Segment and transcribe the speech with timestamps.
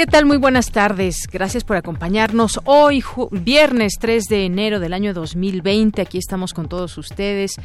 [0.00, 0.24] ¿Qué tal?
[0.24, 1.28] Muy buenas tardes.
[1.30, 6.00] Gracias por acompañarnos hoy, viernes 3 de enero del año 2020.
[6.00, 7.56] Aquí estamos con todos ustedes.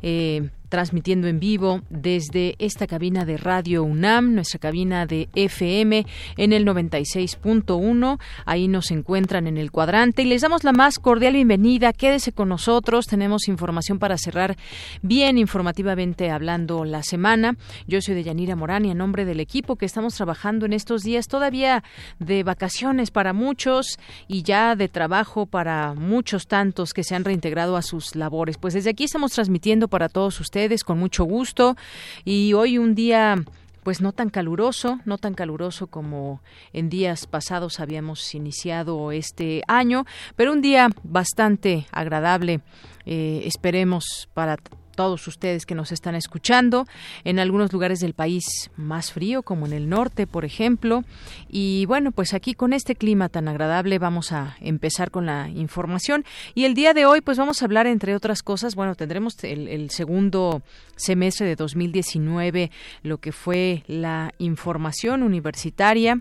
[0.00, 6.06] Eh, transmitiendo en vivo desde esta cabina de Radio UNAM, nuestra cabina de FM
[6.38, 8.18] en el 96.1.
[8.46, 11.92] Ahí nos encuentran en el cuadrante y les damos la más cordial bienvenida.
[11.92, 13.06] Quédese con nosotros.
[13.06, 14.56] Tenemos información para cerrar
[15.02, 17.56] bien informativamente hablando la semana.
[17.88, 21.26] Yo soy Deyanira Morán y en nombre del equipo que estamos trabajando en estos días
[21.26, 21.82] todavía
[22.20, 27.76] de vacaciones para muchos y ya de trabajo para muchos tantos que se han reintegrado
[27.76, 28.56] a sus labores.
[28.56, 31.76] Pues desde aquí estamos transmitiendo para todos ustedes con mucho gusto.
[32.24, 33.36] Y hoy un día
[33.82, 40.04] pues no tan caluroso, no tan caluroso como en días pasados habíamos iniciado este año,
[40.36, 42.60] pero un día bastante agradable,
[43.06, 44.58] eh, esperemos para
[45.00, 46.86] todos ustedes que nos están escuchando.
[47.24, 51.04] En algunos lugares del país más frío, como en el norte, por ejemplo.
[51.48, 56.26] Y bueno, pues aquí con este clima tan agradable vamos a empezar con la información.
[56.54, 59.88] Y el día de hoy, pues vamos a hablar, entre otras cosas, bueno, tendremos el,
[59.88, 60.60] segundo
[60.96, 62.70] semestre de 2019,
[63.02, 66.20] lo que fue la información universitaria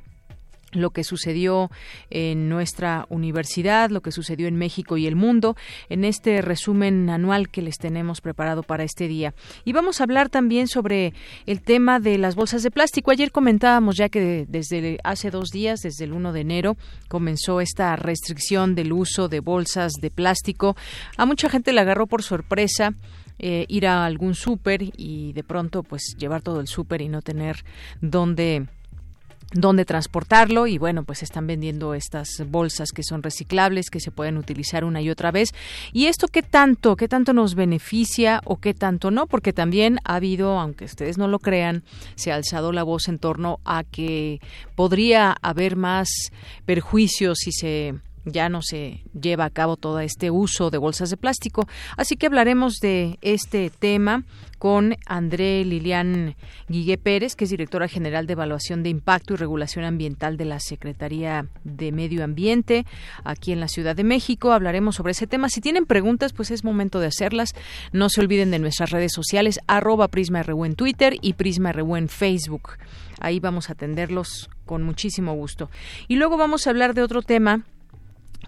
[0.71, 1.71] lo que sucedió
[2.09, 5.55] en nuestra universidad, lo que sucedió en México y el mundo,
[5.89, 9.33] en este resumen anual que les tenemos preparado para este día.
[9.65, 11.13] Y vamos a hablar también sobre
[11.45, 13.11] el tema de las bolsas de plástico.
[13.11, 17.95] Ayer comentábamos ya que desde hace dos días, desde el 1 de enero, comenzó esta
[17.95, 20.75] restricción del uso de bolsas de plástico.
[21.17, 22.93] A mucha gente le agarró por sorpresa.
[23.41, 27.21] Eh, ir a algún súper y de pronto pues llevar todo el súper y no
[27.21, 27.63] tener
[28.01, 28.67] dónde
[29.53, 34.37] dónde transportarlo y bueno pues están vendiendo estas bolsas que son reciclables que se pueden
[34.37, 35.49] utilizar una y otra vez.
[35.91, 40.15] Y esto qué tanto qué tanto nos beneficia o qué tanto no porque también ha
[40.15, 41.83] habido aunque ustedes no lo crean
[42.15, 44.39] se ha alzado la voz en torno a que
[44.75, 46.09] podría haber más
[46.65, 47.95] perjuicios si se
[48.31, 51.67] ya no se lleva a cabo todo este uso de bolsas de plástico.
[51.97, 54.23] Así que hablaremos de este tema
[54.59, 56.35] con André Lilian
[56.67, 60.59] Guigué Pérez, que es directora general de Evaluación de Impacto y Regulación Ambiental de la
[60.59, 62.85] Secretaría de Medio Ambiente
[63.23, 64.51] aquí en la Ciudad de México.
[64.51, 65.49] Hablaremos sobre ese tema.
[65.49, 67.55] Si tienen preguntas, pues es momento de hacerlas.
[67.93, 72.71] No se olviden de nuestras redes sociales, arroba Prisma en Twitter y Prisma en Facebook.
[73.19, 75.69] Ahí vamos a atenderlos con muchísimo gusto.
[76.07, 77.63] Y luego vamos a hablar de otro tema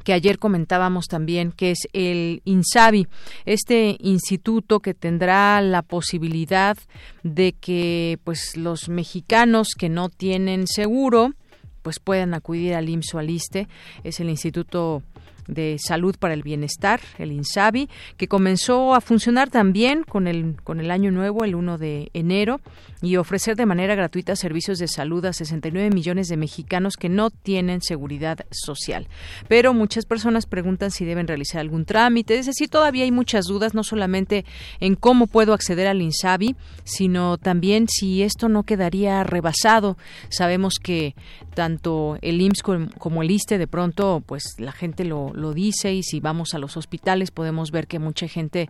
[0.04, 3.08] que ayer comentábamos también, que es el INSABI,
[3.46, 6.78] este instituto que tendrá la posibilidad
[7.24, 11.34] de que pues los mexicanos que no tienen seguro
[11.82, 13.68] pues puedan acudir al IMSS al ISTE,
[14.04, 15.02] es el Instituto
[15.48, 20.80] de Salud para el Bienestar, el INSABI, que comenzó a funcionar también con el, con
[20.80, 22.62] el año nuevo, el 1 de enero,
[23.02, 27.30] y ofrecer de manera gratuita servicios de salud a 69 millones de mexicanos que no
[27.30, 29.08] tienen seguridad social.
[29.48, 33.74] Pero muchas personas preguntan si deben realizar algún trámite, es decir, todavía hay muchas dudas,
[33.74, 34.46] no solamente
[34.80, 39.98] en cómo puedo acceder al INSABI, sino también si esto no quedaría rebasado.
[40.30, 41.16] Sabemos que
[41.54, 42.64] tanto el IMSS
[42.98, 46.60] como el ISTE de pronto, pues la gente lo, lo dice y si vamos a
[46.60, 48.70] los hospitales podemos ver que mucha gente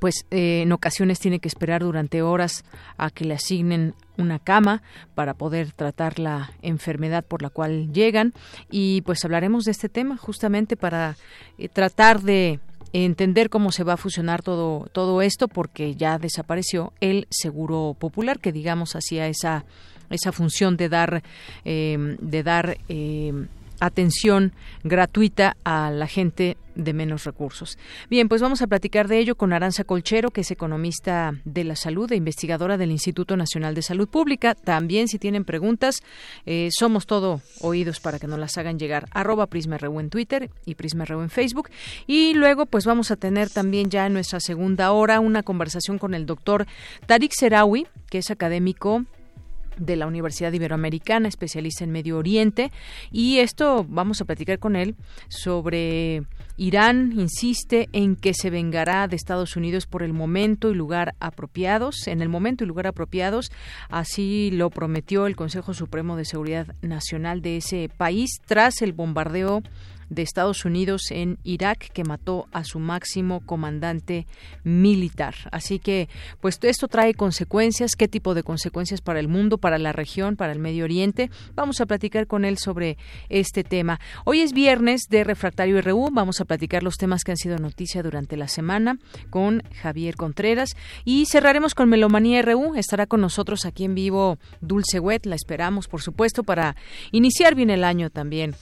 [0.00, 2.64] pues eh, en ocasiones tiene que esperar durante horas
[2.96, 4.82] a que le asignen una cama
[5.14, 8.32] para poder tratar la enfermedad por la cual llegan.
[8.70, 11.16] Y pues hablaremos de este tema justamente para
[11.56, 12.60] eh, tratar de
[12.92, 18.38] entender cómo se va a fusionar todo todo esto porque ya desapareció el seguro popular
[18.38, 19.66] que digamos hacía esa
[20.08, 21.22] esa función de dar
[21.66, 22.78] eh, de dar
[23.80, 24.52] atención
[24.84, 27.76] gratuita a la gente de menos recursos.
[28.08, 31.76] Bien, pues vamos a platicar de ello con Aranza Colchero, que es economista de la
[31.76, 34.54] salud e investigadora del Instituto Nacional de Salud Pública.
[34.54, 36.02] También, si tienen preguntas,
[36.46, 39.06] eh, somos todo oídos para que nos las hagan llegar.
[39.10, 41.68] Arroba Prisma en Twitter y Prisma en Facebook.
[42.06, 46.14] Y luego, pues vamos a tener también ya en nuestra segunda hora una conversación con
[46.14, 46.66] el doctor
[47.06, 49.04] Tarik Serawi, que es académico
[49.78, 52.72] de la Universidad Iberoamericana, especialista en Medio Oriente,
[53.10, 54.96] y esto vamos a platicar con él
[55.28, 56.22] sobre
[56.56, 62.06] Irán insiste en que se vengará de Estados Unidos por el momento y lugar apropiados,
[62.08, 63.52] en el momento y lugar apropiados,
[63.88, 69.62] así lo prometió el Consejo Supremo de Seguridad Nacional de ese país tras el bombardeo
[70.10, 74.26] de Estados Unidos en Irak que mató a su máximo comandante
[74.64, 75.34] militar.
[75.52, 76.08] Así que,
[76.40, 77.96] pues esto trae consecuencias.
[77.96, 81.30] ¿Qué tipo de consecuencias para el mundo, para la región, para el Medio Oriente?
[81.54, 82.96] Vamos a platicar con él sobre
[83.28, 84.00] este tema.
[84.24, 86.10] Hoy es viernes de Refractario RU.
[86.12, 88.98] Vamos a platicar los temas que han sido noticia durante la semana
[89.30, 92.74] con Javier Contreras y cerraremos con Melomanía RU.
[92.74, 95.26] Estará con nosotros aquí en vivo Dulce Wet.
[95.26, 96.76] La esperamos, por supuesto, para
[97.12, 98.54] iniciar bien el año también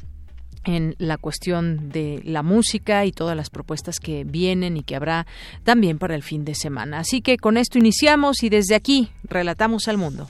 [0.66, 5.26] en la cuestión de la música y todas las propuestas que vienen y que habrá
[5.64, 6.98] también para el fin de semana.
[6.98, 10.28] Así que con esto iniciamos y desde aquí relatamos al mundo.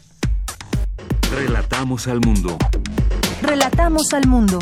[1.35, 2.57] Relatamos al mundo.
[3.43, 4.59] Relatamos al mundo.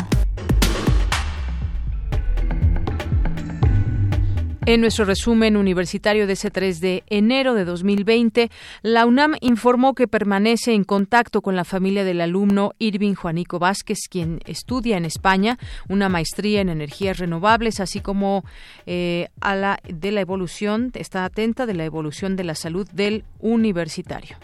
[4.67, 8.49] En nuestro resumen universitario de ese 3 de enero de 2020,
[8.81, 13.99] la UNAM informó que permanece en contacto con la familia del alumno Irving Juanico Vázquez,
[14.09, 18.43] quien estudia en España una maestría en energías renovables, así como
[18.87, 23.23] eh, a la de la evolución, está atenta de la evolución de la salud del
[23.41, 24.35] universitario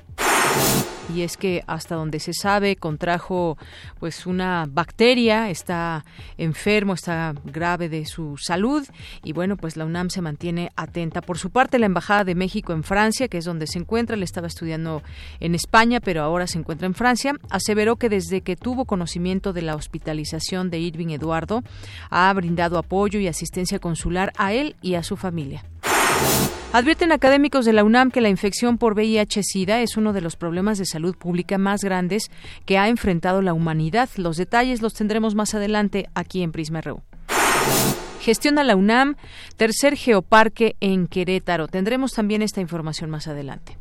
[1.14, 3.58] y es que hasta donde se sabe contrajo
[4.00, 6.06] pues una bacteria, está
[6.38, 8.88] enfermo, está grave de su salud
[9.24, 11.22] y bueno, pues la UNAM se mantiene atenta.
[11.22, 14.26] Por su parte, la Embajada de México en Francia, que es donde se encuentra, le
[14.26, 15.04] estaba estudiando
[15.40, 19.62] en España, pero ahora se encuentra en Francia, aseveró que desde que tuvo conocimiento de
[19.62, 21.64] la hospitalización de Irving Eduardo,
[22.10, 25.64] ha brindado apoyo y asistencia consular a él y a su familia.
[26.74, 30.78] Advierten académicos de la UNAM que la infección por VIH-Sida es uno de los problemas
[30.78, 32.32] de salud pública más grandes
[32.66, 34.08] que ha enfrentado la humanidad.
[34.16, 37.02] Los detalles los tendremos más adelante aquí en Prisma RU.
[38.22, 39.16] Gestiona la UNAM
[39.58, 41.68] tercer geoparque en Querétaro.
[41.68, 43.81] Tendremos también esta información más adelante.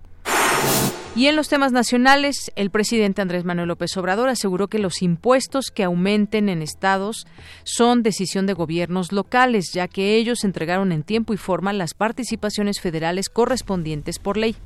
[1.17, 5.71] Y en los temas nacionales, el presidente Andrés Manuel López Obrador aseguró que los impuestos
[5.71, 7.27] que aumenten en estados
[7.65, 12.81] son decisión de gobiernos locales, ya que ellos entregaron en tiempo y forma las participaciones
[12.81, 14.57] federales correspondientes por ley.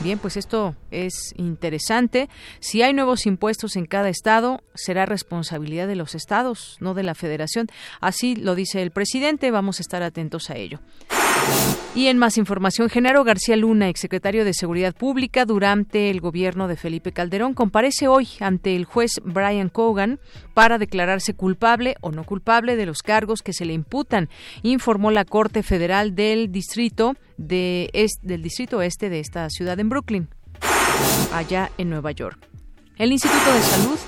[0.00, 2.28] Bien, pues esto es interesante.
[2.60, 7.14] Si hay nuevos impuestos en cada estado, será responsabilidad de los estados, no de la
[7.14, 7.66] federación.
[8.00, 9.50] Así lo dice el presidente.
[9.50, 10.78] Vamos a estar atentos a ello.
[11.98, 16.76] Y en más información, Genaro García Luna, exsecretario de Seguridad Pública durante el gobierno de
[16.76, 20.20] Felipe Calderón, comparece hoy ante el juez Brian Cogan
[20.54, 24.28] para declararse culpable o no culpable de los cargos que se le imputan,
[24.62, 27.90] informó la Corte Federal del Distrito de
[28.22, 30.28] del Distrito Este de esta ciudad en Brooklyn,
[31.32, 32.38] allá en Nueva York.
[32.96, 33.98] El Instituto de Salud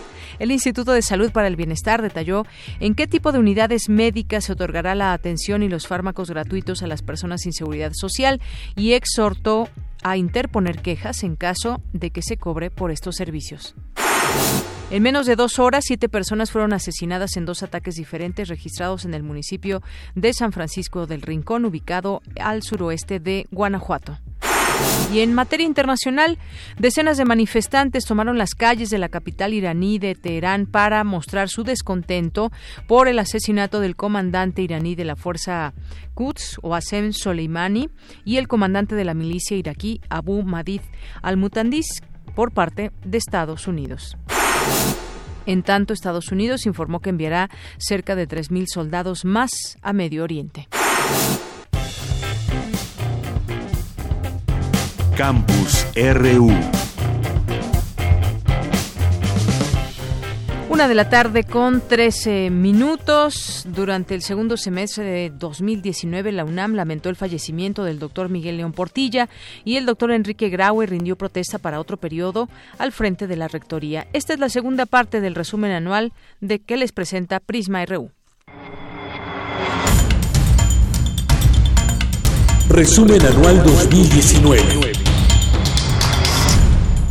[0.41, 2.45] el Instituto de Salud para el Bienestar detalló
[2.81, 6.89] en qué tipo de unidades médicas se otorgará la atención y los fármacos gratuitos a
[6.89, 8.41] las personas sin seguridad social
[8.75, 9.69] y exhortó
[10.03, 13.75] a interponer quejas en caso de que se cobre por estos servicios.
[14.91, 19.15] En menos de dos horas, siete personas fueron asesinadas en dos ataques diferentes registrados en
[19.15, 19.83] el municipio
[20.15, 24.19] de San Francisco del Rincón, ubicado al suroeste de Guanajuato.
[25.12, 26.38] Y en materia internacional,
[26.79, 31.65] decenas de manifestantes tomaron las calles de la capital iraní de Teherán para mostrar su
[31.65, 32.53] descontento
[32.87, 35.75] por el asesinato del comandante iraní de la fuerza
[36.15, 37.89] Quds, Wasem Soleimani,
[38.25, 40.82] y el comandante de la milicia iraquí Abu Madid
[41.22, 42.03] al-Mutandis
[42.37, 44.17] por parte de Estados Unidos.
[45.46, 49.51] En tanto, Estados Unidos informó que enviará cerca de 3.000 soldados más
[49.82, 50.69] a Medio Oriente.
[55.20, 56.50] Campus RU.
[60.70, 63.67] Una de la tarde con 13 minutos.
[63.69, 68.72] Durante el segundo semestre de 2019, la UNAM lamentó el fallecimiento del doctor Miguel León
[68.72, 69.29] Portilla
[69.62, 72.48] y el doctor Enrique Graue rindió protesta para otro periodo
[72.79, 74.08] al frente de la Rectoría.
[74.15, 78.10] Esta es la segunda parte del resumen anual de que les presenta Prisma RU.
[82.70, 84.90] Resumen anual 2019.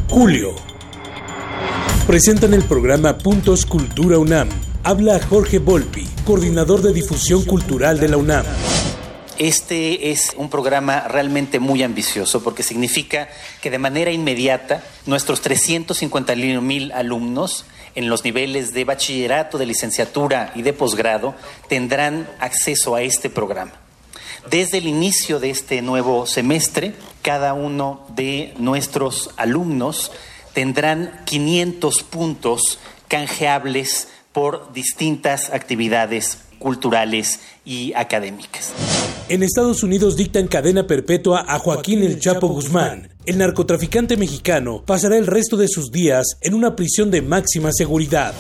[0.10, 0.56] Julio.
[2.08, 4.50] Presentan el programa Puntos Cultura UNAM.
[4.84, 8.44] Habla Jorge Volpi, coordinador de difusión cultural de la UNAM.
[9.38, 13.30] Este es un programa realmente muy ambicioso porque significa
[13.62, 20.52] que de manera inmediata nuestros 350 mil alumnos en los niveles de bachillerato, de licenciatura
[20.56, 21.36] y de posgrado
[21.68, 23.74] tendrán acceso a este programa.
[24.50, 30.12] Desde el inicio de este nuevo semestre, cada uno de nuestros alumnos
[30.54, 38.74] tendrán 500 puntos canjeables por distintas actividades culturales y académicas.
[39.30, 43.10] En Estados Unidos dictan cadena perpetua a Joaquín El Chapo Guzmán.
[43.26, 48.34] El narcotraficante mexicano pasará el resto de sus días en una prisión de máxima seguridad.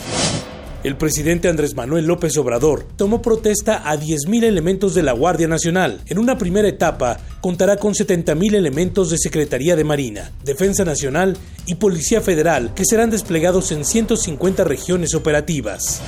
[0.81, 6.00] El presidente Andrés Manuel López Obrador tomó protesta a 10.000 elementos de la Guardia Nacional.
[6.05, 11.75] En una primera etapa, contará con 70.000 elementos de Secretaría de Marina, Defensa Nacional y
[11.75, 16.01] Policía Federal que serán desplegados en 150 regiones operativas.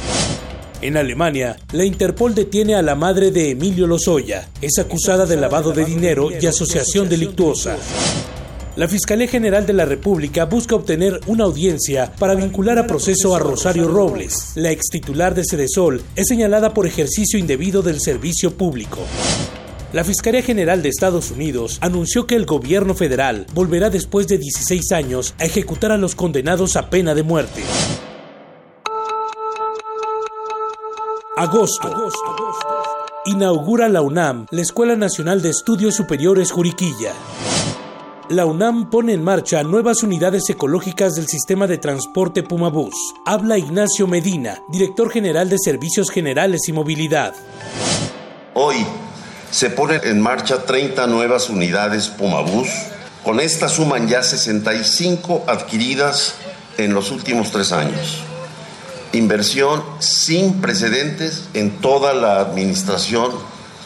[0.82, 4.48] En Alemania, la Interpol detiene a la madre de Emilio Lozoya.
[4.62, 7.76] Es acusada de lavado de dinero y asociación delictuosa.
[8.82, 13.40] La Fiscalía General de la República busca obtener una audiencia para vincular a proceso a
[13.40, 14.54] Rosario Robles.
[14.56, 18.98] La ex titular de Cedesol es señalada por ejercicio indebido del servicio público.
[19.94, 24.92] La Fiscalía General de Estados Unidos anunció que el gobierno federal volverá después de 16
[24.94, 27.62] años a ejecutar a los condenados a pena de muerte.
[31.38, 32.10] Agosto.
[33.28, 37.14] Inaugura la UNAM, la Escuela Nacional de Estudios Superiores Juriquilla
[38.32, 42.96] la UNAM pone en marcha nuevas unidades ecológicas del sistema de transporte Pumabús.
[43.26, 47.34] Habla Ignacio Medina, director general de Servicios Generales y Movilidad.
[48.54, 48.78] Hoy
[49.52, 52.70] se ponen en marcha 30 nuevas unidades Pumabús.
[53.24, 56.36] Con esta suman ya 65 adquiridas
[56.78, 58.24] en los últimos tres años.
[59.12, 63.32] Inversión sin precedentes en toda la administración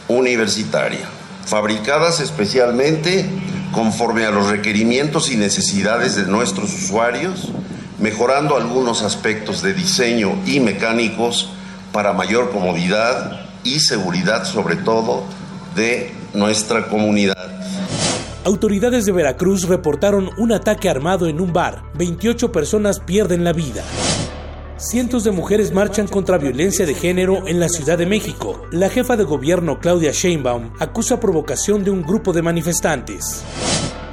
[0.08, 1.10] universitaria,
[1.48, 3.28] fabricadas especialmente
[3.72, 7.51] conforme a los requerimientos y necesidades de nuestros usuarios,
[8.00, 11.50] mejorando algunos aspectos de diseño y mecánicos
[11.91, 15.24] para mayor comodidad y seguridad sobre todo
[15.75, 17.36] de nuestra comunidad.
[18.45, 21.81] Autoridades de Veracruz reportaron un ataque armado en un bar.
[21.95, 23.84] 28 personas pierden la vida.
[24.88, 28.68] Cientos de mujeres marchan contra violencia de género en la Ciudad de México.
[28.70, 33.44] La jefa de gobierno Claudia Sheinbaum acusa provocación de un grupo de manifestantes.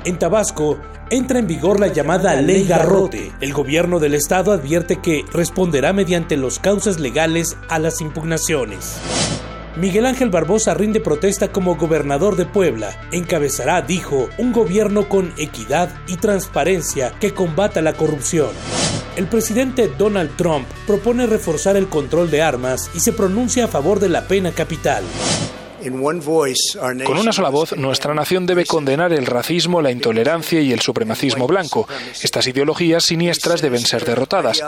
[0.06, 0.78] En Tabasco
[1.10, 3.32] entra en vigor la llamada Ley Garrote.
[3.42, 8.96] El gobierno del estado advierte que responderá mediante los causas legales a las impugnaciones.
[9.76, 12.98] Miguel Ángel Barbosa rinde protesta como gobernador de Puebla.
[13.12, 18.52] Encabezará, dijo, un gobierno con equidad y transparencia que combata la corrupción.
[19.14, 24.00] El presidente Donald Trump propone reforzar el control de armas y se pronuncia a favor
[24.00, 25.04] de la pena capital.
[27.04, 31.46] Con una sola voz, nuestra nación debe condenar el racismo, la intolerancia y el supremacismo
[31.46, 31.86] blanco.
[32.22, 34.62] Estas ideologías siniestras deben ser derrotadas.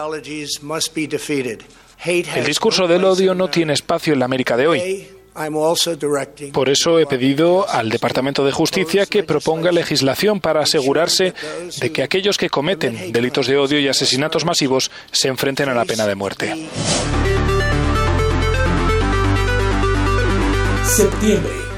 [2.05, 5.09] El discurso del odio no tiene espacio en la América de hoy.
[6.53, 11.35] Por eso he pedido al Departamento de Justicia que proponga legislación para asegurarse
[11.81, 15.85] de que aquellos que cometen delitos de odio y asesinatos masivos se enfrenten a la
[15.85, 16.55] pena de muerte.
[20.85, 21.74] Septiembre.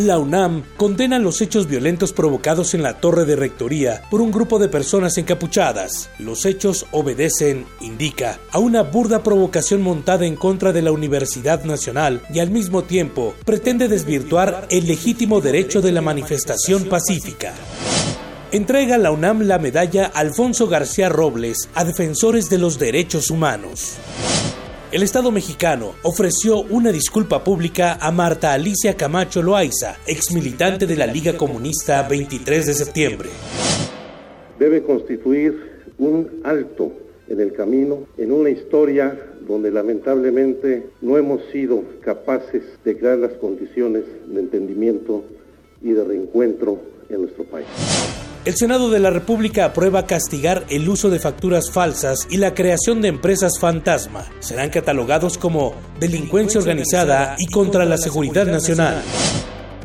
[0.00, 4.58] La UNAM condena los hechos violentos provocados en la torre de rectoría por un grupo
[4.58, 6.08] de personas encapuchadas.
[6.18, 12.22] Los hechos obedecen, indica, a una burda provocación montada en contra de la Universidad Nacional
[12.32, 17.52] y al mismo tiempo pretende desvirtuar el legítimo derecho de la manifestación pacífica
[18.52, 23.98] entrega la UNAM la medalla Alfonso García Robles a defensores de los derechos humanos.
[24.92, 30.96] El Estado mexicano ofreció una disculpa pública a Marta Alicia Camacho Loaiza, ex militante de
[30.96, 33.28] la Liga Comunista 23 de septiembre.
[34.58, 36.90] Debe constituir un alto
[37.28, 39.16] en el camino, en una historia
[39.46, 45.22] donde lamentablemente no hemos sido capaces de crear las condiciones de entendimiento
[45.82, 47.68] y de reencuentro en nuestro país.
[48.46, 53.02] El Senado de la República aprueba castigar el uso de facturas falsas y la creación
[53.02, 54.24] de empresas fantasma.
[54.40, 59.02] Serán catalogados como delincuencia organizada y contra la seguridad nacional.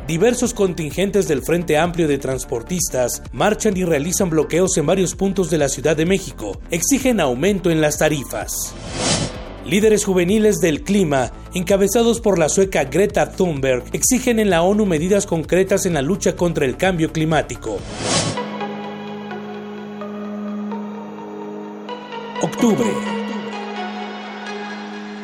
[0.07, 5.57] Diversos contingentes del Frente Amplio de Transportistas marchan y realizan bloqueos en varios puntos de
[5.57, 6.57] la Ciudad de México.
[6.71, 8.73] Exigen aumento en las tarifas.
[9.65, 15.25] Líderes juveniles del clima, encabezados por la sueca Greta Thunberg, exigen en la ONU medidas
[15.25, 17.79] concretas en la lucha contra el cambio climático.
[22.55, 22.89] Octubre.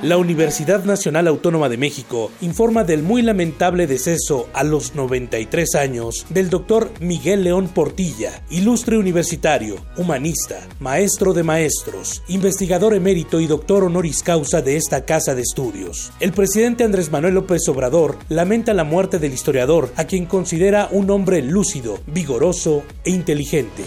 [0.02, 6.26] La Universidad Nacional Autónoma de México informa del muy lamentable deceso a los 93 años
[6.30, 13.86] del doctor Miguel León Portilla, ilustre universitario, humanista, maestro de maestros, investigador emérito y doctor
[13.86, 16.12] honoris causa de esta casa de estudios.
[16.20, 21.10] El presidente Andrés Manuel López Obrador lamenta la muerte del historiador, a quien considera un
[21.10, 23.84] hombre lúcido, vigoroso e inteligente.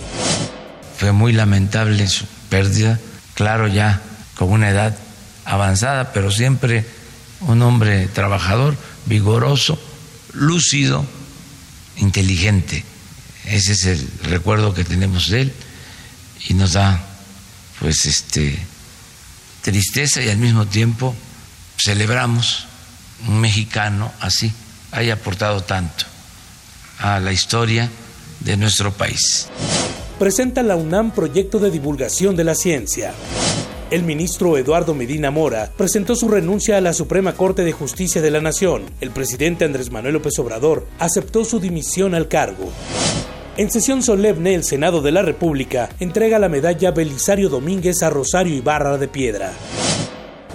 [0.96, 2.98] fue muy lamentable su pérdida,
[3.34, 4.00] claro ya
[4.36, 4.96] con una edad
[5.44, 6.84] avanzada, pero siempre
[7.40, 8.76] un hombre trabajador,
[9.06, 9.78] vigoroso,
[10.32, 11.04] lúcido,
[11.96, 12.84] inteligente.
[13.44, 15.52] Ese es el recuerdo que tenemos de él
[16.48, 17.00] y nos da
[17.80, 18.58] pues este
[19.62, 21.14] tristeza y al mismo tiempo
[21.78, 22.66] celebramos
[23.26, 24.52] un mexicano así
[24.92, 26.04] haya aportado tanto
[26.98, 27.90] a la historia
[28.40, 29.48] de nuestro país.
[30.18, 33.12] Presenta la UNAM proyecto de divulgación de la ciencia.
[33.90, 38.30] El ministro Eduardo Medina Mora presentó su renuncia a la Suprema Corte de Justicia de
[38.30, 38.84] la Nación.
[39.00, 42.70] El presidente Andrés Manuel López Obrador aceptó su dimisión al cargo.
[43.56, 48.54] En sesión solemne, el Senado de la República entrega la medalla Belisario Domínguez a Rosario
[48.54, 49.52] Ibarra de Piedra.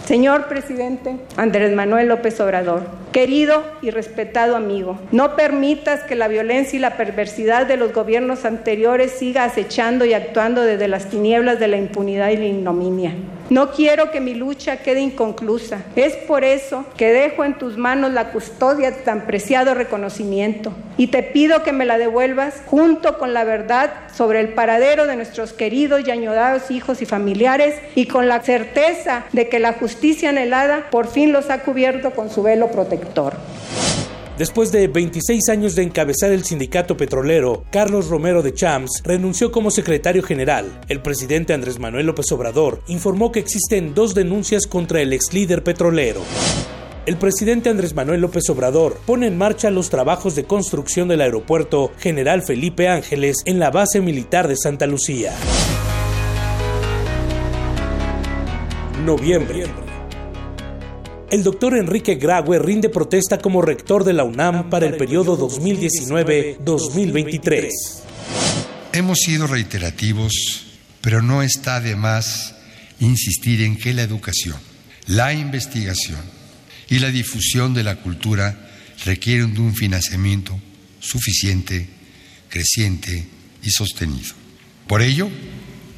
[0.09, 6.77] Señor presidente Andrés Manuel López Obrador, querido y respetado amigo, no permitas que la violencia
[6.77, 11.67] y la perversidad de los gobiernos anteriores siga acechando y actuando desde las tinieblas de
[11.67, 13.13] la impunidad y la ignominia.
[13.49, 15.81] No quiero que mi lucha quede inconclusa.
[15.95, 21.07] Es por eso que dejo en tus manos la custodia de tan preciado reconocimiento y
[21.07, 25.53] te pido que me la devuelvas junto con la verdad sobre el paradero de nuestros
[25.53, 30.89] queridos y añorados hijos y familiares y con la certeza de que la justicia anhelada
[30.91, 33.33] por fin los ha cubierto con su velo protector.
[34.39, 39.69] Después de 26 años de encabezar el sindicato petrolero, Carlos Romero de Champs renunció como
[39.69, 40.79] secretario general.
[40.87, 45.61] El presidente Andrés Manuel López Obrador informó que existen dos denuncias contra el ex líder
[45.61, 46.21] petrolero.
[47.05, 51.91] El presidente Andrés Manuel López Obrador pone en marcha los trabajos de construcción del aeropuerto
[51.99, 55.33] General Felipe Ángeles en la base militar de Santa Lucía.
[59.03, 59.88] Noviembre.
[61.31, 67.69] El doctor Enrique Graue rinde protesta como rector de la UNAM para el periodo 2019-2023.
[68.93, 70.65] Hemos sido reiterativos,
[71.01, 72.55] pero no está de más
[72.99, 74.57] insistir en que la educación,
[75.05, 76.21] la investigación
[76.89, 78.67] y la difusión de la cultura
[79.05, 80.59] requieren de un financiamiento
[80.99, 81.89] suficiente,
[82.49, 83.27] creciente
[83.61, 84.33] y sostenido.
[84.87, 85.29] Por ello,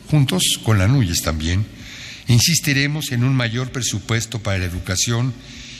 [0.09, 1.65] juntos con la NUYES también,
[2.31, 5.33] Insistiremos en un mayor presupuesto para la educación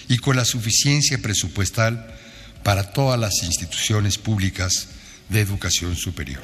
[0.09, 2.13] y con la suficiencia presupuestal
[2.61, 4.89] para todas las instituciones públicas
[5.29, 6.41] de educación superior.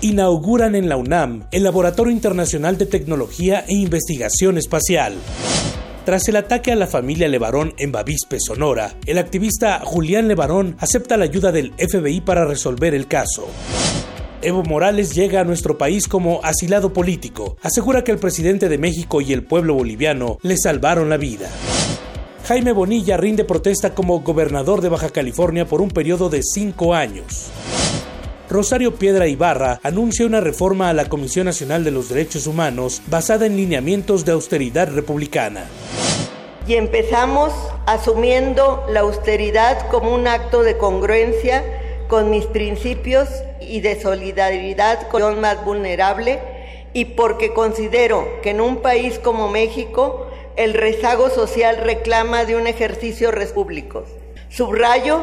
[0.00, 5.14] Inauguran en la UNAM el Laboratorio Internacional de Tecnología e Investigación Espacial.
[6.04, 11.16] Tras el ataque a la familia Levarón en Bavispe, Sonora, el activista Julián Levarón acepta
[11.16, 13.48] la ayuda del FBI para resolver el caso.
[14.40, 17.56] Evo Morales llega a nuestro país como asilado político.
[17.60, 21.50] Asegura que el presidente de México y el pueblo boliviano le salvaron la vida.
[22.46, 27.50] Jaime Bonilla rinde protesta como gobernador de Baja California por un periodo de cinco años.
[28.48, 33.44] Rosario Piedra Ibarra anuncia una reforma a la Comisión Nacional de los Derechos Humanos basada
[33.44, 35.64] en lineamientos de austeridad republicana.
[36.66, 37.52] Y empezamos
[37.86, 41.64] asumiendo la austeridad como un acto de congruencia
[42.08, 43.28] con mis principios
[43.60, 46.40] y de solidaridad con el más vulnerable
[46.94, 52.66] y porque considero que en un país como México el rezago social reclama de un
[52.66, 54.04] ejercicio público.
[54.48, 55.22] Subrayo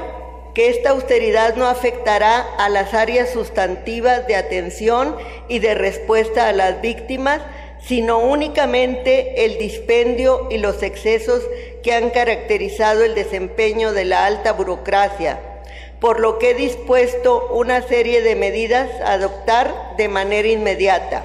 [0.54, 5.16] que esta austeridad no afectará a las áreas sustantivas de atención
[5.50, 7.42] y de respuesta a las víctimas,
[7.82, 11.42] sino únicamente el dispendio y los excesos
[11.84, 15.55] que han caracterizado el desempeño de la alta burocracia
[16.00, 21.24] por lo que he dispuesto una serie de medidas a adoptar de manera inmediata.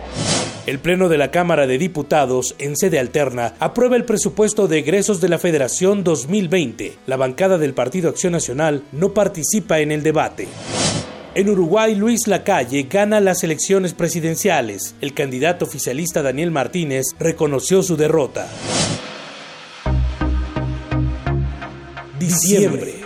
[0.67, 5.21] El Pleno de la Cámara de Diputados, en sede alterna, aprueba el presupuesto de egresos
[5.21, 6.93] de la Federación 2020.
[7.07, 10.49] La bancada del Partido Acción Nacional no participa en el debate.
[11.35, 14.95] En Uruguay, Luis Lacalle gana las elecciones presidenciales.
[15.01, 18.49] El candidato oficialista Daniel Martínez reconoció su derrota.
[22.19, 23.00] Diciembre.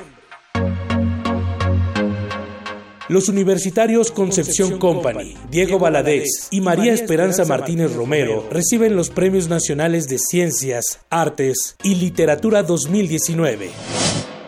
[3.09, 10.09] Los universitarios Concepción Company, Diego Valadez y María Esperanza Martínez Romero reciben los Premios Nacionales
[10.09, 13.69] de Ciencias, Artes y Literatura 2019.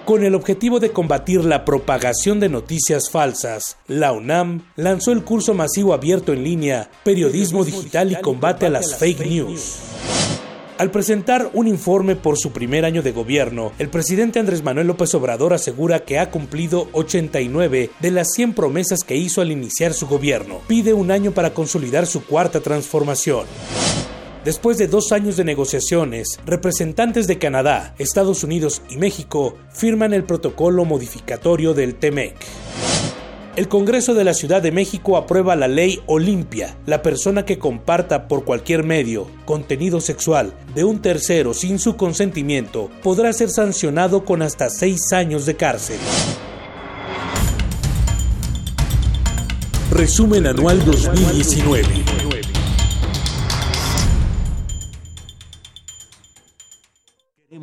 [0.06, 5.52] Con el objetivo de combatir la propagación de noticias falsas, la UNAM lanzó el curso
[5.52, 9.80] masivo abierto en línea Periodismo Digital y Combate a las Fake News.
[10.78, 15.14] Al presentar un informe por su primer año de gobierno, el presidente Andrés Manuel López
[15.14, 20.06] Obrador asegura que ha cumplido 89 de las 100 promesas que hizo al iniciar su
[20.06, 20.60] gobierno.
[20.68, 23.46] Pide un año para consolidar su cuarta transformación.
[24.44, 30.24] Después de dos años de negociaciones, representantes de Canadá, Estados Unidos y México firman el
[30.24, 32.36] protocolo modificatorio del TEMEC.
[33.56, 36.76] El Congreso de la Ciudad de México aprueba la ley Olimpia.
[36.84, 42.90] La persona que comparta por cualquier medio contenido sexual de un tercero sin su consentimiento
[43.02, 45.98] podrá ser sancionado con hasta seis años de cárcel.
[49.90, 52.35] Resumen Anual 2019.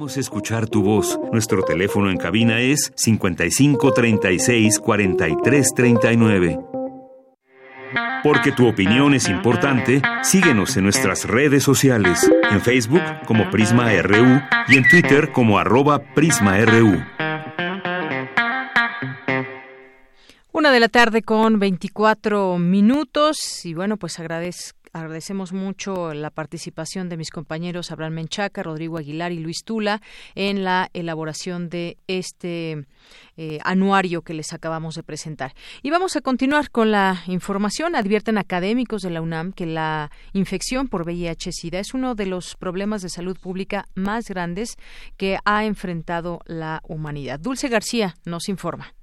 [0.04, 1.18] Escuchar tu voz.
[1.32, 6.60] Nuestro teléfono en cabina es 55 36 43 39.
[8.22, 14.42] Porque tu opinión es importante, síguenos en nuestras redes sociales, en Facebook como Prisma RU
[14.68, 17.02] y en Twitter como arroba PrismaRU.
[20.52, 24.20] Una de la tarde con 24 minutos y bueno, pues
[24.94, 30.02] agradecemos mucho la participación de mis compañeros Abraham Menchaca, Rodrigo Aguilar y Luis Tula
[30.36, 32.86] en la elaboración de este
[33.36, 35.54] eh, anuario que les acabamos de presentar.
[35.82, 37.96] Y vamos a continuar con la información.
[37.96, 43.02] Advierten académicos de la UNAM que la infección por VIH-Sida es uno de los problemas
[43.02, 44.76] de salud pública más grandes
[45.18, 47.40] que ha enfrentado la humanidad.
[47.40, 48.94] Dulce García nos informa.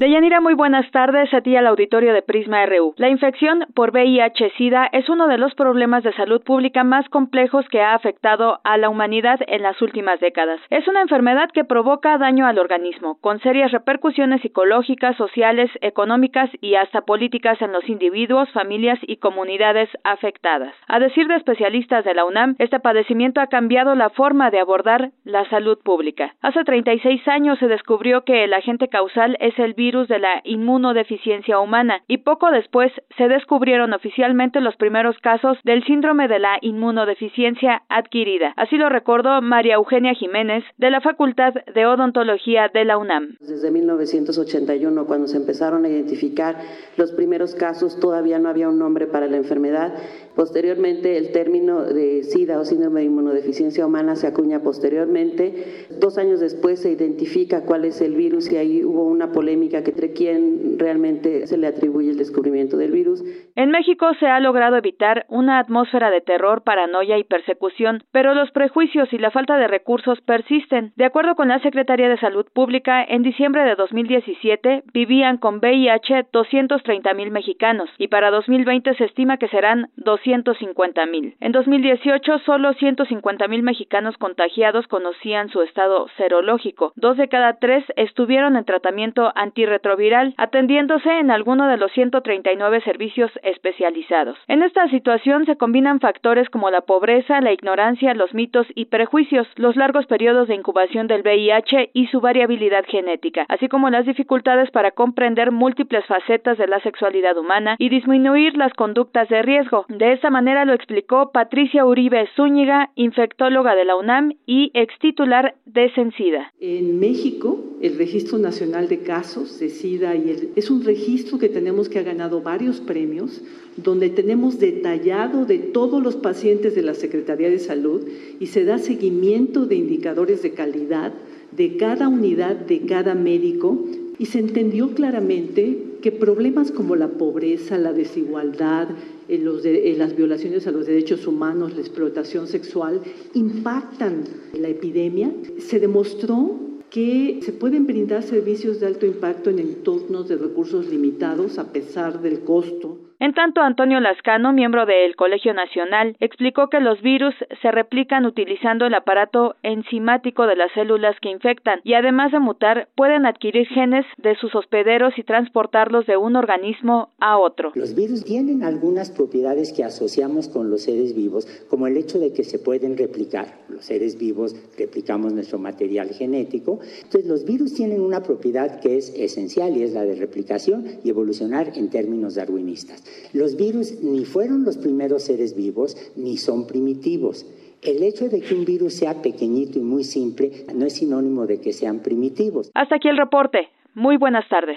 [0.00, 2.94] Deyanira, muy buenas tardes a ti al auditorio de Prisma RU.
[2.96, 7.82] La infección por VIH-Sida es uno de los problemas de salud pública más complejos que
[7.82, 10.58] ha afectado a la humanidad en las últimas décadas.
[10.70, 16.76] Es una enfermedad que provoca daño al organismo, con serias repercusiones psicológicas, sociales, económicas y
[16.76, 20.72] hasta políticas en los individuos, familias y comunidades afectadas.
[20.88, 25.10] A decir de especialistas de la UNAM, este padecimiento ha cambiado la forma de abordar
[25.24, 26.32] la salud pública.
[26.40, 31.58] Hace 36 años se descubrió que el agente causal es el virus de la inmunodeficiencia
[31.58, 37.82] humana y poco después se descubrieron oficialmente los primeros casos del síndrome de la inmunodeficiencia
[37.88, 38.54] adquirida.
[38.56, 43.36] Así lo recordó María Eugenia Jiménez de la Facultad de Odontología de la UNAM.
[43.40, 46.56] Desde 1981, cuando se empezaron a identificar
[46.96, 49.92] los primeros casos, todavía no había un nombre para la enfermedad.
[50.36, 55.86] Posteriormente, el término de SIDA o síndrome de inmunodeficiencia humana se acuña posteriormente.
[55.98, 59.90] Dos años después se identifica cuál es el virus y ahí hubo una polémica que
[59.90, 63.22] entre quién realmente se le atribuye el descubrimiento del virus.
[63.54, 68.50] En México se ha logrado evitar una atmósfera de terror, paranoia y persecución, pero los
[68.50, 70.92] prejuicios y la falta de recursos persisten.
[70.96, 76.26] De acuerdo con la Secretaría de Salud Pública, en diciembre de 2017 vivían con VIH
[76.32, 81.36] 230 mil mexicanos y para 2020 se estima que serán 250 mil.
[81.40, 86.92] En 2018 solo 150 mil mexicanos contagiados conocían su estado serológico.
[86.96, 92.80] Dos de cada tres estuvieron en tratamiento anti retroviral, atendiéndose en alguno de los 139
[92.82, 94.38] servicios especializados.
[94.48, 99.46] En esta situación se combinan factores como la pobreza, la ignorancia, los mitos y prejuicios,
[99.56, 104.70] los largos periodos de incubación del VIH y su variabilidad genética, así como las dificultades
[104.70, 109.84] para comprender múltiples facetas de la sexualidad humana y disminuir las conductas de riesgo.
[109.88, 115.54] De esta manera lo explicó Patricia Uribe Zúñiga, infectóloga de la UNAM y ex titular
[115.66, 116.52] de Sencida.
[116.60, 121.88] En México, el Registro Nacional de Casos de SIDA y es un registro que tenemos
[121.88, 123.40] que ha ganado varios premios,
[123.76, 128.02] donde tenemos detallado de todos los pacientes de la Secretaría de Salud
[128.38, 131.12] y se da seguimiento de indicadores de calidad
[131.56, 133.84] de cada unidad, de cada médico,
[134.18, 138.88] y se entendió claramente que problemas como la pobreza, la desigualdad,
[139.28, 143.00] las violaciones a los derechos humanos, la explotación sexual,
[143.34, 145.32] impactan la epidemia.
[145.58, 151.58] Se demostró que se pueden brindar servicios de alto impacto en entornos de recursos limitados
[151.58, 157.02] a pesar del costo en tanto, Antonio Lascano, miembro del Colegio Nacional, explicó que los
[157.02, 162.38] virus se replican utilizando el aparato enzimático de las células que infectan y además de
[162.38, 167.72] mutar, pueden adquirir genes de sus hospederos y transportarlos de un organismo a otro.
[167.74, 172.32] Los virus tienen algunas propiedades que asociamos con los seres vivos, como el hecho de
[172.32, 173.58] que se pueden replicar.
[173.68, 176.80] Los seres vivos replicamos nuestro material genético.
[177.02, 181.10] Entonces, los virus tienen una propiedad que es esencial y es la de replicación y
[181.10, 183.09] evolucionar en términos darwinistas.
[183.32, 187.46] Los virus ni fueron los primeros seres vivos, ni son primitivos.
[187.82, 191.60] El hecho de que un virus sea pequeñito y muy simple no es sinónimo de
[191.60, 192.70] que sean primitivos.
[192.74, 193.68] Hasta aquí el reporte.
[193.94, 194.76] Muy buenas tardes.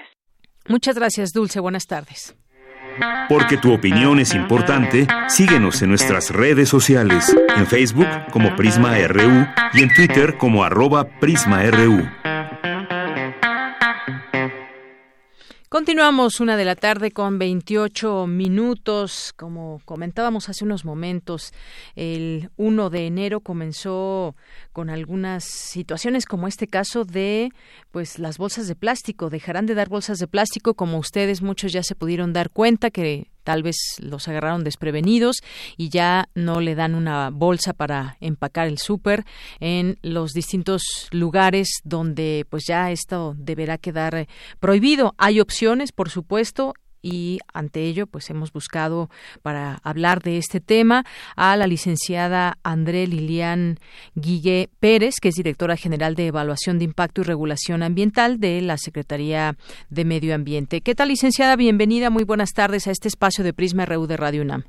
[0.67, 1.59] Muchas gracias, Dulce.
[1.59, 2.35] Buenas tardes.
[3.27, 9.47] Porque tu opinión es importante, síguenos en nuestras redes sociales, en Facebook como Prisma RU
[9.73, 12.03] y en Twitter como arroba PrismaRU.
[15.73, 19.33] Continuamos una de la tarde con 28 minutos.
[19.36, 21.51] Como comentábamos hace unos momentos,
[21.95, 24.36] el 1 de enero comenzó
[24.71, 27.49] con algunas situaciones como este caso de
[27.89, 29.31] pues las bolsas de plástico.
[29.31, 33.31] Dejarán de dar bolsas de plástico como ustedes muchos ya se pudieron dar cuenta que
[33.43, 35.38] tal vez los agarraron desprevenidos
[35.77, 39.25] y ya no le dan una bolsa para empacar el súper
[39.60, 44.27] en los distintos lugares donde pues ya esto deberá quedar eh,
[44.60, 45.13] prohibido.
[45.17, 49.09] Hay opciones, por supuesto, y ante ello pues hemos buscado
[49.43, 51.03] para hablar de este tema
[51.35, 53.77] a la licenciada André Lilian
[54.15, 58.77] Guille Pérez, que es directora general de Evaluación de Impacto y Regulación Ambiental de la
[58.77, 59.55] Secretaría
[59.89, 60.81] de Medio Ambiente.
[60.81, 61.55] ¿Qué tal, licenciada?
[61.55, 64.63] Bienvenida, muy buenas tardes a este espacio de Prisma RU de Radio UNAM.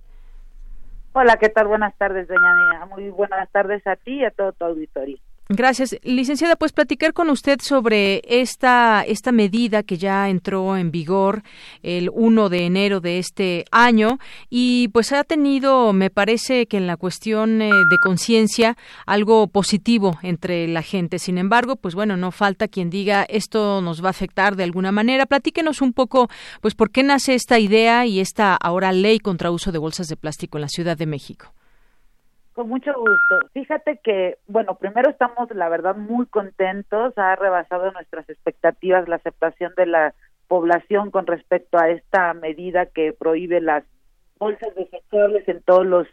[1.13, 1.69] Hola, ¿qué tal?
[1.69, 2.87] Buenas tardes, doña Nina.
[2.87, 5.17] Muy buenas tardes a ti y a todo tu auditorio.
[5.51, 5.97] Gracias.
[6.03, 11.43] Licenciada, pues platicar con usted sobre esta, esta medida que ya entró en vigor
[11.83, 16.87] el 1 de enero de este año y pues ha tenido, me parece que en
[16.87, 21.19] la cuestión eh, de conciencia, algo positivo entre la gente.
[21.19, 24.93] Sin embargo, pues bueno, no falta quien diga esto nos va a afectar de alguna
[24.93, 25.27] manera.
[25.27, 26.31] Platíquenos un poco,
[26.63, 30.17] pues por qué nace esta idea y esta ahora ley contra uso de bolsas de
[30.17, 31.53] plástico en la Ciudad de México.
[32.55, 33.49] Con mucho gusto.
[33.53, 37.13] Fíjate que, bueno, primero estamos, la verdad, muy contentos.
[37.17, 40.15] Ha rebasado nuestras expectativas la aceptación de la
[40.47, 43.83] población con respecto a esta medida que prohíbe las
[44.39, 46.07] bolsas desechables en todos los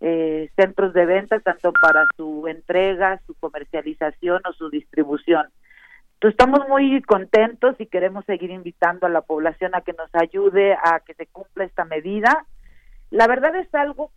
[0.00, 5.46] eh, centros de venta, tanto para su entrega, su comercialización o su distribución.
[6.14, 10.74] Entonces, estamos muy contentos y queremos seguir invitando a la población a que nos ayude
[10.74, 12.44] a que se cumpla esta medida
[13.10, 14.10] la verdad es algo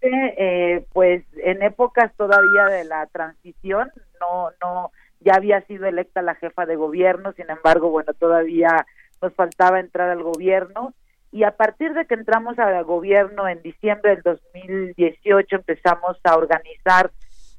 [0.00, 3.90] que eh, pues, en épocas todavía de la transición,
[4.20, 8.86] no, no, ya había sido electa la jefa de gobierno, sin embargo, bueno, todavía
[9.20, 10.94] nos faltaba entrar al gobierno.
[11.32, 17.10] Y a partir de que entramos al gobierno en diciembre del 2018 empezamos a organizar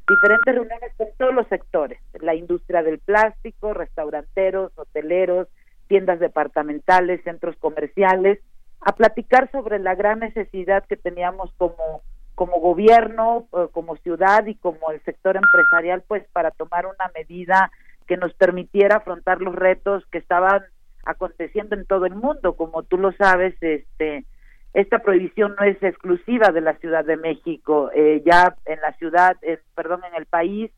[0.07, 5.47] diferentes reuniones con todos los sectores, la industria del plástico, restauranteros, hoteleros,
[5.87, 8.39] tiendas departamentales, centros comerciales,
[8.81, 12.01] a platicar sobre la gran necesidad que teníamos como
[12.35, 17.71] como gobierno, eh, como ciudad y como el sector empresarial, pues para tomar una medida
[18.07, 20.63] que nos permitiera afrontar los retos que estaban
[21.05, 22.55] aconteciendo en todo el mundo.
[22.55, 24.25] Como tú lo sabes, este,
[24.73, 27.91] esta prohibición no es exclusiva de la Ciudad de México.
[27.93, 29.37] Eh, ya en la ciudad,
[29.75, 30.71] perdón, en el país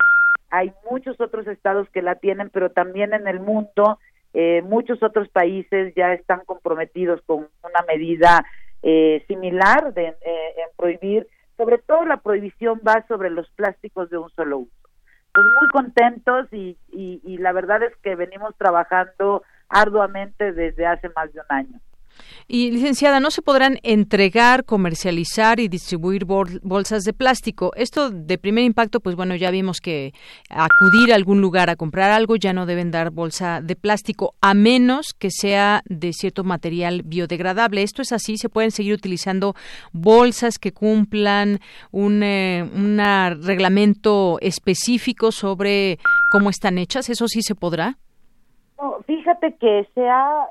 [0.49, 3.99] hay muchos otros estados que la tienen, pero también en el mundo
[4.33, 8.43] eh, muchos otros países ya están comprometidos con una medida
[8.81, 10.15] eh, similar de, eh,
[10.57, 14.71] en prohibir, sobre todo la prohibición va sobre los plásticos de un solo uso.
[15.33, 21.09] Pues muy contentos y, y, y la verdad es que venimos trabajando arduamente desde hace
[21.09, 21.79] más de un año.
[22.47, 27.71] Y licenciada, no se podrán entregar, comercializar y distribuir bolsas de plástico.
[27.75, 30.13] Esto de primer impacto, pues bueno, ya vimos que
[30.49, 34.53] acudir a algún lugar a comprar algo ya no deben dar bolsa de plástico, a
[34.53, 37.83] menos que sea de cierto material biodegradable.
[37.83, 39.55] Esto es así, se pueden seguir utilizando
[39.91, 41.59] bolsas que cumplan
[41.91, 42.65] un eh,
[43.41, 45.99] reglamento específico sobre
[46.31, 47.09] cómo están hechas.
[47.09, 47.97] ¿Eso sí se podrá?
[49.05, 50.47] fíjate que sea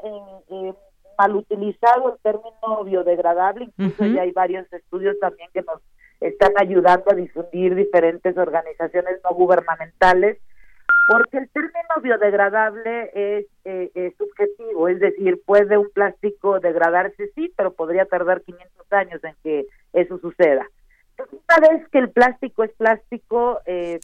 [1.22, 5.80] mal utilizado el término biodegradable, incluso ya hay varios estudios también que nos
[6.20, 10.38] están ayudando a difundir diferentes organizaciones no gubernamentales,
[11.08, 17.72] porque el término biodegradable es, eh, subjetivo, es decir, puede un plástico degradarse, sí, pero
[17.72, 20.66] podría tardar 500 años en que eso suceda.
[21.10, 24.00] Entonces, una vez que el plástico es plástico, eh,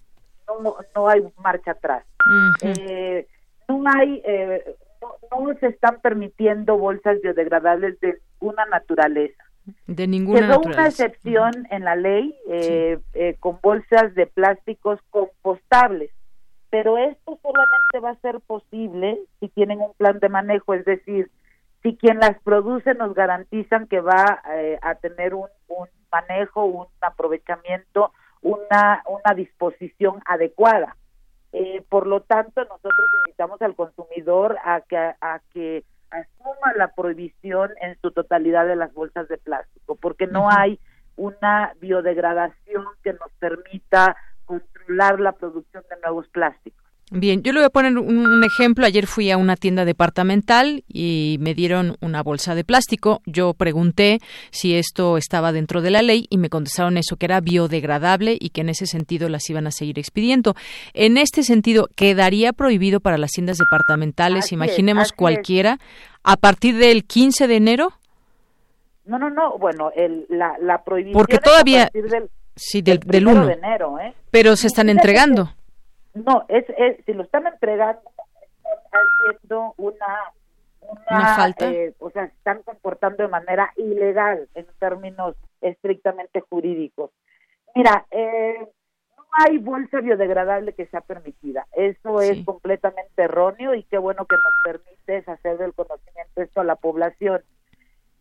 [0.46, 2.04] no, no hay marcha atrás.
[2.62, 3.26] eh,
[3.68, 4.74] no hay eh,
[5.30, 9.44] no, se están permitiendo bolsas biodegradables de ninguna naturaleza.
[9.86, 16.10] De ninguna Quedó una excepción en la ley eh, eh, con bolsas de plásticos compostables,
[16.70, 21.30] pero esto solamente va a ser posible si tienen un plan de manejo, es decir,
[21.82, 26.86] si quien las produce nos garantizan que va eh, a tener un, un, manejo, un
[27.00, 30.96] aprovechamiento, una, una disposición adecuada.
[31.52, 37.70] Eh, por lo tanto, nosotros invitamos al consumidor a que, a que asuma la prohibición
[37.80, 40.78] en su totalidad de las bolsas de plástico, porque no hay
[41.16, 46.77] una biodegradación que nos permita controlar la producción de nuevos plásticos.
[47.10, 48.84] Bien, yo le voy a poner un, ejemplo.
[48.84, 53.22] Ayer fui a una tienda departamental y me dieron una bolsa de plástico.
[53.24, 54.18] Yo pregunté
[54.50, 58.50] si esto estaba dentro de la ley y me contestaron eso, que era biodegradable y
[58.50, 60.54] que en ese sentido las iban a seguir expidiendo.
[60.92, 65.78] En este sentido, ¿quedaría prohibido para las tiendas departamentales, imaginemos cualquiera,
[66.24, 67.92] a partir del 15 de enero?
[69.06, 69.56] No, no, no.
[69.56, 71.18] Bueno, el, la, la prohibición.
[71.18, 71.88] Porque todavía.
[71.94, 73.46] del, sí, del, del 1.
[73.46, 74.12] De enero, ¿eh?
[74.30, 75.54] Pero se están entregando.
[76.24, 76.64] No, es,
[77.04, 78.02] si lo están entregando,
[78.84, 79.00] están
[79.30, 80.32] haciendo una,
[80.80, 81.70] una, falta.
[81.70, 87.10] Eh, o sea, están comportando de manera ilegal en términos estrictamente jurídicos.
[87.74, 88.66] Mira, eh,
[89.16, 91.66] no hay bolsa biodegradable que sea permitida.
[91.72, 96.64] Eso es completamente erróneo y qué bueno que nos permites hacer del conocimiento esto a
[96.64, 97.42] la población.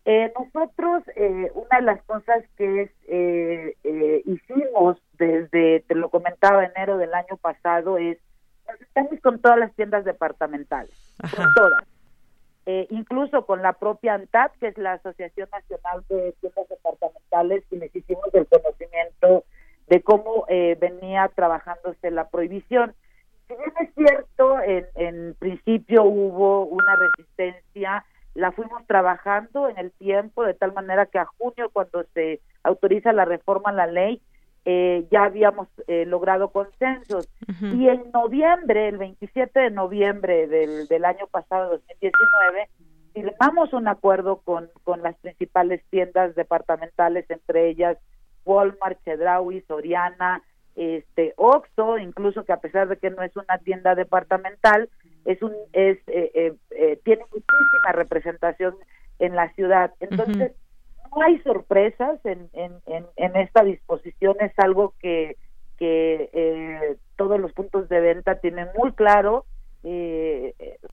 [0.09, 6.97] Eh, nosotros, eh, una de las cosas que eh, hicimos desde, te lo comentaba, enero
[6.97, 8.17] del año pasado, es
[8.69, 11.83] nos estamos con todas las tiendas departamentales, con todas.
[12.89, 17.93] incluso con la propia ANTAP, que es la Asociación Nacional de Tiendas Departamentales, y les
[17.93, 19.43] hicimos el conocimiento
[19.87, 20.45] de cómo
[20.79, 22.93] venía trabajándose la prohibición.
[23.47, 28.05] Si bien es cierto, en, en principio hubo una resistencia,
[28.37, 33.11] la fuimos trabajando en el tiempo de tal manera que a junio cuando se autoriza
[33.11, 34.21] la reforma a la ley
[34.63, 37.29] eh, ya habíamos eh, logrado consensos.
[37.61, 42.69] Y en noviembre, el 27 de noviembre del, del año pasado, 2019,
[43.13, 47.97] firmamos un acuerdo con, con las principales tiendas departamentales, entre ellas
[48.45, 50.43] Walmart, Chedraui, Soriana,
[50.75, 54.89] este Oxxo, incluso que a pesar de que no es una tienda departamental,
[55.27, 58.75] es un es eh, eh, eh, tiene muchísima representación
[59.19, 59.93] en la ciudad.
[59.99, 60.53] Entonces,
[61.13, 65.35] no hay sorpresas en, en, en, esta disposición, es algo que,
[65.77, 69.45] que todos los puntos de venta tienen muy claro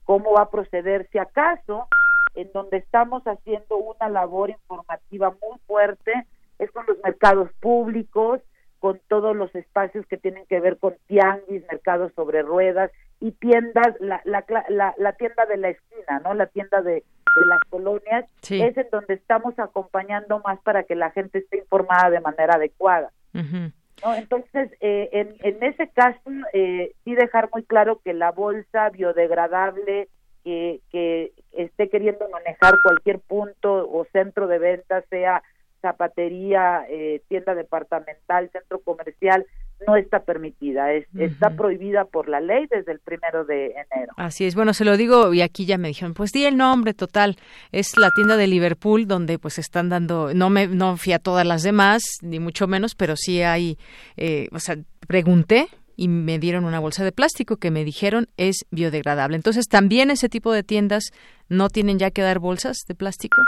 [0.03, 1.07] cómo va a proceder.
[1.11, 1.87] Si acaso
[2.33, 6.11] en donde estamos haciendo una labor informativa muy fuerte
[6.59, 8.41] es con los mercados públicos,
[8.79, 13.95] con todos los espacios que tienen que ver con tianguis, mercados sobre ruedas y tiendas,
[13.99, 16.33] la, la, la, tienda de la esquina, ¿no?
[16.33, 17.03] La tienda de,
[17.47, 22.21] las colonias, es en donde estamos acompañando más para que la gente esté informada de
[22.21, 23.11] manera adecuada.
[23.33, 24.15] ¿no?
[24.15, 26.21] Entonces, eh, en, en ese caso,
[26.53, 30.07] eh, sí dejar muy claro que la bolsa biodegradable
[30.45, 35.43] que, que esté queriendo manejar cualquier punto o centro de venta, sea
[35.81, 39.45] zapatería, eh, tienda departamental, centro comercial,
[39.87, 44.13] no está permitida, es, está prohibida por la ley desde el primero de enero.
[44.17, 46.93] Así es, bueno, se lo digo y aquí ya me dijeron, pues di el nombre
[46.93, 47.37] total,
[47.71, 51.45] es la tienda de Liverpool donde pues están dando, no me no fui a todas
[51.45, 53.77] las demás, ni mucho menos, pero sí hay,
[54.17, 58.65] eh, o sea, pregunté y me dieron una bolsa de plástico que me dijeron es
[58.71, 59.35] biodegradable.
[59.35, 61.11] Entonces, ¿también ese tipo de tiendas
[61.47, 63.41] no tienen ya que dar bolsas de plástico?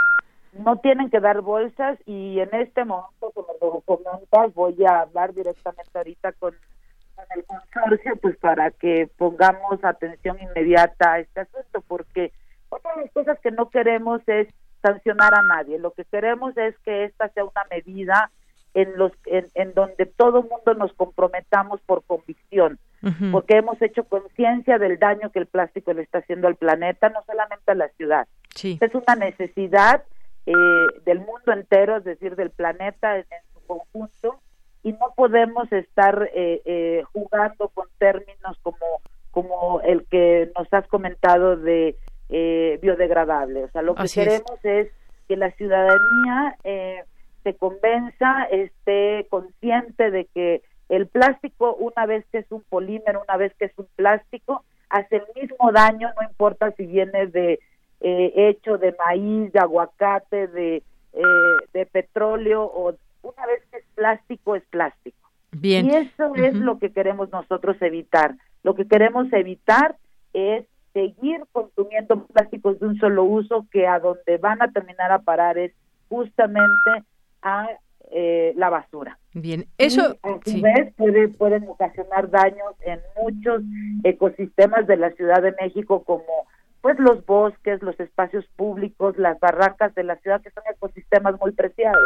[0.60, 5.34] No tienen que dar bolsas y en este momento, como lo comentas, voy a hablar
[5.34, 6.56] directamente ahorita con,
[7.36, 12.32] el consorcio, pues para que pongamos atención inmediata a este asunto, porque
[12.70, 14.48] otra de las cosas que no queremos es
[14.82, 18.32] sancionar a nadie, lo que queremos es que esta sea una medida
[18.76, 22.78] en los en, en donde todo mundo nos comprometamos por convicción,
[23.32, 27.24] porque hemos hecho conciencia del daño que el plástico le está haciendo al planeta, no
[27.26, 28.28] solamente a la ciudad.
[28.80, 30.04] Es una necesidad
[30.50, 34.40] eh, del mundo entero, es decir, del planeta en, su conjunto,
[34.82, 40.88] y no podemos estar eh, eh, jugando con términos como, como el que nos has
[40.88, 41.98] comentado de
[42.30, 43.66] biodegradable.
[43.66, 44.90] O sea, lo que queremos es.
[45.28, 46.56] que la ciudadanía
[47.44, 53.36] se convenza, esté consciente de que el plástico, una vez que es un polímero, una
[53.36, 57.60] vez que es un plástico, hace el mismo daño, no importa si viene de
[58.02, 60.84] eh, hecho de maíz, de aguacate, de,
[61.14, 61.22] eh,
[61.74, 65.18] de petróleo, o una vez que es plástico, es plástico.
[65.52, 65.88] Bien.
[65.88, 68.36] Y eso es lo que queremos nosotros evitar.
[68.64, 69.96] Lo que queremos evitar
[70.34, 75.20] es seguir consumiendo plásticos de un solo uso que a donde van a terminar a
[75.20, 75.72] parar es
[76.10, 77.04] justamente
[77.42, 77.68] a
[78.12, 79.20] eh, la basura.
[79.34, 83.62] Bien, eso a su vez puede, pueden ocasionar daños en muchos
[84.04, 86.48] ecosistemas de la Ciudad de México como
[86.88, 91.52] pues los bosques, los espacios públicos, las barracas de la ciudad, que son ecosistemas muy
[91.52, 92.00] preciados.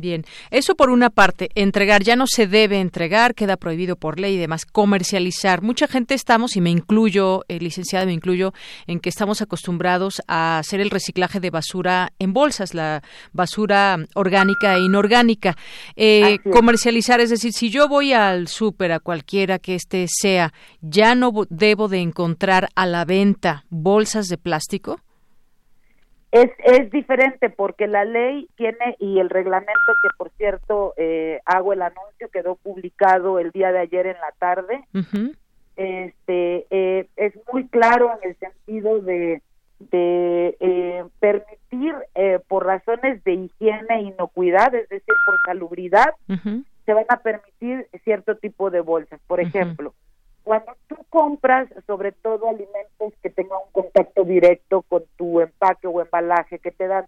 [0.00, 4.34] Bien, eso por una parte, entregar ya no se debe entregar, queda prohibido por ley
[4.34, 5.62] y demás, comercializar.
[5.62, 8.52] Mucha gente estamos, y me incluyo, eh, licenciada, me incluyo,
[8.86, 13.02] en que estamos acostumbrados a hacer el reciclaje de basura en bolsas, la
[13.32, 15.56] basura orgánica e inorgánica.
[15.96, 21.14] Eh, comercializar, es decir, si yo voy al súper, a cualquiera que este sea, ¿ya
[21.14, 25.00] no debo de encontrar a la venta bolsas de plástico?
[26.30, 31.72] Es, es diferente porque la ley tiene y el reglamento que por cierto eh, hago
[31.72, 34.84] el anuncio quedó publicado el día de ayer en la tarde
[35.76, 39.40] este eh, es muy claro en el sentido de
[39.78, 41.94] de eh, permitir
[42.46, 46.14] por razones de higiene e inocuidad es decir por salubridad
[46.84, 49.20] se van a permitir cierto tipo de bolsas.
[49.26, 49.94] Por ejemplo
[50.48, 56.00] cuando tú compras sobre todo alimentos que tengan un contacto directo con tu empaque o
[56.00, 57.04] embalaje que te dan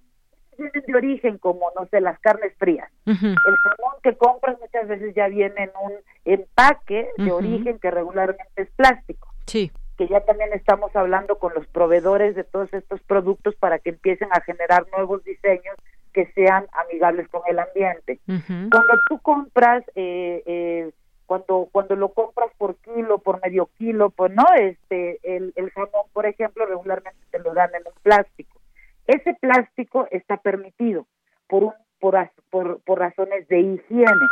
[0.59, 2.93] vienen de origen como no sé las carnes frías.
[3.07, 5.93] El jamón que compras muchas veces ya viene en un
[6.27, 9.33] empaque de origen que regularmente es plástico.
[9.47, 9.73] Sí.
[9.97, 14.29] Que ya también estamos hablando con los proveedores de todos estos productos para que empiecen
[14.33, 15.77] a generar nuevos diseños
[16.13, 18.21] que sean amigables con el ambiente.
[18.27, 20.91] Cuando tú compras eh, eh,
[21.31, 26.09] cuando cuando lo compras por kilo, por medio kilo, pues no, este el, el jamón,
[26.13, 28.61] por ejemplo, regularmente te lo dan en un plástico.
[29.07, 31.07] Ese plástico está permitido
[31.47, 32.19] por un por,
[32.51, 34.27] por, por razones de higiene.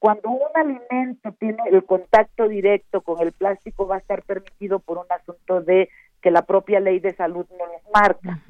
[0.00, 4.98] Cuando un alimento tiene el contacto directo con el plástico va a estar permitido por
[4.98, 5.90] un asunto de
[6.20, 8.40] que la propia ley de salud no lo marca.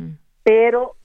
[0.42, 0.96] Pero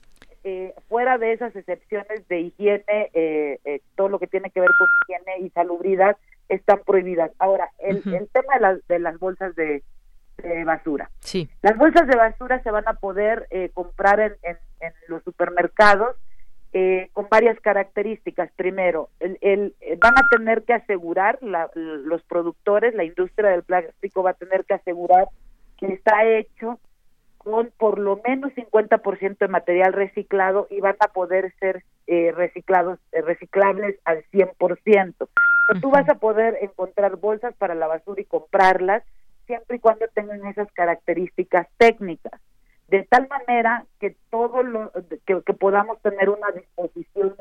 [0.46, 4.70] eh, fuera de esas excepciones de higiene, eh, eh, todo lo que tiene que ver
[4.78, 6.16] con higiene y salubridad,
[6.50, 7.32] están prohibidas.
[7.40, 9.84] Ahora, el, el tema de, las de las bolsas de,
[10.66, 11.10] basura.
[11.20, 11.50] Sí.
[11.62, 16.16] Las bolsas de basura se van a poder eh, comprar en, en, los supermercados
[16.74, 18.52] eh, con varias características.
[18.56, 24.24] Primero, el, el, van a tener que asegurar, la, los productores, la industria del plástico
[24.24, 25.30] va a tener que asegurar
[25.78, 26.80] que está hecho
[27.46, 32.98] con por lo menos 50% de material reciclado y van a poder ser eh, reciclados,
[33.12, 35.30] eh, reciclables al 100%.
[35.80, 39.04] Tú vas a poder encontrar bolsas para la basura y comprarlas
[39.46, 42.42] siempre y cuando tengan esas características técnicas,
[42.88, 44.92] de tal manera que todo lo
[45.26, 47.36] que, podamos tener una disposición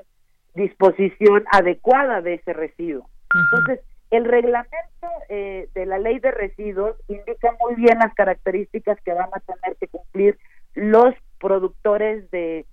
[0.55, 3.09] disposición adecuada de ese residuo.
[3.35, 9.13] Entonces, el reglamento eh, de la ley de residuos indica muy bien las características que
[9.13, 9.89] van a tener que
[10.91, 12.67] los productores de,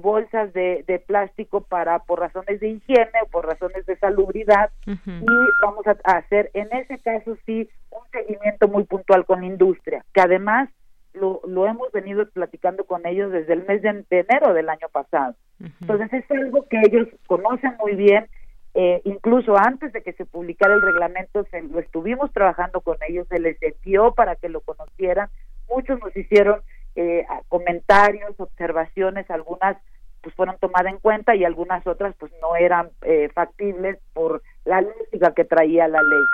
[0.00, 4.70] bolsas de, plástico para por razones de higiene o por razones de salubridad.
[4.86, 5.26] Y
[5.62, 10.20] vamos a, hacer en ese caso sí un seguimiento muy puntual con la industria que
[10.20, 10.68] además
[11.16, 15.34] lo, lo hemos venido platicando con ellos desde el mes de, enero del año pasado.
[15.80, 18.26] Entonces es algo que ellos conocen muy bien.
[18.74, 23.26] Eh, incluso antes de que se publicara el reglamento, se, lo estuvimos trabajando con ellos,
[23.28, 25.30] se les envió para que lo conocieran.
[25.68, 26.60] Muchos nos hicieron
[26.96, 29.76] eh, comentarios, observaciones, algunas
[30.22, 34.80] pues fueron tomadas en cuenta y algunas otras pues no eran eh, factibles por la
[34.80, 36.24] lógica que traía la ley.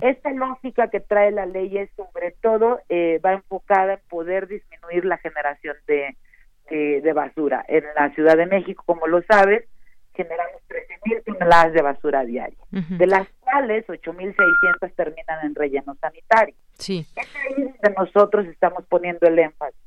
[0.00, 2.80] Esta lógica que trae la ley es sobre todo
[3.24, 6.16] va enfocada en poder disminuir la generación de,
[6.68, 7.64] de basura.
[7.68, 9.64] En la Ciudad de México, como lo sabes,
[10.14, 16.54] generamos 13.000 toneladas de basura diaria, de las cuales 8.600 terminan en relleno sanitario.
[16.74, 17.06] Sí.
[17.16, 19.80] Es ahí donde nosotros estamos poniendo el énfasis.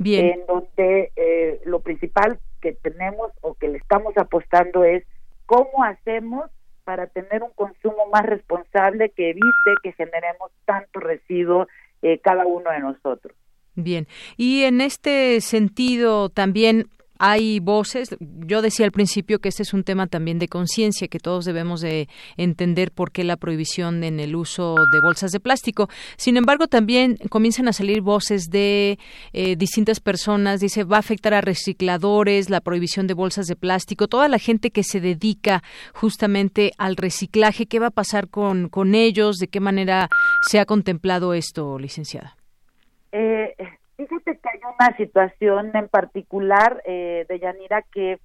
[0.00, 0.30] Bien.
[0.30, 5.04] En donde eh, lo principal que tenemos o que le estamos apostando es
[5.44, 6.50] cómo hacemos
[6.84, 11.68] para tener un consumo más responsable que evite que generemos tanto residuo
[12.00, 13.36] eh, cada uno de nosotros.
[13.74, 16.88] Bien, y en este sentido también
[17.22, 21.18] hay voces, yo decía al principio que este es un tema también de conciencia, que
[21.18, 22.08] todos debemos de
[22.38, 25.90] entender por qué la prohibición en el uso de bolsas de plástico.
[26.16, 28.98] Sin embargo, también comienzan a salir voces de
[29.34, 34.08] eh, distintas personas, dice, va a afectar a recicladores, la prohibición de bolsas de plástico,
[34.08, 35.62] toda la gente que se dedica
[35.92, 39.36] justamente al reciclaje, ¿qué va a pasar con, con ellos?
[39.36, 40.08] ¿De qué manera
[40.48, 42.34] se ha contemplado esto, licenciada?
[43.12, 43.54] Eh,
[44.00, 48.20] Fíjate que hay una situación en particular eh, de Yanira que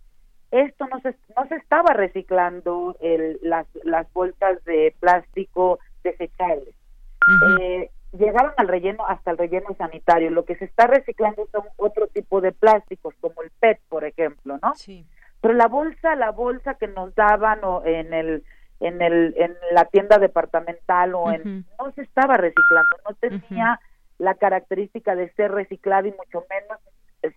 [0.52, 6.76] esto no se, no se estaba reciclando el, las, las bolsas de plástico desechables.
[7.62, 10.30] eh, llegaron al relleno hasta el relleno sanitario.
[10.30, 14.60] Lo que se está reciclando son otro tipo de plásticos, como el PET, por ejemplo,
[14.62, 14.74] ¿no?
[14.76, 15.06] Sí.
[15.42, 18.44] Pero la bolsa, la bolsa que nos daban o en el
[18.80, 23.80] en el en la tienda departamental o en no se estaba reciclando, no tenía
[24.18, 26.80] la característica de ser reciclado y mucho menos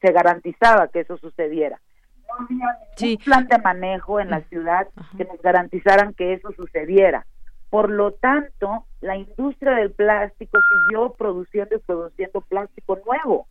[0.01, 1.81] se garantizaba que eso sucediera.
[2.29, 7.27] No había ningún plan de manejo en la ciudad que nos garantizaran que eso sucediera.
[7.71, 13.47] Por lo tanto, la industria del plástico siguió produciendo y produciendo plástico nuevo.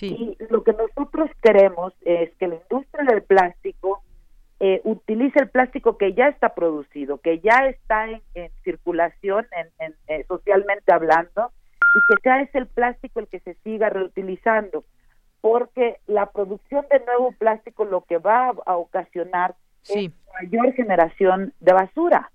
[0.00, 4.02] Y lo que nosotros queremos es que la industria del plástico
[4.60, 9.46] eh, utilice el plástico que ya está producido, que ya está en, circulación,
[9.78, 11.50] en, eh, socialmente hablando,
[11.94, 14.84] y que sea ese el plástico el que se siga reutilizando,
[15.40, 19.54] porque la producción de nuevo plástico lo que va a, ocasionar
[19.88, 22.30] es mayor generación de basura.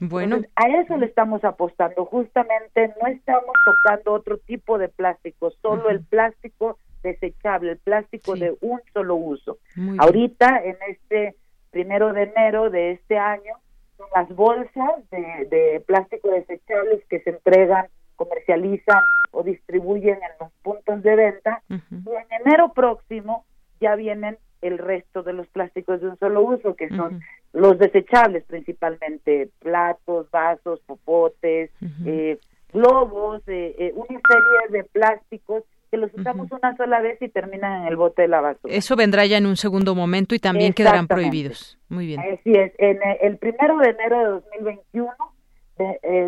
[0.00, 2.04] Bueno, a eso le estamos apostando.
[2.04, 8.56] Justamente no estamos tocando otro tipo de plástico, solo el plástico desechable, el plástico de
[8.60, 9.58] un solo uso.
[9.98, 11.36] Ahorita, en este
[11.70, 13.54] primero de enero de este año,
[13.96, 17.86] son las bolsas de, de plástico desechables que se entregan,
[18.18, 21.62] comercializan o distribuyen en los puntos de venta.
[21.70, 23.46] Y en enero próximo
[23.80, 27.20] ya vienen el resto de los plásticos de un solo uso, que son
[27.52, 31.70] los desechables principalmente, platos, vasos, popotes,
[32.04, 32.38] eh,
[32.72, 37.82] globos, eh, eh, una serie de plásticos que los usamos una sola vez y terminan
[37.82, 38.74] en el bote de la basura.
[38.74, 41.78] Eso vendrá ya en un segundo momento y también quedarán prohibidos.
[41.88, 42.20] Muy bien.
[42.20, 42.72] Así es.
[42.76, 45.14] En el primero de enero de 2021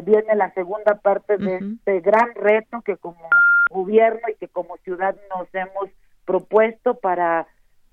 [0.04, 3.28] viene la segunda parte de este gran reto que como
[3.70, 5.90] gobierno y que como ciudad nos hemos
[6.24, 7.46] propuesto para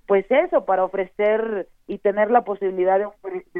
[0.08, 3.05] pues eso, para ofrecer y tener la posibilidad de,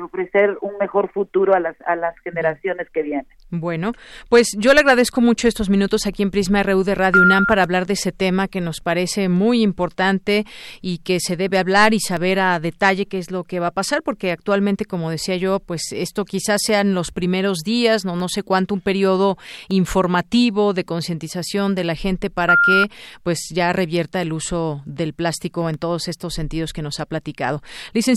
[0.02, 3.28] ofrecer un mejor futuro a las, a las generaciones que vienen.
[3.50, 3.94] Bueno,
[4.30, 7.64] pues yo le agradezco mucho estos minutos aquí en Prisma RU de Radio UNAM para
[7.64, 10.46] hablar de ese tema que nos parece muy importante
[10.82, 13.72] y que se debe hablar y saber a detalle qué es lo que va a
[13.72, 18.28] pasar, porque actualmente, como decía yo, pues esto quizás sean los primeros días, no, no
[18.28, 19.38] sé cuánto, un periodo
[19.70, 25.70] informativo de concientización de la gente para que pues ya revierta el uso del plástico
[25.70, 27.62] en todos estos sentidos que nos ha platicado.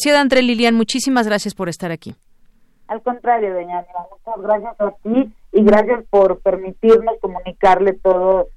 [0.00, 2.14] Licenciada André Lilian, muchísimas gracias por estar aquí.
[2.88, 8.48] Al contrario, doña muchas gracias a ti y gracias por permitirnos comunicarle todo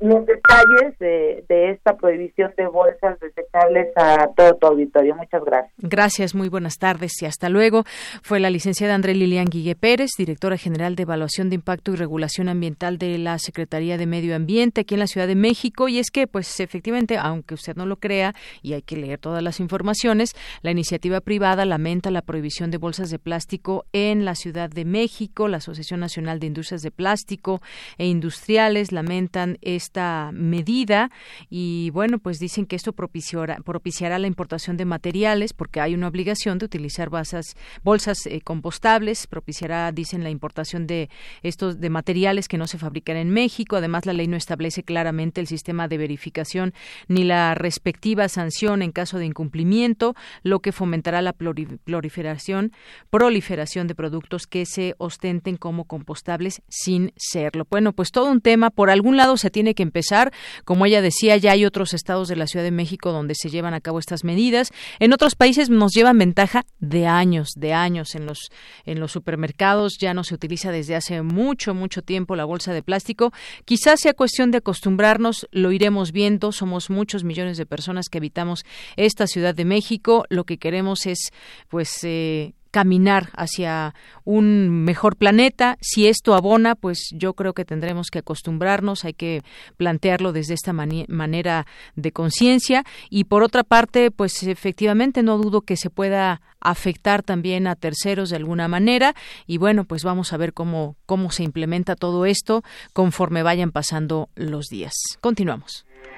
[0.00, 5.14] los detalles de, esta prohibición de bolsas desechables a todo tu auditorio.
[5.16, 5.74] Muchas gracias.
[5.78, 7.84] Gracias, muy buenas tardes y hasta luego.
[8.22, 12.48] Fue la licenciada André Lilian Guille Pérez, directora general de Evaluación de Impacto y Regulación
[12.48, 15.88] Ambiental de la Secretaría de Medio Ambiente aquí en la Ciudad de México.
[15.88, 19.42] Y es que, pues efectivamente, aunque usted no lo crea y hay que leer todas
[19.42, 24.70] las informaciones, la iniciativa privada lamenta la prohibición de bolsas de plástico en la Ciudad
[24.70, 25.48] de México.
[25.48, 27.60] La Asociación Nacional de Industrias de Plástico
[27.98, 31.10] e Industriales lamentan esta medida
[31.50, 36.08] y bueno, pues dicen que esto propiciará, propiciará la importación de materiales porque hay una
[36.08, 41.08] obligación de utilizar bolsas, bolsas eh, compostables, propiciará, dicen, la importación de
[41.42, 43.76] estos de materiales que no se fabrican en México.
[43.76, 46.74] Además, la ley no establece claramente el sistema de verificación
[47.08, 52.72] ni la respectiva sanción en caso de incumplimiento, lo que fomentará la proliferación,
[53.10, 57.66] proliferación de productos que se ostenten como compostables sin serlo.
[57.70, 58.70] Bueno, pues todo un tema.
[58.70, 60.32] Por algún lado se tiene que empezar.
[60.64, 63.74] Como ella decía, ya hay otros estados de la Ciudad de México donde se llevan
[63.74, 64.70] a cabo estas medidas.
[64.98, 68.14] En otros países nos llevan ventaja de años, de años.
[68.14, 68.50] En los,
[68.84, 72.82] en los supermercados ya no se utiliza desde hace mucho, mucho tiempo la bolsa de
[72.82, 73.32] plástico.
[73.64, 76.52] Quizás sea cuestión de acostumbrarnos, lo iremos viendo.
[76.52, 78.64] Somos muchos millones de personas que habitamos
[78.96, 80.24] esta Ciudad de México.
[80.28, 81.30] Lo que queremos es,
[81.68, 83.94] pues, eh, caminar hacia
[84.24, 85.76] un mejor planeta.
[85.80, 89.42] Si esto abona, pues yo creo que tendremos que acostumbrarnos, hay que
[89.76, 91.66] plantearlo desde esta manera
[91.96, 97.66] de conciencia y por otra parte, pues efectivamente no dudo que se pueda afectar también
[97.66, 99.14] a terceros de alguna manera
[99.46, 102.62] y bueno, pues vamos a ver cómo cómo se implementa todo esto
[102.92, 104.92] conforme vayan pasando los días.
[105.20, 105.87] Continuamos.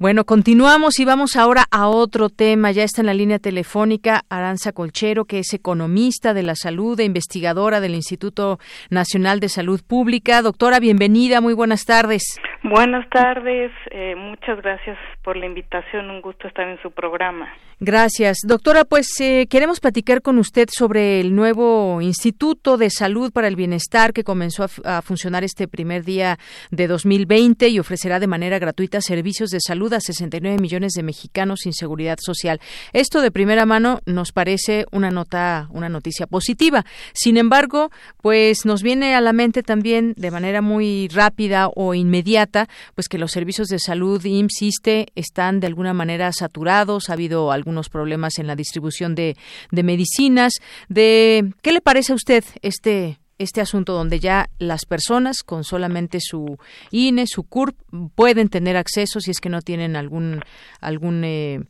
[0.00, 2.70] Bueno, continuamos y vamos ahora a otro tema.
[2.70, 7.04] Ya está en la línea telefónica Aranza Colchero, que es economista de la salud e
[7.04, 10.40] investigadora del Instituto Nacional de Salud Pública.
[10.40, 12.22] Doctora, bienvenida, muy buenas tardes.
[12.62, 17.48] Buenas tardes, eh, muchas gracias por la invitación, un gusto estar en su programa.
[17.82, 18.40] Gracias.
[18.46, 23.56] Doctora, pues eh, queremos platicar con usted sobre el nuevo Instituto de Salud para el
[23.56, 26.38] Bienestar que comenzó a, funcionar este primer día
[26.70, 31.60] de 2020 y ofrecerá de manera gratuita servicios de salud a 69 millones de mexicanos
[31.62, 32.60] sin seguridad social.
[32.92, 36.84] Esto de primera mano nos parece una nota, una noticia positiva.
[37.14, 37.88] Sin embargo,
[38.20, 42.49] pues nos viene a la mente también de manera muy rápida o inmediata
[42.94, 47.88] pues que los servicios de salud IMSS están de alguna manera saturados, ha habido algunos
[47.88, 49.36] problemas en la distribución de,
[49.70, 50.54] de medicinas.
[50.88, 56.18] De ¿qué le parece a usted este este asunto donde ya las personas con solamente
[56.20, 56.58] su
[56.90, 57.74] INE, su CURP,
[58.14, 60.42] pueden tener acceso si es que no tienen algún
[60.80, 61.60] algún eh,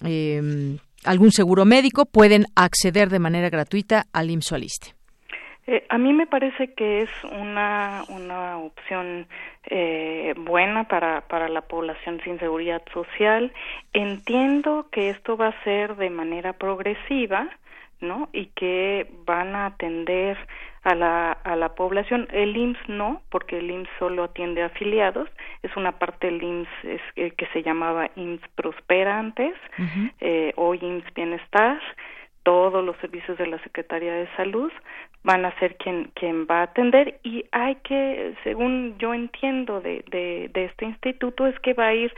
[0.00, 4.94] em, algún seguro médico, pueden acceder de manera gratuita al IMSS
[5.66, 9.26] eh, a mí me parece que es una, una opción
[9.64, 13.52] eh, buena para, para la población sin seguridad social.
[13.92, 17.48] Entiendo que esto va a ser de manera progresiva,
[18.00, 18.28] ¿no?
[18.32, 20.36] Y que van a atender
[20.82, 22.26] a la, a la población.
[22.32, 25.28] El IMSS no, porque el IMSS solo atiende a afiliados.
[25.62, 29.54] Es una parte del IMSS es, eh, que se llamaba IMSS Prospera antes,
[30.20, 31.80] eh, o IMSS Bienestar.
[32.42, 34.72] Todos los servicios de la Secretaría de Salud
[35.22, 40.04] van a ser quien, quien va a atender y hay que, según yo entiendo de,
[40.10, 42.12] de, de este instituto, es que va a ir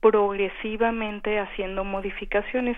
[0.00, 2.76] progresivamente haciendo modificaciones.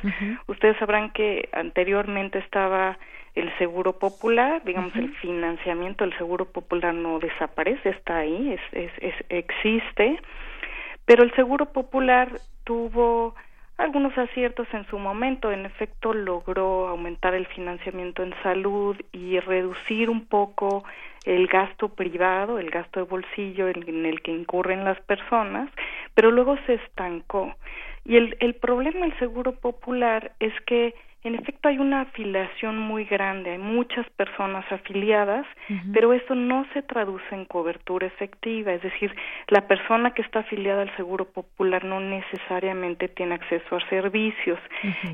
[0.49, 2.99] Ustedes sabrán que anteriormente estaba
[3.35, 9.15] el seguro popular, digamos el financiamiento del seguro popular no desaparece, está ahí, es, es,
[9.31, 10.21] existe,
[11.07, 12.29] pero el seguro popular
[12.65, 13.35] tuvo
[13.79, 20.11] algunos aciertos en su momento, en efecto logró aumentar el financiamiento en salud y reducir
[20.11, 20.85] un poco
[21.25, 25.71] el gasto privado, el gasto de bolsillo en el que incurren las personas,
[26.15, 27.55] pero luego se estancó.
[28.05, 30.95] Y el, el problema del seguro popular es que
[31.25, 35.47] en efecto hay una afiliación muy grande, hay muchas personas afiliadas,
[35.93, 39.15] pero eso no se traduce en cobertura efectiva, es decir,
[39.47, 44.59] la persona que está afiliada al Seguro Popular no necesariamente tiene acceso a servicios.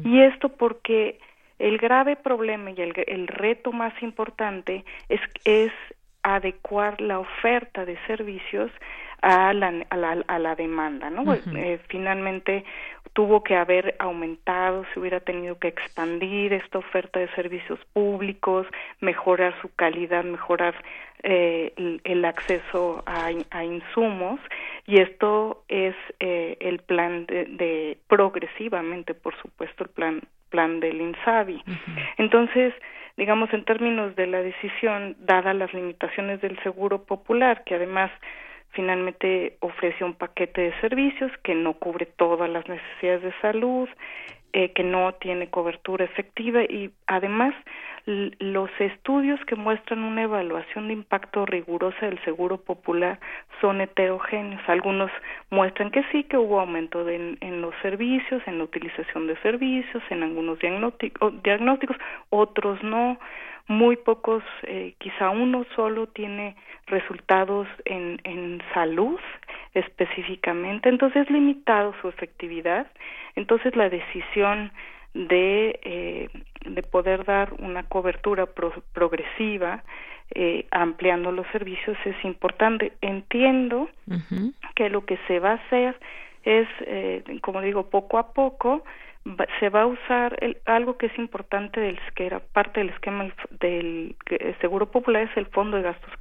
[0.03, 1.19] Y esto porque
[1.59, 5.73] el grave problema y el, el reto más importante es, es
[6.23, 8.71] adecuar la oferta de servicios
[9.23, 11.35] a la, a la, a la demanda, ¿no?
[11.35, 12.65] Eh, finalmente
[13.13, 18.67] tuvo que haber aumentado, se hubiera tenido que expandir esta oferta de servicios públicos,
[19.01, 20.75] mejorar su calidad, mejorar
[21.25, 21.73] eh,
[22.05, 24.39] el, acceso a, a, insumos
[24.87, 31.01] y esto es eh, el plan de, de, progresivamente, por supuesto, el plan plan del
[31.01, 31.63] INSABI.
[32.17, 32.73] Entonces,
[33.17, 38.11] digamos en términos de la decisión, dada las limitaciones del seguro popular, que además
[38.71, 43.89] finalmente ofrece un paquete de servicios que no cubre todas las necesidades de salud,
[44.55, 47.55] eh, que no tiene cobertura efectiva y además
[48.07, 53.21] los estudios que muestran una evaluación de impacto rigurosa del seguro popular
[53.61, 54.63] son heterogéneos.
[54.67, 55.11] Algunos
[55.51, 60.03] muestran que sí, que hubo aumento de, en, los servicios, en la utilización de servicios,
[60.09, 61.99] en algunos diagnósticos,
[62.31, 63.19] otros no
[63.69, 66.57] muy pocos, eh, quizá uno solo tiene
[66.87, 69.21] resultados en, en salud
[69.75, 72.87] específicamente, entonces es limitado su efectividad,
[73.37, 74.73] entonces la decisión
[75.15, 76.29] de, eh,
[76.65, 78.47] de poder dar una cobertura
[78.93, 79.83] progresiva
[80.35, 82.93] eh, ampliando los servicios es importante.
[83.01, 83.89] Entiendo
[84.75, 85.99] que lo que se va a hacer
[86.45, 88.85] es, eh, como digo, poco a poco,
[89.61, 93.29] se va a usar algo que es importante del que era parte del esquema
[93.61, 94.17] del,
[94.61, 96.13] seguro popular es el fondo de gastos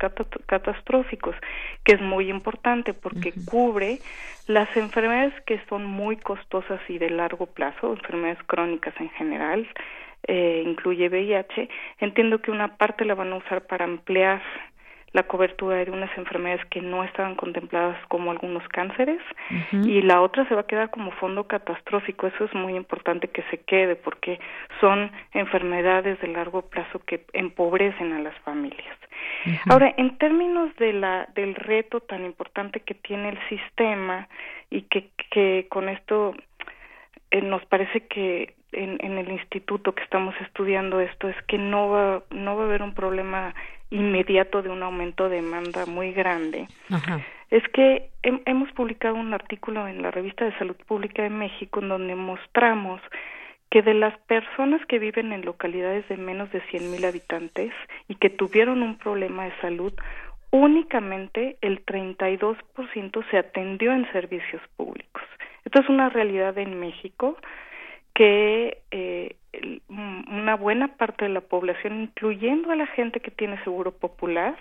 [0.45, 1.35] catastróficos
[1.83, 3.99] que es muy importante porque cubre
[4.47, 9.67] las enfermedades que son muy costosas y de largo plazo enfermedades crónicas en general
[10.27, 14.41] eh, incluye VIH entiendo que una parte la van a usar para ampliar
[15.13, 19.21] la cobertura de unas enfermedades que no estaban contempladas como algunos cánceres
[19.71, 22.27] y la otra se va a quedar como fondo catastrófico.
[22.27, 24.39] Eso es muy importante que se quede porque
[24.81, 28.97] son enfermedades de largo plazo que empobrecen a las familias.
[29.69, 34.27] Ahora, en términos de la del reto tan importante que tiene el sistema
[34.69, 36.35] y que que con esto
[37.31, 41.89] eh, nos parece que en, en el instituto que estamos estudiando esto es que no
[41.89, 43.53] va no va a haber un problema
[43.89, 46.67] inmediato de un aumento de demanda muy grande,
[47.49, 51.89] es que hemos publicado un artículo en la revista de Salud Pública de México en
[51.89, 53.01] donde mostramos
[53.69, 57.71] que de las personas que viven en localidades de menos de 100 mil habitantes
[58.07, 59.93] y que tuvieron un problema de salud,
[60.51, 65.23] únicamente el 32% se atendió en servicios públicos.
[65.65, 67.37] Esto es una realidad en México
[68.17, 69.35] que eh,
[69.89, 74.55] una buena parte de la población, incluyendo a la gente que tiene seguro popular,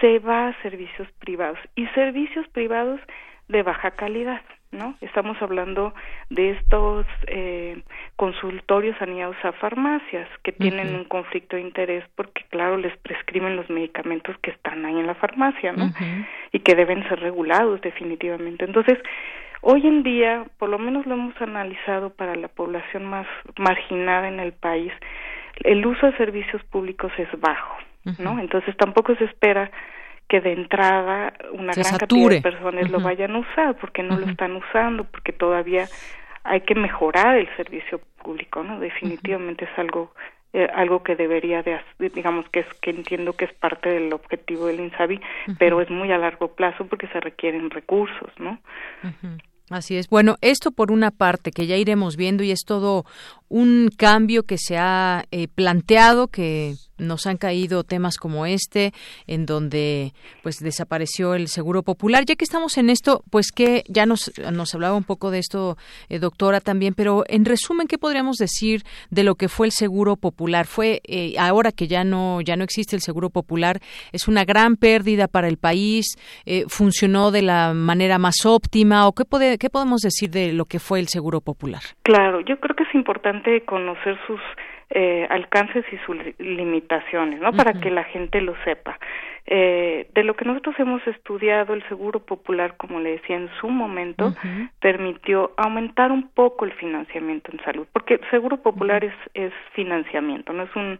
[0.00, 3.00] se va a servicios privados y servicios privados
[3.48, 4.94] de baja calidad, ¿no?
[5.00, 5.94] Estamos hablando
[6.30, 7.82] de estos eh,
[8.14, 13.68] consultorios anidados a farmacias que tienen un conflicto de interés porque, claro, les prescriben los
[13.68, 15.92] medicamentos que están ahí en la farmacia, ¿no?
[16.52, 18.64] Y que deben ser regulados definitivamente.
[18.64, 18.98] Entonces,
[19.60, 23.26] hoy en día, por lo menos lo hemos analizado para la población más
[23.58, 24.92] marginada en el país,
[25.64, 27.76] el uso de servicios públicos es bajo,
[28.18, 28.38] ¿no?
[28.38, 29.70] Entonces tampoco se espera
[30.28, 34.26] que de entrada una gran cantidad de personas lo vayan a usar porque no lo
[34.26, 35.86] están usando, porque todavía
[36.44, 38.80] hay que mejorar el servicio público, ¿no?
[38.80, 40.12] Definitivamente es algo
[40.58, 44.68] eh, algo que debería de digamos que es que entiendo que es parte del objetivo
[44.68, 45.20] del INSABI,
[45.58, 48.58] pero es muy a largo plazo porque se requieren recursos, ¿no?
[49.68, 50.08] Así es.
[50.08, 53.04] Bueno, esto por una parte que ya iremos viendo y es todo
[53.48, 58.92] un cambio que se ha eh, planteado que nos han caído temas como este
[59.26, 62.24] en donde pues desapareció el seguro popular.
[62.24, 65.76] Ya que estamos en esto pues que ya nos nos hablaba un poco de esto
[66.08, 70.16] eh, doctora también pero en resumen qué podríamos decir de lo que fue el seguro
[70.16, 73.80] popular fue eh, ahora que ya no ya no existe el seguro popular
[74.12, 76.16] es una gran pérdida para el país
[76.68, 80.78] funcionó de la manera más óptima o qué puede qué podemos decir de lo que
[80.78, 84.40] fue el seguro popular claro yo creo que es importante conocer sus
[84.90, 87.52] eh, alcances y sus limitaciones, ¿no?
[87.52, 88.98] Para que la gente lo sepa.
[89.48, 93.68] Eh, de lo que nosotros hemos estudiado, el Seguro Popular, como le decía en su
[93.68, 94.34] momento,
[94.80, 100.52] permitió aumentar un poco el financiamiento en salud, porque el Seguro Popular es, es financiamiento,
[100.52, 100.98] no es un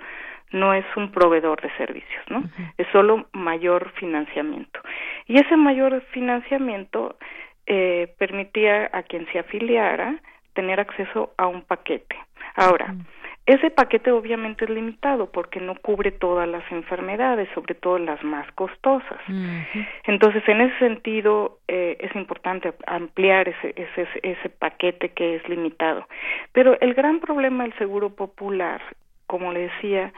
[0.53, 2.45] no es un proveedor de servicios, ¿no?
[2.78, 4.80] Es solo mayor financiamiento.
[5.26, 7.16] Y ese mayor financiamiento
[7.66, 10.20] eh, permitía a quien se afiliara
[10.57, 12.17] tener acceso a un paquete.
[12.57, 12.95] Ahora,
[13.45, 18.51] ese paquete obviamente es limitado porque no cubre todas las enfermedades, sobre todo las más
[18.53, 19.21] costosas.
[20.05, 26.09] Entonces, en ese sentido, eh, es importante ampliar ese, ese, ese paquete que es limitado.
[26.53, 28.81] Pero el gran problema del seguro popular,
[29.29, 30.13] como le decía,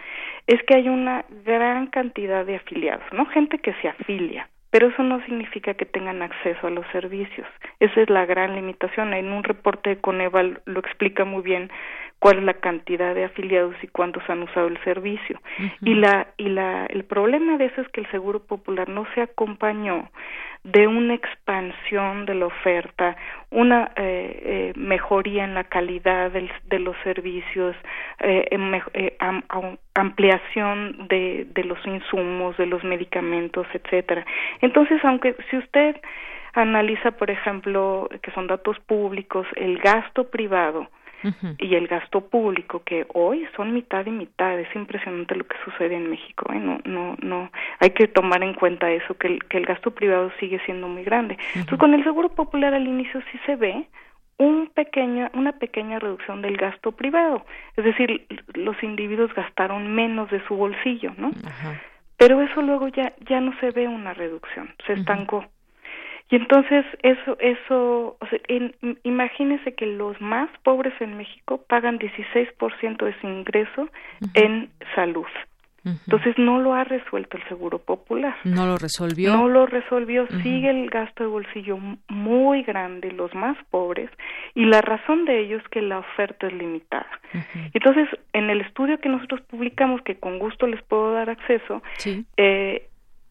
[0.46, 3.26] es que hay una gran cantidad de afiliados, ¿no?
[3.26, 7.46] Gente que se afilia pero eso no significa que tengan acceso a los servicios.
[7.80, 9.14] Esa es la gran limitación.
[9.14, 11.70] En un reporte de Coneval lo explica muy bien
[12.18, 15.40] cuál es la cantidad de afiliados y cuántos han usado el servicio.
[15.82, 19.22] Y la y la el problema de eso es que el Seguro Popular no se
[19.22, 20.10] acompañó
[20.64, 23.16] de una expansión de la oferta,
[23.50, 27.76] una eh, eh, mejoría en la calidad de los servicios,
[28.20, 28.48] eh,
[28.94, 29.16] eh
[29.94, 34.24] ampliación de, de los insumos, de los medicamentos, etcétera.
[34.60, 35.96] Entonces, aunque si usted
[36.54, 40.88] analiza, por ejemplo, que son datos públicos, el gasto privado
[41.58, 44.58] y el gasto público que hoy son mitad y mitad.
[44.58, 46.58] Es impresionante lo que sucede en México ¿eh?
[46.58, 47.50] no no no.
[47.80, 51.04] Hay que tomar en cuenta eso que el, que el gasto privado sigue siendo muy
[51.04, 51.36] grande.
[51.54, 53.86] Entonces con el seguro popular al inicio sí se ve
[54.38, 57.44] un pequeña, una pequeña reducción del gasto privado,
[57.76, 61.32] es decir, los individuos gastaron menos de su bolsillo, ¿no?
[62.16, 65.44] Pero eso luego ya ya no se ve una reducción, se estancó.
[66.30, 68.38] Y entonces eso, eso, o sea,
[69.02, 73.88] imagínese que los más pobres en México pagan 16% de su ingreso
[74.34, 75.26] en salud.
[75.84, 78.36] Entonces no lo ha resuelto el Seguro Popular.
[78.44, 79.32] No lo resolvió.
[79.32, 80.26] No lo resolvió.
[80.42, 84.10] Sigue el gasto de bolsillo muy grande, los más pobres,
[84.54, 87.08] y la razón de ello es que la oferta es limitada.
[87.72, 91.82] Entonces, en el estudio que nosotros publicamos, que con gusto les puedo dar acceso,
[92.36, 92.88] eh,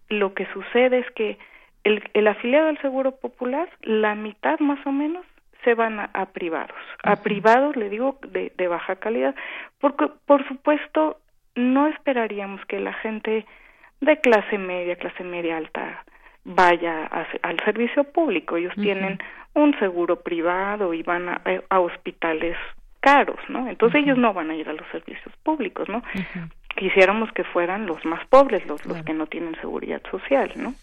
[0.09, 1.37] lo que sucede es que
[2.13, 5.25] el, afiliado al Seguro Popular, la mitad más o menos
[5.63, 9.35] se van a, privados, a privados, le digo, de, de, baja calidad,
[9.79, 11.19] porque por supuesto
[11.55, 13.45] no esperaríamos que la gente
[13.99, 16.05] de clase media, clase media alta
[16.45, 17.05] vaya
[17.41, 18.55] al servicio público.
[18.55, 19.19] Ellos tienen
[19.53, 22.55] un seguro privado y van a, a hospitales
[23.01, 23.67] caros, ¿no?
[23.67, 26.03] Entonces ellos no van a ir a los servicios públicos, ¿no?
[26.75, 30.73] Quisiéramos que fueran los más pobres, los, los que no tienen seguridad social, ¿no?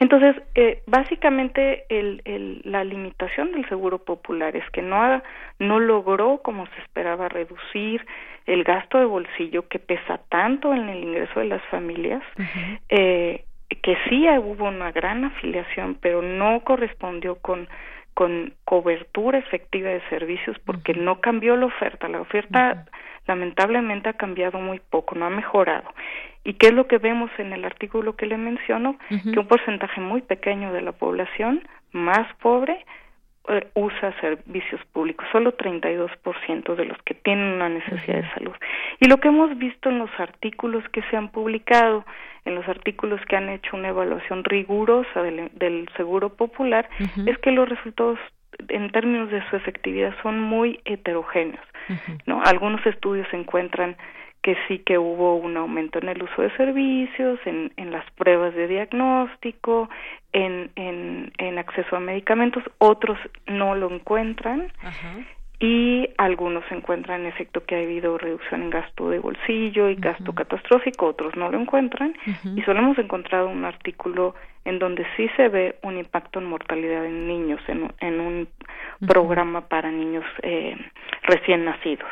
[0.00, 5.22] Entonces, eh, básicamente el, el, la limitación del seguro popular es que no,
[5.58, 8.06] no logró, como se esperaba, reducir
[8.46, 12.22] el gasto de bolsillo que pesa tanto en el ingreso de las familias,
[12.88, 13.44] eh,
[13.82, 17.68] que sí hubo una gran afiliación, pero no correspondió con
[18.16, 22.08] con cobertura efectiva de servicios porque no cambió la oferta.
[22.08, 22.86] La oferta
[23.26, 25.92] lamentablemente ha cambiado muy poco, no ha mejorado.
[26.46, 28.96] ¿Y qué es lo que vemos en el artículo que le menciono?
[29.08, 32.86] Que un porcentaje muy pequeño de la población más pobre
[33.48, 38.54] eh, usa servicios públicos, solo 32% de los que tienen una necesidad de salud.
[39.00, 42.06] Y lo que hemos visto en los artículos que se han publicado,
[42.44, 46.88] en los artículos que han hecho una evaluación rigurosa del, seguro popular,
[47.26, 48.20] es que los resultados
[48.68, 51.66] en términos de su efectividad son muy heterogéneos.
[52.26, 52.40] ¿no?
[52.44, 53.96] Algunos estudios encuentran
[54.42, 58.54] que sí que hubo un aumento en el uso de servicios, en, en las pruebas
[58.54, 59.88] de diagnóstico,
[60.32, 64.72] en, en, en acceso a medicamentos, otros no lo encuentran
[65.58, 70.34] y algunos encuentran en efecto que ha habido reducción en gasto de bolsillo y gasto
[70.34, 72.14] catastrófico, otros no lo encuentran.
[72.54, 74.34] Y solo hemos encontrado un artículo
[74.66, 78.48] en donde sí se ve un impacto en mortalidad en niños en, en un
[79.06, 80.76] programa para niños eh,
[81.22, 82.10] recién nacidos.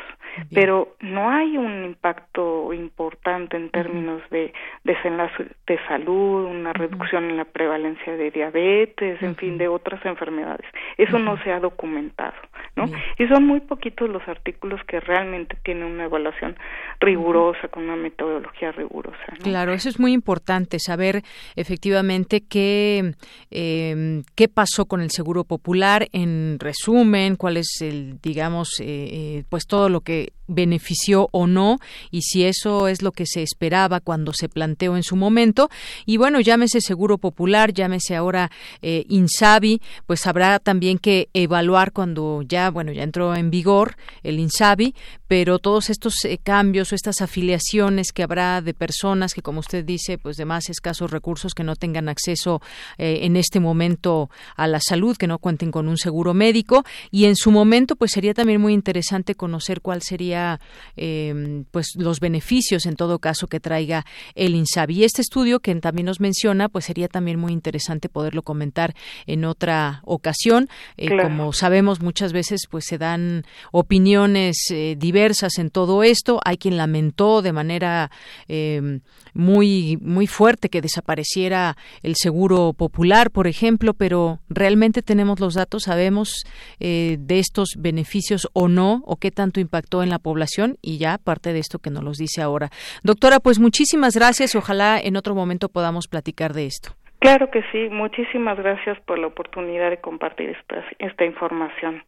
[0.53, 7.37] Pero no hay un impacto importante en términos de desenlace de salud, una reducción en
[7.37, 10.65] la prevalencia de diabetes, en fin, de otras enfermedades.
[10.97, 12.35] Eso no se ha documentado,
[12.75, 12.89] ¿no?
[13.17, 16.55] Y son muy poquitos los artículos que realmente tienen una evaluación
[16.99, 19.17] rigurosa, con una metodología rigurosa.
[19.41, 21.23] Claro, eso es muy importante, saber
[21.55, 23.13] efectivamente qué,
[23.51, 29.43] eh, qué pasó con el Seguro Popular, en resumen, cuál es el, digamos, eh, eh,
[29.49, 31.77] pues todo lo que benefició o no
[32.11, 35.69] y si eso es lo que se esperaba cuando se planteó en su momento
[36.05, 38.51] y bueno llámese seguro popular llámese ahora
[38.81, 44.39] eh, Insabi pues habrá también que evaluar cuando ya bueno ya entró en vigor el
[44.39, 44.95] Insabi
[45.27, 49.85] pero todos estos eh, cambios o estas afiliaciones que habrá de personas que como usted
[49.85, 52.61] dice pues de más escasos recursos que no tengan acceso
[52.97, 57.25] eh, en este momento a la salud que no cuenten con un seguro médico y
[57.25, 60.59] en su momento pues sería también muy interesante conocer cuál sería
[60.95, 64.05] Em, pues los beneficios en todo caso que traiga
[64.35, 64.95] el INSABI.
[64.95, 68.95] Y este estudio que también nos menciona, pues sería también muy interesante poderlo comentar
[69.27, 70.69] en otra ocasión.
[70.97, 76.39] Eh, como sabemos, muchas veces pues se dan opiniones eh, diversas en todo esto.
[76.45, 78.11] Hay quien lamentó de manera
[78.47, 79.01] em,
[79.33, 85.83] muy muy fuerte que desapareciera el seguro popular, por ejemplo, pero realmente tenemos los datos,
[85.83, 86.45] sabemos
[86.79, 91.17] eh, de estos beneficios o no, o qué tanto impactó en la población y ya
[91.17, 92.69] parte de esto que nos los dice ahora.
[93.03, 96.95] Doctora, pues muchísimas gracias ojalá en otro momento podamos platicar de esto.
[97.19, 100.55] Claro que sí, muchísimas gracias por la oportunidad de compartir
[100.99, 102.03] esta información.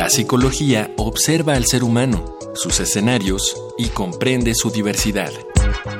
[0.00, 5.30] La psicología observa al ser humano, sus escenarios y comprende su diversidad.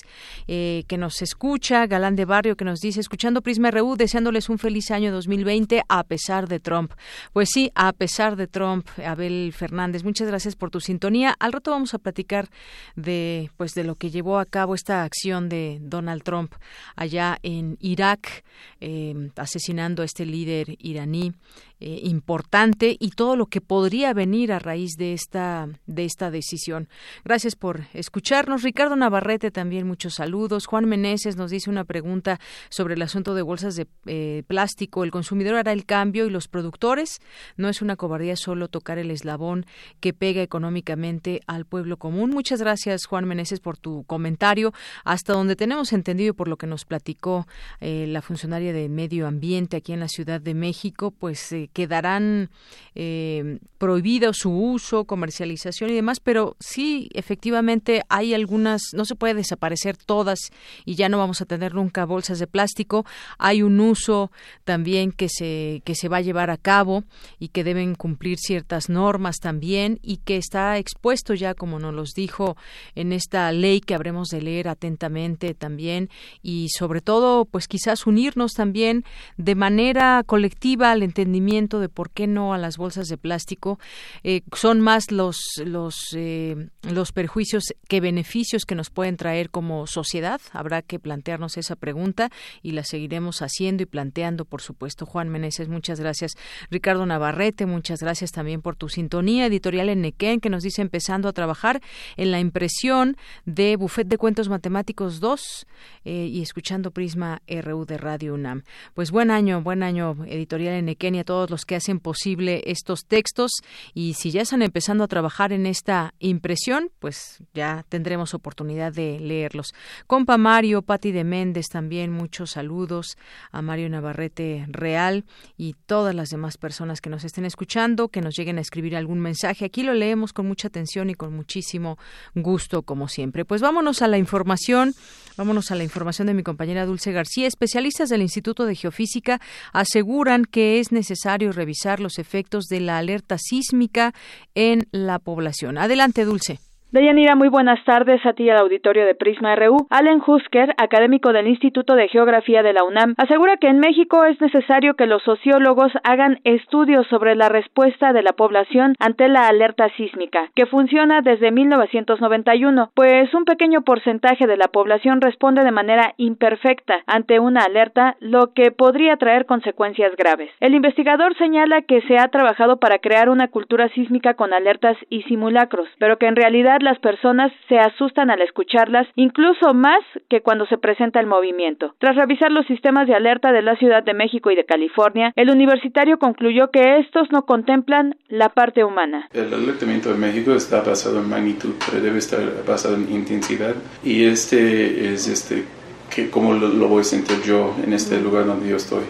[0.47, 4.57] eh, que nos escucha, Galán de Barrio, que nos dice, escuchando Prisma RU, deseándoles un
[4.57, 6.91] feliz año 2020 a pesar de Trump.
[7.31, 11.35] Pues sí, a pesar de Trump, Abel Fernández, muchas gracias por tu sintonía.
[11.39, 12.49] Al rato vamos a platicar
[12.95, 16.53] de, pues, de lo que llevó a cabo esta acción de Donald Trump
[16.95, 18.43] allá en Irak,
[18.81, 21.33] eh, asesinando a este líder iraní.
[21.81, 26.89] Eh, importante y todo lo que podría venir a raíz de esta de esta decisión.
[27.23, 28.63] Gracias por escucharnos.
[28.63, 30.65] Ricardo Navarrete también muchos saludos.
[30.65, 35.05] Juan Meneses nos dice una pregunta sobre el asunto de bolsas de eh, plástico.
[35.05, 37.21] El consumidor hará el cambio y los productores.
[37.55, 39.65] No es una cobardía solo tocar el eslabón
[40.01, 42.31] que pega económicamente al pueblo común.
[42.31, 44.73] Muchas gracias Juan Meneses por tu comentario.
[45.05, 47.47] Hasta donde tenemos entendido por lo que nos platicó
[47.79, 52.49] eh, la funcionaria de medio ambiente aquí en la Ciudad de México, pues quedarán
[52.95, 59.35] eh, prohibido su uso, comercialización y demás, pero sí, efectivamente, hay algunas, no se puede
[59.35, 60.39] desaparecer todas
[60.85, 63.05] y ya no vamos a tener nunca bolsas de plástico.
[63.37, 64.31] Hay un uso
[64.65, 67.03] también que se, que se va a llevar a cabo
[67.39, 72.13] y que deben cumplir ciertas normas también y que está expuesto ya, como nos los
[72.13, 72.57] dijo,
[72.95, 76.09] en esta ley que habremos de leer atentamente también
[76.41, 79.05] y sobre todo, pues quizás unirnos también
[79.37, 83.79] de manera colectiva al entendimiento de por qué no a las bolsas de plástico.
[84.23, 89.85] Eh, son más los los eh, los perjuicios que beneficios que nos pueden traer como
[89.87, 90.39] sociedad.
[90.53, 92.29] Habrá que plantearnos esa pregunta
[92.61, 95.05] y la seguiremos haciendo y planteando, por supuesto.
[95.05, 96.33] Juan Meneses, muchas gracias.
[96.69, 99.47] Ricardo Navarrete, muchas gracias también por tu sintonía.
[99.47, 101.81] Editorial Enequén, que nos dice empezando a trabajar
[102.15, 105.67] en la impresión de Buffet de Cuentos Matemáticos 2
[106.05, 108.63] eh, y escuchando Prisma RU de Radio UNAM.
[108.93, 113.05] Pues buen año, buen año, Editorial Enequén y a todos los que hacen posible estos
[113.05, 113.51] textos
[113.93, 119.19] y si ya están empezando a trabajar en esta impresión, pues ya tendremos oportunidad de
[119.19, 119.73] leerlos.
[120.07, 123.17] Compa Mario, Pati de Méndez también, muchos saludos
[123.51, 125.25] a Mario Navarrete Real
[125.57, 129.19] y todas las demás personas que nos estén escuchando, que nos lleguen a escribir algún
[129.19, 129.65] mensaje.
[129.65, 131.97] Aquí lo leemos con mucha atención y con muchísimo
[132.35, 133.45] gusto, como siempre.
[133.45, 134.93] Pues vámonos a la información,
[135.37, 137.47] vámonos a la información de mi compañera Dulce García.
[137.47, 139.39] Especialistas del Instituto de Geofísica
[139.73, 144.13] aseguran que es necesario revisar los efectos de la alerta sísmica
[144.55, 145.77] en la población.
[145.77, 146.59] Adelante, Dulce.
[146.91, 149.85] Deyanira, muy buenas tardes a ti al auditorio de Prisma RU.
[149.91, 154.41] Allen Husker, académico del Instituto de Geografía de la UNAM, asegura que en México es
[154.41, 159.87] necesario que los sociólogos hagan estudios sobre la respuesta de la población ante la alerta
[159.97, 166.15] sísmica, que funciona desde 1991, pues un pequeño porcentaje de la población responde de manera
[166.17, 170.49] imperfecta ante una alerta, lo que podría traer consecuencias graves.
[170.59, 175.21] El investigador señala que se ha trabajado para crear una cultura sísmica con alertas y
[175.23, 179.99] simulacros, pero que en realidad realidad las personas se asustan al escucharlas, incluso más
[180.29, 181.93] que cuando se presenta el movimiento.
[181.99, 185.49] Tras revisar los sistemas de alerta de la Ciudad de México y de California, el
[185.49, 189.27] universitario concluyó que estos no contemplan la parte humana.
[189.33, 194.25] El alertamiento de México está basado en magnitud, pero debe estar basado en intensidad y
[194.25, 195.65] este es este
[196.09, 199.03] que como lo, voy a sentir yo en este lugar donde yo estoy.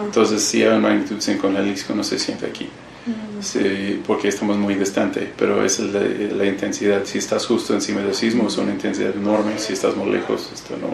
[0.00, 2.68] Entonces, si hay una magnitud 5 en Jalisco, no se siente aquí.
[3.40, 7.04] Sí, porque estamos muy distante, pero esa es la, intensidad.
[7.04, 9.58] Si estás justo encima del sismo, es una intensidad enorme.
[9.58, 10.88] Si estás muy lejos, esto no,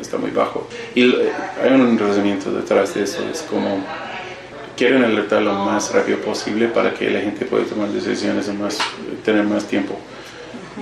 [0.00, 0.68] está muy bajo.
[0.94, 3.26] Y hay un razonamiento detrás de eso.
[3.30, 3.82] Es como
[4.76, 8.78] quieren alertar lo más rápido posible para que la gente pueda tomar decisiones en más,
[9.24, 9.98] tener más tiempo.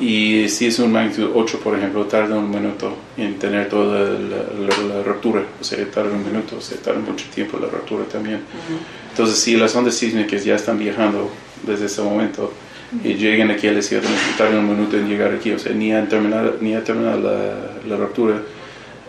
[0.00, 5.02] Y si es un magnitud 8, por ejemplo, tarda un minuto en tener toda la,
[5.04, 5.42] ruptura.
[5.60, 8.40] O sea, tarda un minuto, o sea, tarda mucho tiempo la ruptura también.
[9.10, 11.30] Entonces, si las ondas sísmicas ya están viajando
[11.64, 12.52] desde ese momento
[13.04, 14.02] y llegan aquí a la ciudad,
[14.36, 15.52] tardan un minuto en llegar aquí.
[15.52, 18.42] O sea, ni han terminado, ni ha terminado la, la ruptura,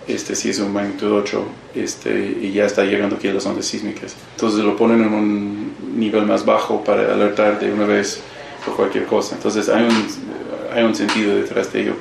[0.07, 3.65] este, si es un magnitud 8, este, y ya está llegando aquí a las ondas
[3.65, 4.15] sísmicas.
[4.35, 8.21] Entonces lo ponen en un nivel más bajo para alertar de una vez
[8.65, 9.35] por cualquier cosa.
[9.35, 10.07] Entonces hay un,
[10.73, 11.93] hay un sentido detrás de ello,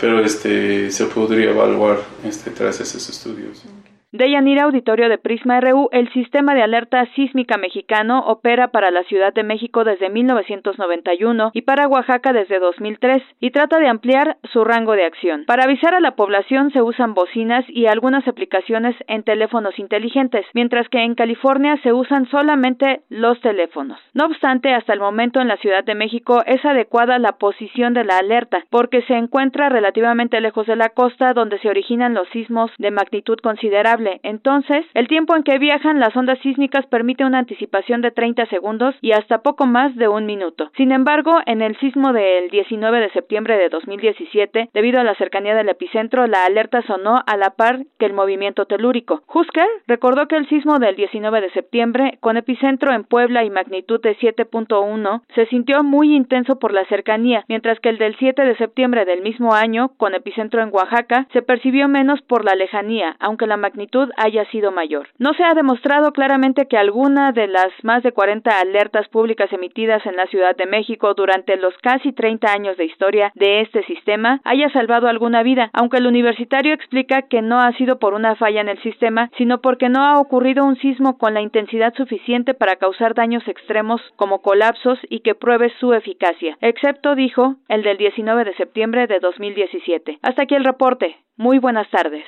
[0.00, 3.62] pero este, se podría evaluar este, tras esos estudios.
[4.10, 9.02] De Yanira Auditorio de Prisma RU, el sistema de alerta sísmica mexicano opera para la
[9.02, 14.64] Ciudad de México desde 1991 y para Oaxaca desde 2003 y trata de ampliar su
[14.64, 15.44] rango de acción.
[15.44, 20.88] Para avisar a la población se usan bocinas y algunas aplicaciones en teléfonos inteligentes, mientras
[20.88, 23.98] que en California se usan solamente los teléfonos.
[24.14, 28.04] No obstante, hasta el momento en la Ciudad de México es adecuada la posición de
[28.04, 32.70] la alerta, porque se encuentra relativamente lejos de la costa donde se originan los sismos
[32.78, 38.00] de magnitud considerable entonces, el tiempo en que viajan las ondas sísmicas permite una anticipación
[38.02, 40.70] de 30 segundos y hasta poco más de un minuto.
[40.76, 45.54] Sin embargo, en el sismo del 19 de septiembre de 2017, debido a la cercanía
[45.54, 49.22] del epicentro, la alerta sonó a la par que el movimiento telúrico.
[49.32, 54.00] Husker recordó que el sismo del 19 de septiembre, con epicentro en Puebla y magnitud
[54.00, 58.56] de 7.1, se sintió muy intenso por la cercanía, mientras que el del 7 de
[58.56, 63.46] septiembre del mismo año, con epicentro en Oaxaca, se percibió menos por la lejanía, aunque
[63.46, 65.08] la magnitud haya sido mayor.
[65.18, 70.04] No se ha demostrado claramente que alguna de las más de 40 alertas públicas emitidas
[70.06, 74.40] en la Ciudad de México durante los casi 30 años de historia de este sistema
[74.44, 78.60] haya salvado alguna vida, aunque el universitario explica que no ha sido por una falla
[78.60, 82.76] en el sistema, sino porque no ha ocurrido un sismo con la intensidad suficiente para
[82.76, 88.44] causar daños extremos como colapsos y que pruebe su eficacia, excepto, dijo, el del 19
[88.44, 90.18] de septiembre de 2017.
[90.22, 91.16] Hasta aquí el reporte.
[91.36, 92.24] Muy buenas tardes.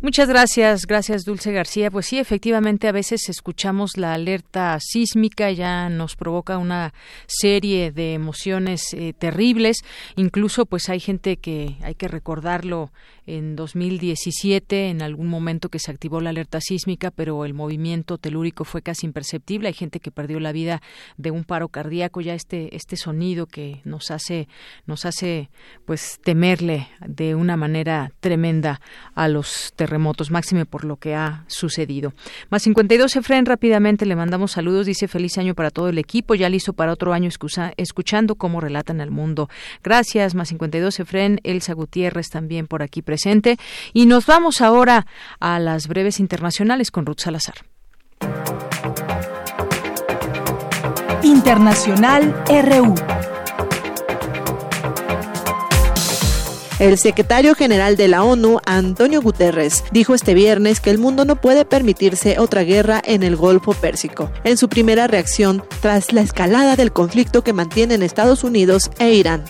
[0.00, 1.90] Muchas gracias, gracias Dulce García.
[1.90, 6.94] Pues sí, efectivamente a veces escuchamos la alerta sísmica, ya nos provoca una
[7.26, 9.78] serie de emociones eh, terribles.
[10.16, 12.92] Incluso pues hay gente que hay que recordarlo
[13.26, 18.64] en 2017, en algún momento que se activó la alerta sísmica, pero el movimiento telúrico
[18.64, 19.68] fue casi imperceptible.
[19.68, 20.82] Hay gente que perdió la vida
[21.16, 22.20] de un paro cardíaco.
[22.20, 24.48] Ya este este sonido que nos hace
[24.86, 25.50] nos hace
[25.84, 28.80] pues temerle de una manera tremenda
[29.14, 32.12] a los terremotos, máxime por lo que ha sucedido.
[32.50, 34.86] Más 52 Efren, rápidamente le mandamos saludos.
[34.86, 37.28] Dice feliz año para todo el equipo, ya listo para otro año
[37.76, 39.48] escuchando cómo relatan al mundo.
[39.82, 43.58] Gracias, más 52 Efren, Elsa Gutiérrez también por aquí presente.
[43.92, 45.06] Y nos vamos ahora
[45.38, 47.54] a las breves internacionales con Ruth Salazar.
[51.22, 52.94] Internacional RU.
[56.80, 61.36] El secretario general de la ONU, Antonio Guterres, dijo este viernes que el mundo no
[61.36, 66.76] puede permitirse otra guerra en el Golfo Pérsico, en su primera reacción tras la escalada
[66.76, 69.44] del conflicto que mantienen Estados Unidos e Irán.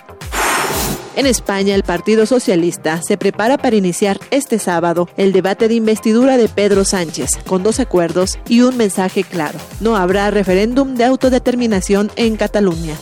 [1.15, 6.37] En España, el Partido Socialista se prepara para iniciar este sábado el debate de investidura
[6.37, 9.61] de Pedro Sánchez, con dos acuerdos y un mensaje claro.
[9.79, 12.97] No habrá referéndum de autodeterminación en Cataluña.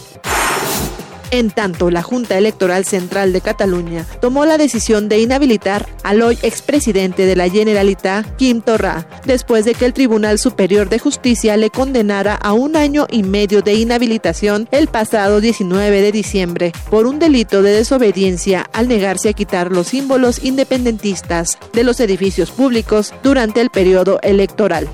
[1.31, 6.39] En tanto, la Junta Electoral Central de Cataluña tomó la decisión de inhabilitar al hoy
[6.43, 11.69] expresidente de la Generalitat, Quim Torra, después de que el Tribunal Superior de Justicia le
[11.69, 17.19] condenara a un año y medio de inhabilitación el pasado 19 de diciembre por un
[17.19, 23.61] delito de desobediencia al negarse a quitar los símbolos independentistas de los edificios públicos durante
[23.61, 24.89] el periodo electoral.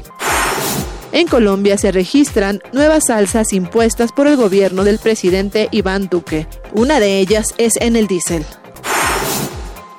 [1.14, 6.48] En Colombia se registran nuevas alzas impuestas por el gobierno del presidente Iván Duque.
[6.72, 8.44] Una de ellas es en el diésel.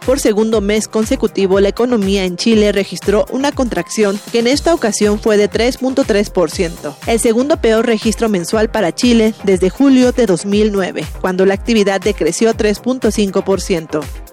[0.06, 5.18] Por segundo mes consecutivo, la economía en Chile registró una contracción que en esta ocasión
[5.18, 11.46] fue de 3.3%, el segundo peor registro mensual para Chile desde julio de 2009, cuando
[11.46, 14.25] la actividad decreció 3.5%.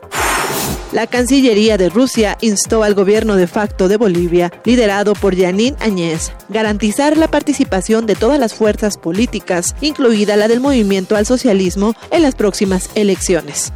[0.93, 6.33] La Cancillería de Rusia instó al gobierno de facto de Bolivia, liderado por Yanín Añez,
[6.51, 12.21] garantizar la participación de todas las fuerzas políticas, incluida la del movimiento al socialismo, en
[12.21, 13.73] las próximas elecciones.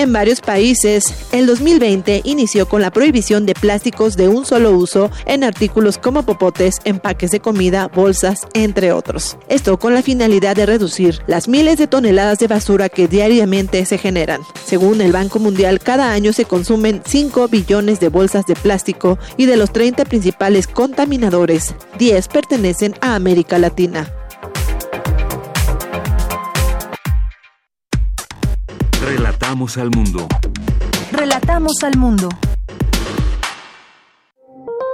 [0.00, 5.10] En varios países, el 2020 inició con la prohibición de plásticos de un solo uso
[5.26, 9.36] en artículos como popotes, empaques de comida, bolsas, entre otros.
[9.50, 13.98] Esto con la finalidad de reducir las miles de toneladas de basura que diariamente se
[13.98, 14.40] generan.
[14.64, 19.44] Según el Banco Mundial, cada año se consumen 5 billones de bolsas de plástico y
[19.44, 24.10] de los 30 principales contaminadores, 10 pertenecen a América Latina.
[29.12, 30.28] Relatamos al mundo.
[31.10, 32.28] Relatamos al mundo.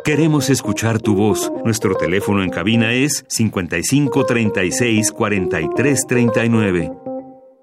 [0.07, 1.53] Queremos escuchar tu voz.
[1.67, 6.93] Nuestro teléfono en cabina es 55 36 43 39.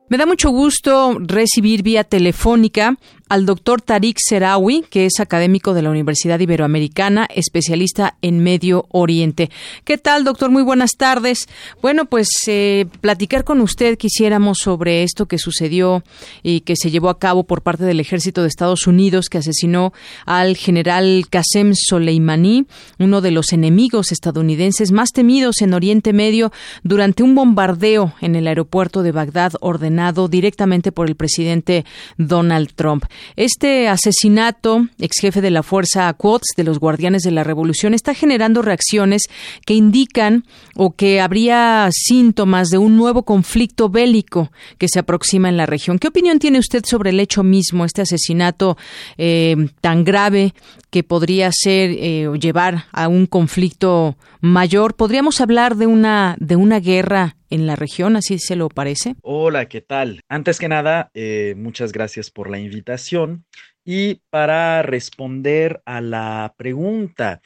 [0.09, 2.97] Me da mucho gusto recibir vía telefónica
[3.29, 9.49] al doctor Tariq Serawi, que es académico de la Universidad Iberoamericana, especialista en Medio Oriente.
[9.83, 10.51] ¿Qué tal, doctor?
[10.51, 11.47] Muy buenas tardes.
[11.81, 16.03] Bueno, pues eh, platicar con usted quisiéramos sobre esto que sucedió
[16.43, 19.93] y que se llevó a cabo por parte del ejército de Estados Unidos, que asesinó
[20.25, 22.65] al general Qasem Soleimani,
[22.99, 26.51] uno de los enemigos estadounidenses más temidos en Oriente Medio,
[26.83, 31.85] durante un bombardeo en el aeropuerto de Bagdad ordenado directamente por el presidente
[32.17, 33.05] Donald Trump.
[33.35, 38.13] Este asesinato, ex jefe de la Fuerza Quds de los Guardianes de la Revolución, está
[38.13, 39.23] generando reacciones
[39.65, 40.45] que indican
[40.75, 45.99] o que habría síntomas de un nuevo conflicto bélico que se aproxima en la región.
[45.99, 48.77] ¿Qué opinión tiene usted sobre el hecho mismo, este asesinato
[49.17, 50.53] eh, tan grave
[50.89, 54.95] que podría ser eh, o llevar a un conflicto mayor?
[54.95, 59.15] ¿Podríamos hablar de una, de una guerra en la región, así se lo parece.
[59.21, 60.21] Hola, ¿qué tal?
[60.27, 63.45] Antes que nada, eh, muchas gracias por la invitación
[63.85, 67.43] y para responder a la pregunta.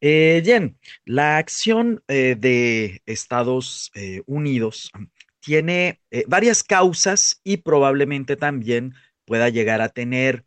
[0.00, 3.92] Eh, bien, la acción eh, de Estados
[4.26, 4.90] Unidos
[5.38, 8.94] tiene varias causas y probablemente también
[9.24, 10.44] pueda llegar a tener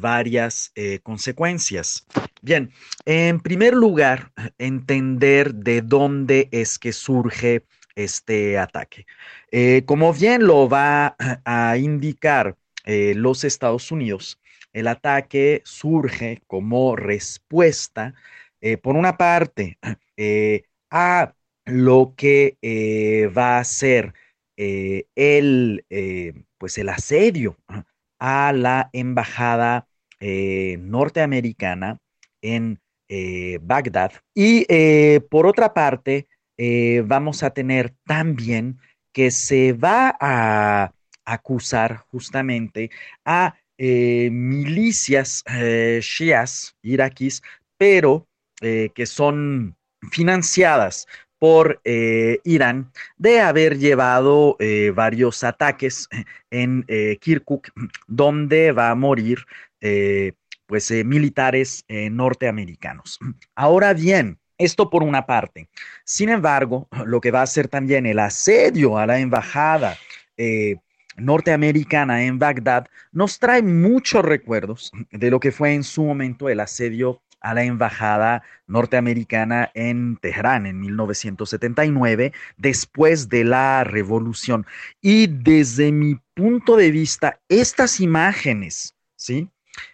[0.00, 0.72] varias
[1.02, 2.04] consecuencias.
[2.42, 2.70] Bien,
[3.06, 7.64] en primer lugar, entender de dónde es que surge
[7.98, 9.06] este ataque.
[9.50, 14.38] Eh, como bien lo va a indicar eh, los Estados Unidos,
[14.72, 18.14] el ataque surge como respuesta,
[18.60, 19.78] eh, por una parte,
[20.90, 21.34] a
[21.64, 22.56] lo que
[23.36, 24.14] va a ser
[24.56, 25.84] el,
[26.58, 27.56] pues el asedio
[28.18, 29.86] a la embajada
[30.20, 31.98] norteamericana
[32.42, 32.80] en
[33.60, 34.12] Bagdad.
[34.34, 34.66] Y
[35.30, 36.26] por otra parte,
[36.58, 38.80] eh, vamos a tener también
[39.12, 40.92] que se va a
[41.24, 42.90] acusar justamente
[43.24, 47.42] a eh, milicias eh, shias iraquíes,
[47.78, 48.26] pero
[48.60, 49.76] que son
[50.10, 51.06] financiadas
[51.38, 54.56] por Irán de haber llevado
[54.96, 56.08] varios ataques
[56.50, 56.84] en
[57.20, 57.68] Kirkuk,
[58.08, 59.46] donde va a morir
[60.66, 63.20] pues militares norteamericanos.
[63.54, 65.68] Ahora bien, esto por una parte.
[66.04, 69.96] Sin embargo, lo que va a ser también el asedio a la embajada
[70.36, 70.76] eh,
[71.16, 76.60] norteamericana en Bagdad nos trae muchos recuerdos de lo que fue en su momento el
[76.60, 84.66] asedio a la embajada norteamericana en Teherán en 1979, después de la revolución.
[85.00, 89.48] Y desde mi punto de vista, estas imágenes, ¿sí?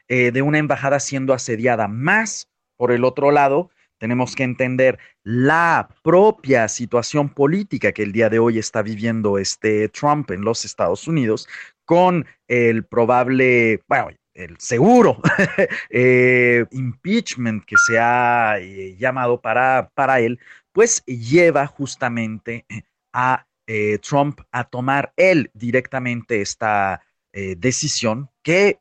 [0.09, 3.71] Eh, de una embajada siendo asediada, más por el otro lado,
[4.05, 9.89] tenemos que entender la propia situación política que el día de hoy está viviendo este
[9.89, 11.49] Trump en los Estados Unidos
[11.87, 15.23] con el probable, bueno, el seguro
[15.89, 20.39] eh, impeachment que se ha eh, llamado para, para él,
[20.71, 22.67] pues lleva justamente
[23.15, 27.01] a eh, Trump a tomar él directamente esta
[27.33, 28.79] decisión que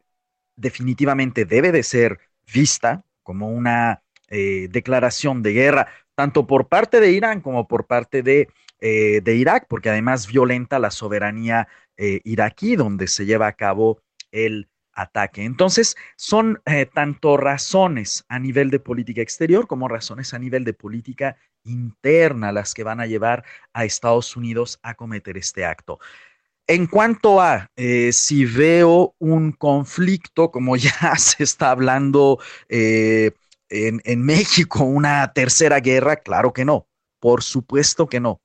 [0.55, 2.19] definitivamente debe de ser
[2.53, 8.23] vista como una eh, declaración de guerra, tanto por parte de Irán como por parte
[8.23, 8.47] de,
[8.79, 11.67] eh, de Irak, porque además violenta la soberanía
[11.97, 14.01] eh, iraquí, donde se lleva a cabo
[14.31, 15.43] el ataque.
[15.43, 16.61] Entonces, son
[16.93, 22.73] tanto razones a nivel de política exterior como razones a nivel de política interna las
[22.75, 23.43] que van a llevar
[23.73, 25.99] a Estados Unidos a cometer este acto.
[26.67, 27.69] en cuanto a
[28.11, 32.39] si veo un conflicto, como ya se está hablando
[33.73, 36.87] en, México, una tercera guerra, claro que no,
[37.19, 38.41] por supuesto que no.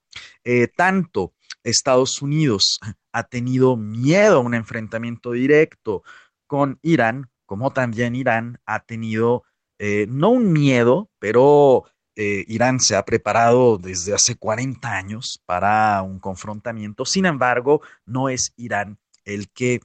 [0.77, 2.81] tanto Estados Unidos
[3.13, 6.03] ha tenido miedo a un enfrentamiento directo
[6.47, 9.45] con Irán, como también Irán ha tenido
[9.79, 11.85] eh, no un miedo, pero
[12.17, 17.05] eh, Irán se ha preparado desde hace 40 años para un confrontamiento.
[17.05, 19.81] Sin embargo, no es Irán el que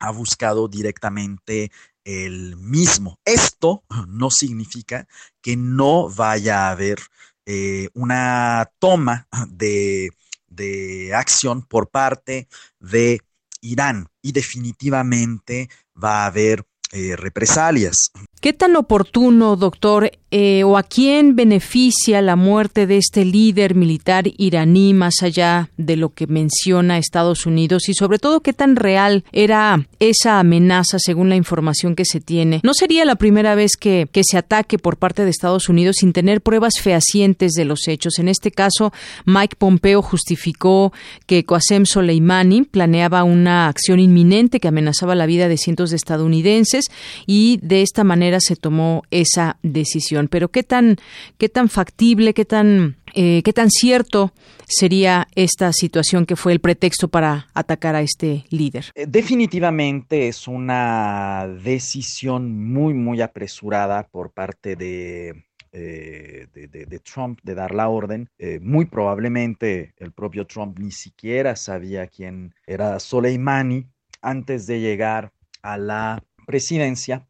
[0.00, 1.70] ha buscado directamente
[2.04, 3.18] el mismo.
[3.24, 5.08] Esto no significa
[5.40, 6.98] que no vaya a haber
[7.46, 10.10] eh, una toma de
[10.54, 12.48] de acción por parte
[12.78, 13.20] de
[13.60, 15.68] Irán y definitivamente
[16.02, 18.12] va a haber eh, represalias.
[18.40, 24.26] ¿Qué tan oportuno, doctor, eh, o a quién beneficia la muerte de este líder militar
[24.36, 29.24] iraní más allá de lo que menciona Estados Unidos y sobre todo qué tan real
[29.32, 32.60] era esa amenaza según la información que se tiene?
[32.62, 36.12] ¿No sería la primera vez que, que se ataque por parte de Estados Unidos sin
[36.12, 38.18] tener pruebas fehacientes de los hechos?
[38.18, 38.92] En este caso,
[39.24, 40.92] Mike Pompeo justificó
[41.26, 46.83] que Qasem Soleimani planeaba una acción inminente que amenazaba la vida de cientos de estadounidenses
[47.26, 50.28] y de esta manera se tomó esa decisión.
[50.28, 50.96] Pero qué tan,
[51.38, 54.32] qué tan factible, qué tan, eh, qué tan cierto
[54.66, 58.86] sería esta situación que fue el pretexto para atacar a este líder.
[58.94, 65.44] Eh, definitivamente es una decisión muy, muy apresurada por parte de
[65.76, 68.30] eh, de, Trump de dar la orden.
[68.60, 73.84] muy probablemente el propio Trump ni siquiera sabía quién era Soleimani
[74.24, 75.32] antes de llegar
[75.62, 77.26] a la presidencia.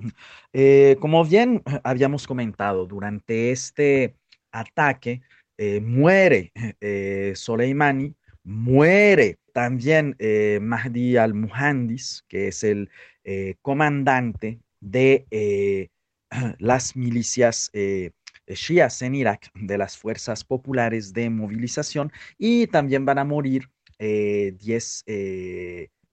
[0.53, 4.15] Eh, como bien habíamos comentado, durante este
[4.53, 5.23] ataque
[5.59, 10.17] eh, muere eh, Soleimani, muere también
[10.61, 12.91] Mahdi al-Muhandis, que es el
[13.63, 15.91] comandante de
[16.59, 17.71] las milicias
[18.47, 25.05] shias en Irak, de las fuerzas populares de movilización, y también van a morir 10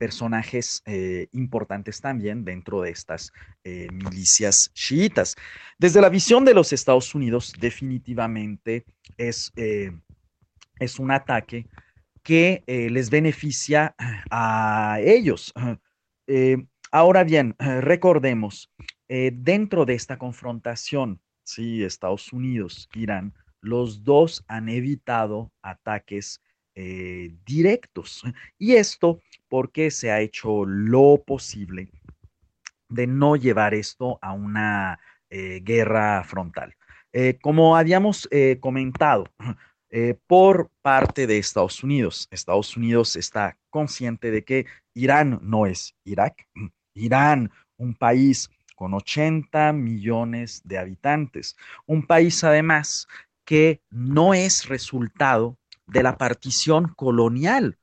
[0.02, 3.32] personajes eh, importantes también dentro de estas
[3.64, 5.36] eh, milicias chiitas.
[5.78, 8.84] Desde la visión de los Estados Unidos, definitivamente
[9.16, 9.92] es, eh,
[10.80, 11.68] es un ataque
[12.24, 13.94] que les beneficia
[14.32, 15.54] a ellos.
[16.92, 18.72] ahora bien, recordemos,
[19.08, 26.42] dentro de esta confrontación, sí, Estados Unidos, Irán, los dos han evitado ataques
[27.46, 28.24] directos.
[28.58, 29.20] Y esto
[29.52, 31.92] porque se ha hecho lo posible
[32.88, 34.98] de no llevar esto a una
[35.30, 36.74] eh, guerra frontal.
[37.12, 39.26] Eh, como habíamos eh, comentado,
[40.26, 46.48] por parte de Estados Unidos, Estados Unidos está consciente de que Irán no es Irak.
[46.94, 53.06] Irán, un país con 80 millones de habitantes, un país además
[53.44, 55.58] que no es resultado
[55.88, 57.78] de la partición colonial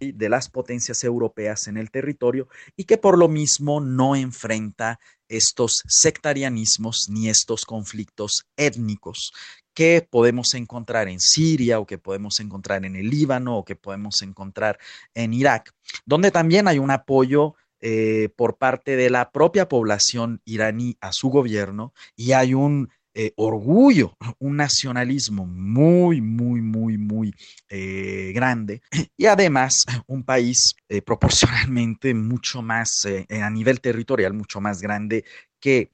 [0.00, 4.98] de las potencias europeas en el territorio y que por lo mismo no enfrenta
[5.28, 9.32] estos sectarianismos ni estos conflictos étnicos
[9.74, 14.22] que podemos encontrar en Siria o que podemos encontrar en el Líbano o que podemos
[14.22, 14.78] encontrar
[15.14, 15.72] en Irak,
[16.06, 21.28] donde también hay un apoyo eh, por parte de la propia población iraní a su
[21.28, 27.32] gobierno y hay un eh, orgullo, un nacionalismo muy, muy, muy, muy
[27.68, 28.82] eh, grande
[29.16, 35.24] y además un país eh, proporcionalmente mucho más, a nivel territorial, mucho más grande
[35.60, 35.92] que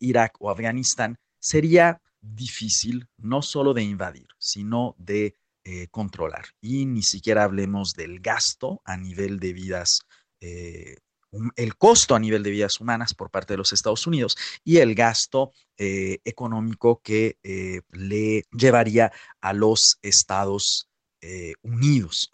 [0.00, 5.36] Irak o Afganistán, sería difícil no solo de invadir, sino de
[5.90, 6.46] controlar.
[6.60, 10.00] Y ni siquiera hablemos del gasto a nivel de vidas
[11.56, 14.94] el costo a nivel de vidas humanas por parte de los Estados Unidos y el
[14.94, 20.88] gasto eh, económico que eh, le llevaría a los Estados
[21.20, 22.30] eh, Unidos.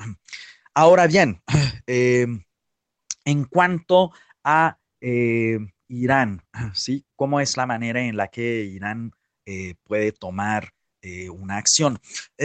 [0.74, 1.42] Ahora bien,
[1.86, 4.12] en cuanto
[4.42, 6.42] a Irán,
[6.74, 7.04] ¿sí?
[7.16, 9.12] ¿Cómo es la manera en la que Irán
[9.82, 10.72] puede tomar
[11.30, 12.00] una acción?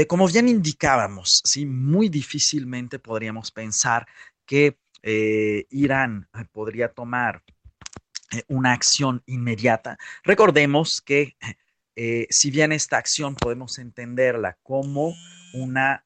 [0.09, 1.65] como bien indicábamos, ¿sí?
[1.65, 4.05] Muy difícilmente podríamos pensar
[4.45, 7.43] que eh, Irán eh, podría tomar
[8.31, 9.97] eh, una acción inmediata.
[10.23, 11.35] Recordemos que
[12.29, 15.13] si bien esta acción podemos entenderla como
[15.53, 16.05] una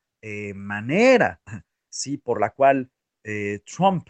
[0.56, 1.40] manera,
[1.88, 2.18] ¿sí?
[2.18, 2.90] por la cual
[3.64, 4.10] Trump,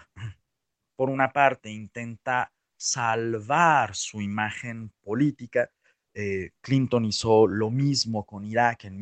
[0.95, 5.69] por una parte, intenta salvar su imagen política,
[6.61, 9.01] Clinton hizo lo mismo con Irak en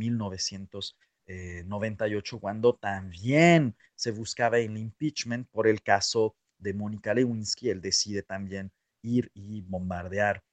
[1.31, 1.69] 1900.
[1.69, 8.23] 98 cuando también se buscaba el impeachment por el caso de Mónica Lewinsky, él decide
[8.23, 8.71] también
[9.01, 10.43] ir y bombardear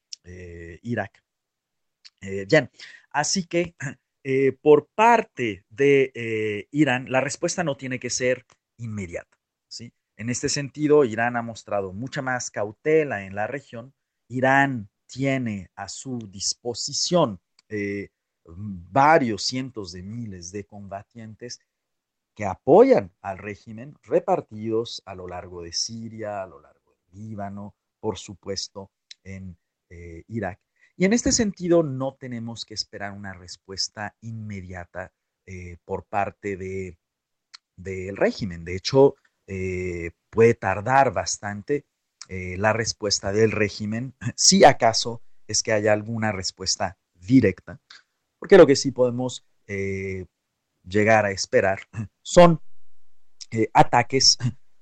[0.83, 1.23] Irak.
[2.21, 2.71] bien,
[3.11, 3.75] así que
[4.63, 8.45] por parte de Irán, la respuesta no tiene que ser
[8.79, 9.39] inmediata.
[9.69, 9.93] ¿sí?
[10.19, 13.95] En este sentido, Irán ha mostrado mucha más cautela en la región.
[14.29, 18.09] Irán tiene a su disposición eh,
[18.57, 21.61] varios cientos de miles de combatientes
[22.35, 27.75] que apoyan al régimen repartidos a lo largo de Siria, a lo largo del Líbano,
[28.01, 28.93] por supuesto,
[29.25, 29.59] en
[29.91, 30.61] eh, Irak.
[30.97, 35.13] Y en este sentido no tenemos que esperar una respuesta inmediata
[35.47, 36.99] eh, por parte de,
[37.77, 38.65] del régimen.
[38.65, 39.17] De hecho,
[39.47, 41.87] eh, puede tardar bastante
[42.31, 47.81] la respuesta del régimen, si acaso es que haya alguna respuesta directa,
[48.39, 50.27] porque lo que sí podemos eh,
[50.85, 51.81] llegar a esperar
[52.23, 52.61] son
[53.73, 54.37] ataques,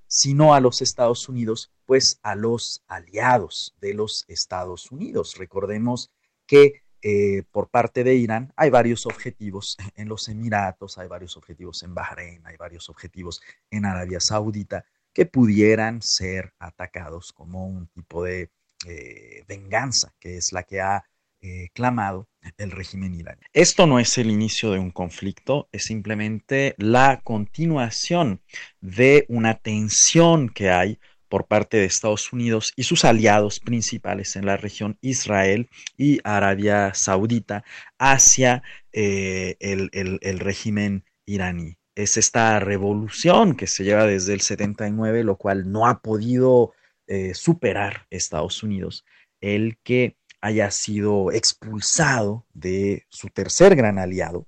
[0.08, 5.36] si no a los Estados Unidos, pues a los aliados de los Estados Unidos.
[5.38, 6.10] Recordemos
[6.46, 11.84] que eh, por parte de Irán, hay varios objetivos en los Emiratos, hay varios objetivos
[11.84, 18.24] en Bahrein, hay varios objetivos en Arabia Saudita que pudieran ser atacados como un tipo
[18.24, 18.50] de
[18.86, 21.04] eh, venganza, que es la que ha
[21.46, 22.28] eh, clamado
[22.58, 23.40] el régimen iraní.
[23.52, 28.40] Esto no es el inicio de un conflicto, es simplemente la continuación
[28.80, 30.98] de una tensión que hay
[31.28, 36.94] por parte de Estados Unidos y sus aliados principales en la región, Israel y Arabia
[36.94, 37.62] Saudita,
[37.96, 41.78] hacia eh, el, régimen iraní.
[41.94, 46.72] Es esta revolución que se lleva desde el 79, lo cual no ha podido
[47.06, 49.04] eh, superar Estados Unidos,
[49.40, 50.16] el que
[50.46, 54.46] haya sido expulsado de su tercer gran aliado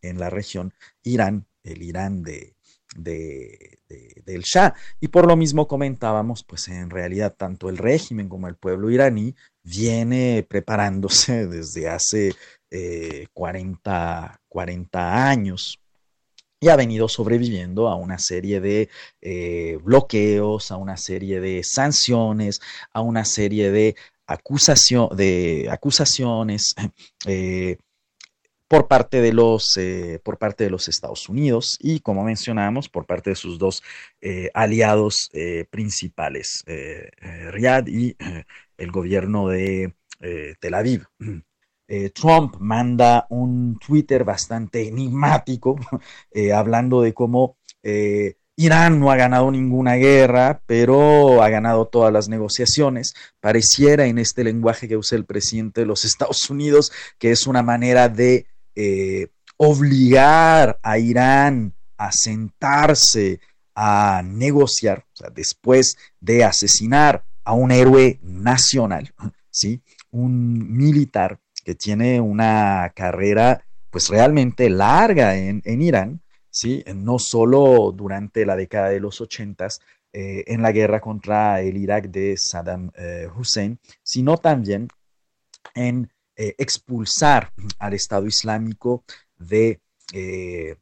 [0.00, 0.72] en la región,
[1.02, 2.56] Irán, el Irán de,
[2.96, 3.78] de,
[4.24, 4.74] del Shah.
[5.00, 9.34] Y por lo mismo comentábamos, pues en realidad tanto el régimen como el pueblo iraní
[9.62, 12.34] viene preparándose desde hace
[13.34, 15.78] 40, eh, años
[16.58, 18.88] y ha venido sobreviviendo a una serie de
[19.20, 22.62] eh, bloqueos, a una serie de sanciones,
[22.94, 23.96] a una serie de,
[24.26, 26.74] de acusaciones,
[27.26, 27.78] eh,
[28.66, 33.06] por parte de los, eh, por parte de los Estados Unidos y, como mencionamos, por
[33.06, 33.82] parte de sus dos
[34.20, 35.30] eh, aliados
[35.70, 38.16] principales, Riyadh y
[38.78, 39.94] el gobierno de
[40.60, 41.06] Tel Aviv.
[42.14, 45.76] Trump manda un Twitter bastante enigmático
[46.54, 47.58] hablando de cómo
[48.56, 53.14] Irán no ha ganado ninguna guerra, pero ha ganado todas las negociaciones.
[53.40, 57.62] Pareciera en este lenguaje que usa el presidente de los Estados Unidos que es una
[57.62, 63.40] manera de eh, obligar a Irán a sentarse
[63.74, 65.04] a negociar,
[65.34, 69.12] después de asesinar a un héroe nacional,
[69.50, 69.82] ¿sí?
[70.10, 76.20] un militar que tiene una carrera pues realmente larga en, Irán,
[76.54, 76.84] ¿sí?
[76.94, 79.80] no solo durante la década de los ochentas,
[80.16, 84.86] eh, en la guerra contra el Irak de Saddam eh, Hussein, sino también
[85.74, 89.04] en eh, expulsar al Estado Islámico
[89.36, 89.80] de,
[90.12, 90.76] eh,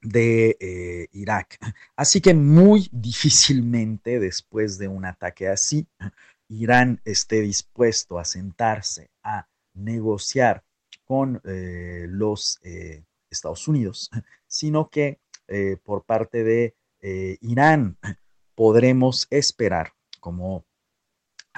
[0.00, 1.58] de Irak.
[1.94, 5.86] Así que muy difícilmente después de un ataque así,
[6.48, 10.64] Irán esté dispuesto a sentarse a negociar
[11.04, 12.58] con los
[13.30, 14.10] Estados Unidos,
[14.46, 15.18] sino que
[15.84, 16.74] por parte de
[17.40, 17.96] Irán
[18.54, 20.64] podremos esperar, como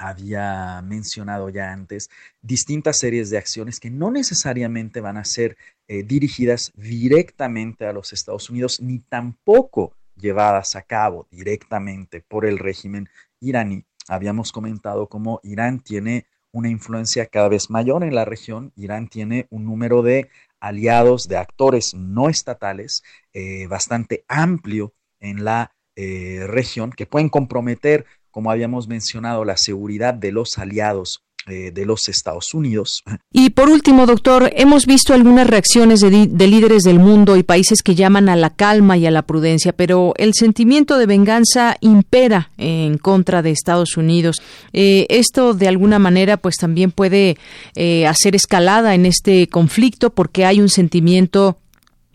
[0.01, 2.09] había mencionado ya antes,
[2.41, 5.57] distintas series de acciones que no necesariamente van a ser
[5.87, 12.57] eh, dirigidas directamente a los Estados Unidos, ni tampoco llevadas a cabo directamente por el
[12.57, 13.85] régimen iraní.
[14.07, 19.47] Habíamos comentado cómo Irán tiene una influencia cada vez mayor en la región, Irán tiene
[19.51, 20.29] un número de
[20.61, 28.05] aliados, de actores no estatales eh, bastante amplio en la eh, región que pueden comprometer
[28.31, 33.03] como habíamos mencionado, la seguridad de los aliados de los Estados Unidos.
[33.31, 37.95] Y por último, doctor, hemos visto algunas reacciones de, líderes del mundo y países que
[37.95, 42.97] llaman a la calma y a la prudencia, pero el sentimiento de venganza impera en
[42.97, 44.37] contra de Estados Unidos.
[44.73, 47.37] Eh, esto, de alguna manera, pues también puede
[47.75, 51.57] eh, hacer escalada en este conflicto porque hay un sentimiento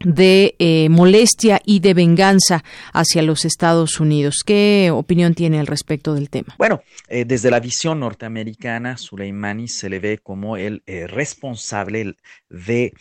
[0.04, 4.42] de eh, molestia y de venganza hacia los Estados Unidos.
[4.44, 6.54] ¿Qué opinión tiene al respecto del tema?
[6.58, 12.16] Bueno, eh, desde la visión norteamericana, Soleimani se le ve como el eh, responsable
[12.48, 12.92] de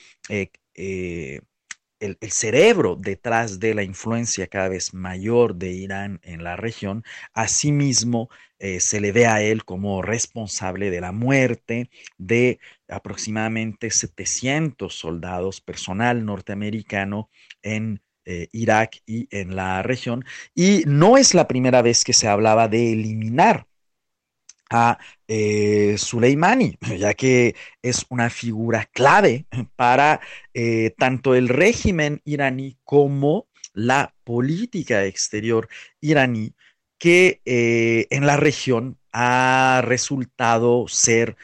[2.00, 7.04] el, cerebro detrás de la influencia cada vez mayor de Irán en la región,
[7.34, 14.94] asimismo eh, se le ve a él como responsable de la muerte de aproximadamente 700
[14.94, 17.30] soldados, personal norteamericano
[17.62, 20.24] en eh, Irak y en la región.
[20.54, 23.68] Y no es la primera vez que se hablaba de eliminar
[24.70, 29.46] a eh, Soleimani, ya que es una figura clave
[29.76, 30.22] para
[30.98, 35.68] tanto el régimen iraní como la política exterior
[36.00, 36.56] iraní,
[37.06, 41.38] que eh, en la región ha resultado ser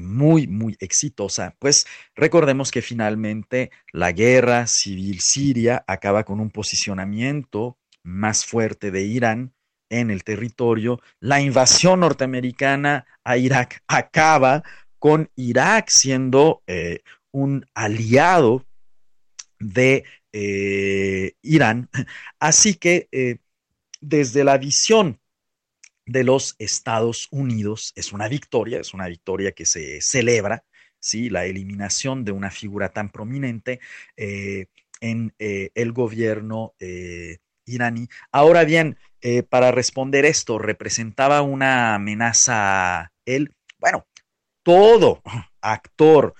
[0.00, 1.54] muy, muy exitosa.
[1.58, 1.86] Pues
[2.16, 9.52] recordemos que finalmente la guerra civil siria acaba con un posicionamiento más fuerte de Irán
[9.90, 11.00] en el territorio.
[11.20, 14.64] La invasión norteamericana a Irak acaba
[14.98, 18.64] con Irak siendo eh, un aliado
[19.58, 21.88] de eh, Irán.
[22.40, 23.36] Así que eh,
[24.08, 25.20] desde la visión
[26.06, 30.64] de los Estados Unidos es una victoria, es una victoria que se celebra,
[30.98, 31.30] ¿sí?
[31.30, 33.80] la eliminación de una figura tan prominente
[34.16, 36.74] en el gobierno
[37.66, 38.08] iraní.
[38.32, 43.54] Ahora bien, eh, para responder esto, ¿representaba una amenaza él?
[43.78, 44.06] Bueno,
[44.62, 45.22] todo
[45.60, 46.34] actor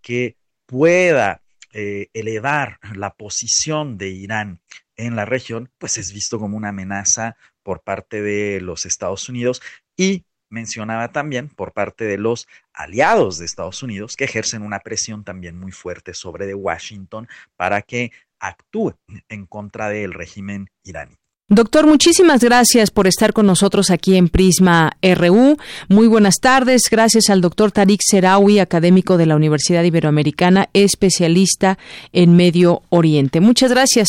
[0.00, 0.36] que
[0.66, 1.42] pueda
[1.72, 4.60] eh, elevar la posición de Irán
[4.98, 9.62] en la región, pues es visto como una amenaza por parte de los Estados Unidos
[9.96, 15.24] y mencionaba también por parte de los aliados de Estados Unidos que ejercen una presión
[15.24, 18.94] también muy fuerte sobre Washington para que actúe
[19.28, 21.16] en contra del régimen iraní.
[21.50, 25.56] Doctor, muchísimas gracias por estar con nosotros aquí en Prisma RU.
[25.88, 26.82] Muy buenas tardes.
[26.90, 31.78] Gracias al doctor Tariq Serawi, académico de la Universidad Iberoamericana, especialista
[32.12, 33.40] en Medio Oriente.
[33.40, 34.08] Muchas gracias.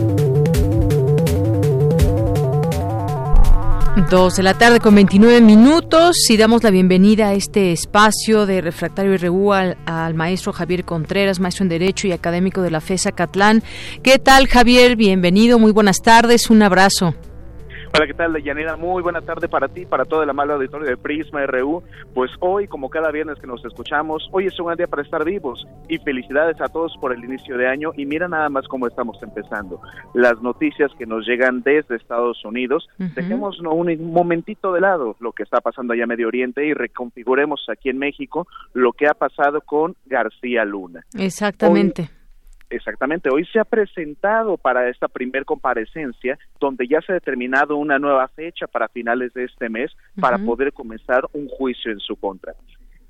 [3.95, 8.61] Dos de la tarde con 29 minutos y damos la bienvenida a este espacio de
[8.61, 13.11] Refractario RU al, al, maestro Javier Contreras, maestro en Derecho y académico de la FESA
[13.11, 13.63] Catlán.
[14.01, 14.95] ¿Qué tal, Javier?
[14.95, 17.15] Bienvenido, muy buenas tardes, un abrazo.
[17.93, 18.77] Hola, ¿qué tal, Yanira?
[18.77, 21.83] Muy buena tarde para ti, para todo el amable auditorio de Prisma RU.
[22.13, 25.25] Pues hoy, como cada viernes que nos escuchamos, hoy es un gran día para estar
[25.25, 28.87] vivos y felicidades a todos por el inicio de año y mira nada más cómo
[28.87, 29.81] estamos empezando.
[30.13, 35.43] Las noticias que nos llegan desde Estados Unidos, dejemos un momentito de lado lo que
[35.43, 39.59] está pasando allá en Medio Oriente y reconfiguremos aquí en México lo que ha pasado
[39.59, 41.03] con García Luna.
[41.17, 42.09] Exactamente.
[42.71, 47.99] Exactamente, hoy se ha presentado para esta primer comparecencia, donde ya se ha determinado una
[47.99, 52.53] nueva fecha para finales de este mes para poder comenzar un juicio en su contra.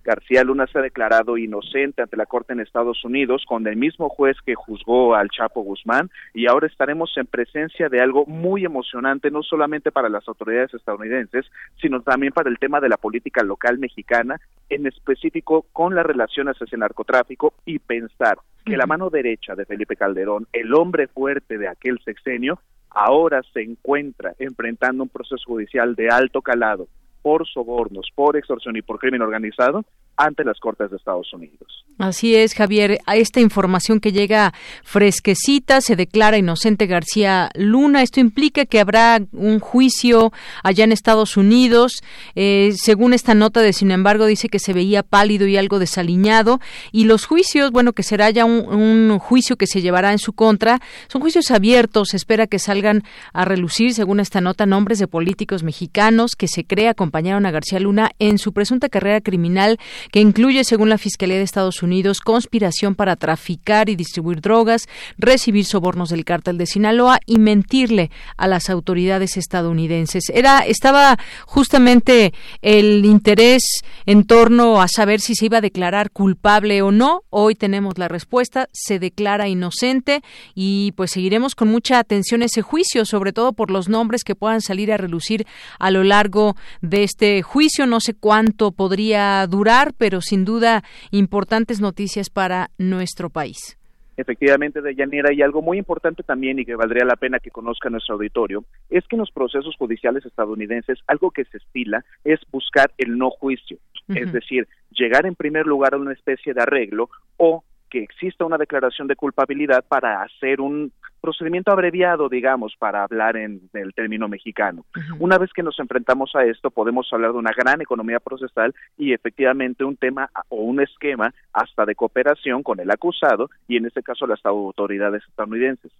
[0.03, 4.09] García Luna se ha declarado inocente ante la Corte en Estados Unidos con el mismo
[4.09, 9.29] juez que juzgó al Chapo Guzmán y ahora estaremos en presencia de algo muy emocionante
[9.29, 11.45] no solamente para las autoridades estadounidenses,
[11.79, 16.57] sino también para el tema de la política local mexicana, en específico con las relaciones
[16.57, 21.57] hacia el narcotráfico y pensar que la mano derecha de Felipe Calderón, el hombre fuerte
[21.57, 22.59] de aquel sexenio,
[22.89, 26.87] ahora se encuentra enfrentando un proceso judicial de alto calado
[27.21, 29.83] por sobornos, por extorsión y por crimen organizado
[30.17, 31.81] ante las Cortes de Estados Unidos.
[31.97, 32.99] Así es, Javier.
[33.05, 38.01] A esta información que llega fresquecita, se declara inocente García Luna.
[38.01, 40.31] Esto implica que habrá un juicio
[40.63, 42.01] allá en Estados Unidos.
[42.33, 46.59] Eh, según esta nota de, sin embargo, dice que se veía pálido y algo desaliñado.
[46.91, 50.33] Y los juicios, bueno, que será ya un, un juicio que se llevará en su
[50.33, 52.09] contra, son juicios abiertos.
[52.09, 56.65] Se espera que salgan a relucir, según esta nota, nombres de políticos mexicanos que se
[56.65, 59.77] cree acompañaron a García Luna en su presunta carrera criminal
[60.11, 64.87] que incluye, según la Fiscalía de Estados Unidos, conspiración para traficar y distribuir drogas,
[65.17, 70.29] recibir sobornos del cártel de Sinaloa y mentirle a las autoridades estadounidenses.
[70.33, 73.63] Era estaba justamente el interés
[74.05, 77.23] en torno a saber si se iba a declarar culpable o no.
[77.29, 80.21] Hoy tenemos la respuesta, se declara inocente
[80.55, 84.61] y pues seguiremos con mucha atención ese juicio, sobre todo por los nombres que puedan
[84.61, 85.45] salir a relucir
[85.79, 87.85] a lo largo de este juicio.
[87.85, 93.77] No sé cuánto podría durar, pero sin duda importantes noticias para nuestro país.
[94.17, 98.15] Efectivamente, Deyanira, hay algo muy importante también y que valdría la pena que conozca nuestro
[98.15, 103.17] auditorio, es que en los procesos judiciales estadounidenses algo que se estila es buscar el
[103.17, 103.77] no juicio,
[104.09, 108.57] es decir, llegar en primer lugar a una especie de arreglo o que exista una
[108.57, 114.85] declaración de culpabilidad para hacer un procedimiento abreviado, digamos, para hablar en el término mexicano.
[115.19, 119.13] Una vez que nos enfrentamos a esto, podemos hablar de una gran economía procesal y
[119.13, 124.01] efectivamente un tema o un esquema hasta de cooperación con el acusado y en este
[124.01, 125.91] caso las autoridades estadounidenses.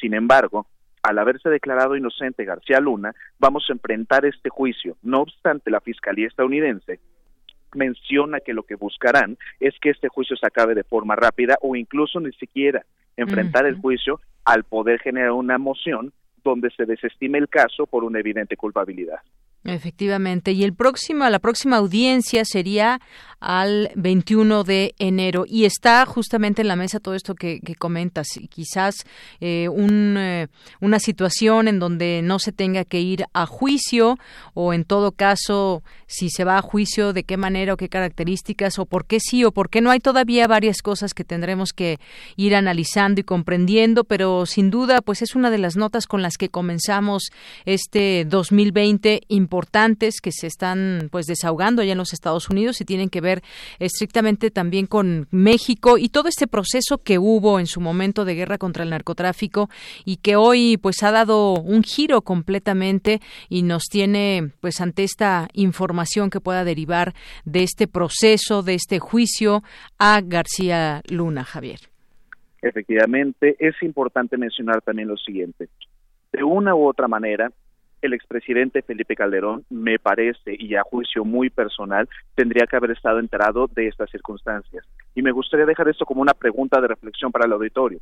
[0.00, 0.66] Sin embargo,
[1.02, 4.96] al haberse declarado inocente García Luna, vamos a enfrentar este juicio.
[5.02, 6.98] No obstante, la Fiscalía estadounidense
[7.76, 11.76] menciona que lo que buscarán es que este juicio se acabe de forma rápida o
[11.76, 12.84] incluso ni siquiera
[13.16, 16.12] enfrentar el juicio al poder generar una moción
[16.42, 19.20] donde se desestime el caso por una evidente culpabilidad.
[19.66, 20.52] Efectivamente.
[20.52, 23.00] Y el próximo, la próxima audiencia sería
[23.40, 25.44] al 21 de enero.
[25.46, 28.28] Y está justamente en la mesa todo esto que, comentas.
[28.48, 29.04] Quizás
[29.40, 30.48] eh, un, eh,
[30.80, 34.18] una situación en donde no se tenga que ir a juicio
[34.54, 38.78] o en todo caso, si se va a juicio, de qué manera o qué características
[38.78, 39.90] o por qué sí o por qué no.
[39.90, 41.98] Hay todavía varias cosas que tendremos que
[42.36, 46.36] ir analizando y comprendiendo, pero sin duda, pues es una de las notas con las
[46.36, 47.30] que comenzamos
[47.64, 49.22] este 2020
[49.56, 53.40] importantes que se están pues desahogando allá en los Estados Unidos y tienen que ver
[53.78, 58.58] estrictamente también con México y todo este proceso que hubo en su momento de guerra
[58.58, 59.70] contra el narcotráfico
[60.04, 65.48] y que hoy pues ha dado un giro completamente y nos tiene pues ante esta
[65.54, 67.14] información que pueda derivar
[67.46, 69.62] de este proceso, de este juicio
[69.98, 71.80] a García Luna, Javier.
[72.60, 75.70] Efectivamente, es importante mencionar también lo siguiente.
[76.30, 77.50] De una u otra manera,
[78.06, 83.18] el expresidente Felipe Calderón, me parece, y a juicio muy personal, tendría que haber estado
[83.18, 84.84] enterado de estas circunstancias.
[85.14, 88.00] Y me gustaría dejar esto como una pregunta de reflexión para el auditorio.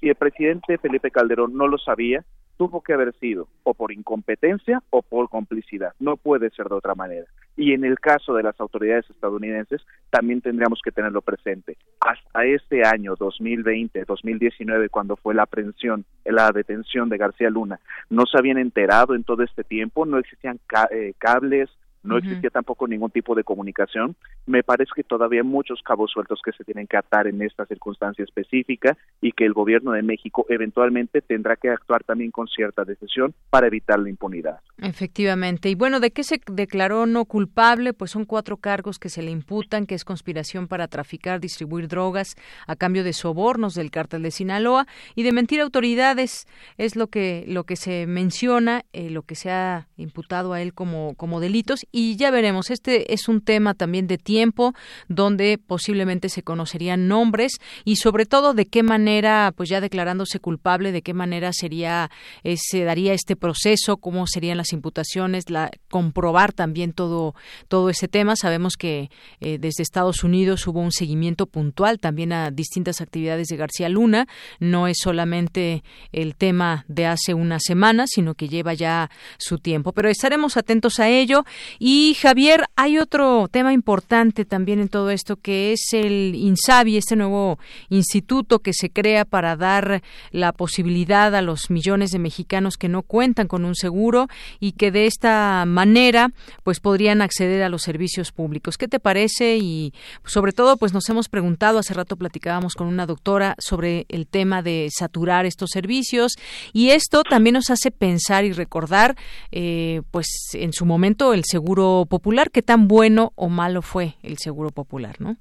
[0.00, 2.24] Si el presidente Felipe Calderón no lo sabía,
[2.56, 5.92] tuvo que haber sido o por incompetencia o por complicidad.
[6.00, 7.26] No puede ser de otra manera.
[7.56, 11.76] Y en el caso de las autoridades estadounidenses, también tendríamos que tenerlo presente.
[12.00, 18.24] Hasta este año 2020, 2019, cuando fue la aprehensión, la detención de García Luna, no
[18.26, 20.58] se habían enterado en todo este tiempo, no existían
[20.90, 21.68] eh, cables,
[22.02, 24.16] no existía tampoco ningún tipo de comunicación.
[24.46, 27.64] Me parece que todavía hay muchos cabos sueltos que se tienen que atar en esta
[27.66, 32.84] circunstancia específica y que el gobierno de México eventualmente tendrá que actuar también con cierta
[32.84, 34.60] decisión para evitar la impunidad.
[34.78, 35.68] Efectivamente.
[35.68, 37.92] Y bueno, ¿de qué se declaró no culpable?
[37.92, 42.36] Pues son cuatro cargos que se le imputan, que es conspiración para traficar, distribuir drogas
[42.66, 46.46] a cambio de sobornos del cártel de Sinaloa y de mentir a autoridades.
[46.78, 50.74] Es lo que lo que se menciona, eh, lo que se ha imputado a él
[50.74, 52.70] como como delitos y ya veremos.
[52.70, 54.74] Este es un tema también de tiempo
[55.08, 57.52] donde posiblemente se conocerían nombres
[57.84, 62.10] y sobre todo de qué manera, pues ya declarándose culpable, de qué manera sería
[62.42, 67.34] eh, se daría este proceso, cómo serían las imputaciones, la comprobar también todo
[67.68, 68.36] todo ese tema.
[68.36, 69.10] Sabemos que
[69.40, 74.26] eh, desde Estados Unidos hubo un seguimiento puntual también a distintas actividades de García Luna.
[74.58, 79.92] No es solamente el tema de hace una semana, sino que lleva ya su tiempo.
[79.92, 81.44] Pero estaremos atentos a ello
[81.84, 87.16] y Javier, hay otro tema importante también en todo esto que es el INSABI, este
[87.16, 90.00] nuevo instituto que se crea para dar
[90.30, 94.28] la posibilidad a los millones de mexicanos que no cuentan con un seguro
[94.60, 96.30] y que de esta manera
[96.62, 98.78] pues podrían acceder a los servicios públicos.
[98.78, 99.56] ¿Qué te parece?
[99.56, 99.92] Y
[100.24, 104.62] sobre todo pues nos hemos preguntado, hace rato platicábamos con una doctora sobre el tema
[104.62, 106.34] de saturar estos servicios
[106.72, 109.16] y esto también nos hace pensar y recordar
[109.50, 111.71] eh, pues en su momento el seguro
[112.08, 115.36] popular, ¿qué tan bueno o malo fue el seguro popular, no?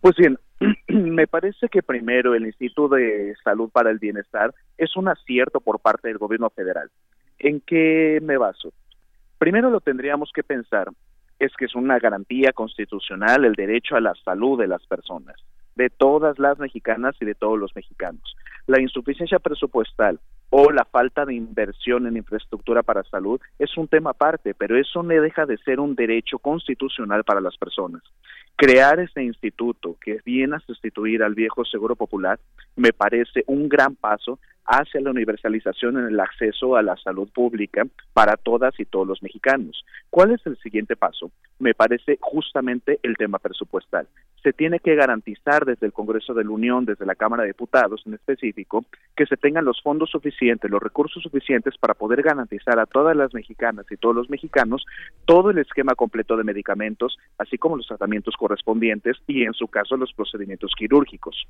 [0.00, 0.38] Pues bien,
[0.88, 5.80] me parece que primero el Instituto de Salud para el Bienestar es un acierto por
[5.80, 6.90] parte del gobierno federal.
[7.38, 8.72] ¿En qué me baso?
[9.38, 10.88] Primero lo tendríamos que pensar
[11.38, 15.36] es que es una garantía constitucional el derecho a la salud de las personas,
[15.74, 18.36] de todas las mexicanas y de todos los mexicanos.
[18.66, 20.20] La insuficiencia presupuestal
[20.50, 25.02] o la falta de inversión en infraestructura para salud es un tema aparte, pero eso
[25.02, 28.02] no deja de ser un derecho constitucional para las personas.
[28.56, 32.38] Crear este instituto que viene a sustituir al viejo Seguro Popular
[32.76, 37.86] me parece un gran paso hacia la universalización en el acceso a la salud pública
[38.12, 39.84] para todas y todos los mexicanos.
[40.10, 41.30] ¿Cuál es el siguiente paso?
[41.58, 44.06] Me parece justamente el tema presupuestal.
[44.42, 48.02] Se tiene que garantizar desde el Congreso de la Unión, desde la Cámara de Diputados
[48.06, 48.84] en específico,
[49.14, 53.34] que se tengan los fondos suficientes, los recursos suficientes para poder garantizar a todas las
[53.34, 54.86] mexicanas y todos los mexicanos
[55.26, 59.96] todo el esquema completo de medicamentos, así como los tratamientos correspondientes y, en su caso,
[59.96, 61.46] los procedimientos quirúrgicos.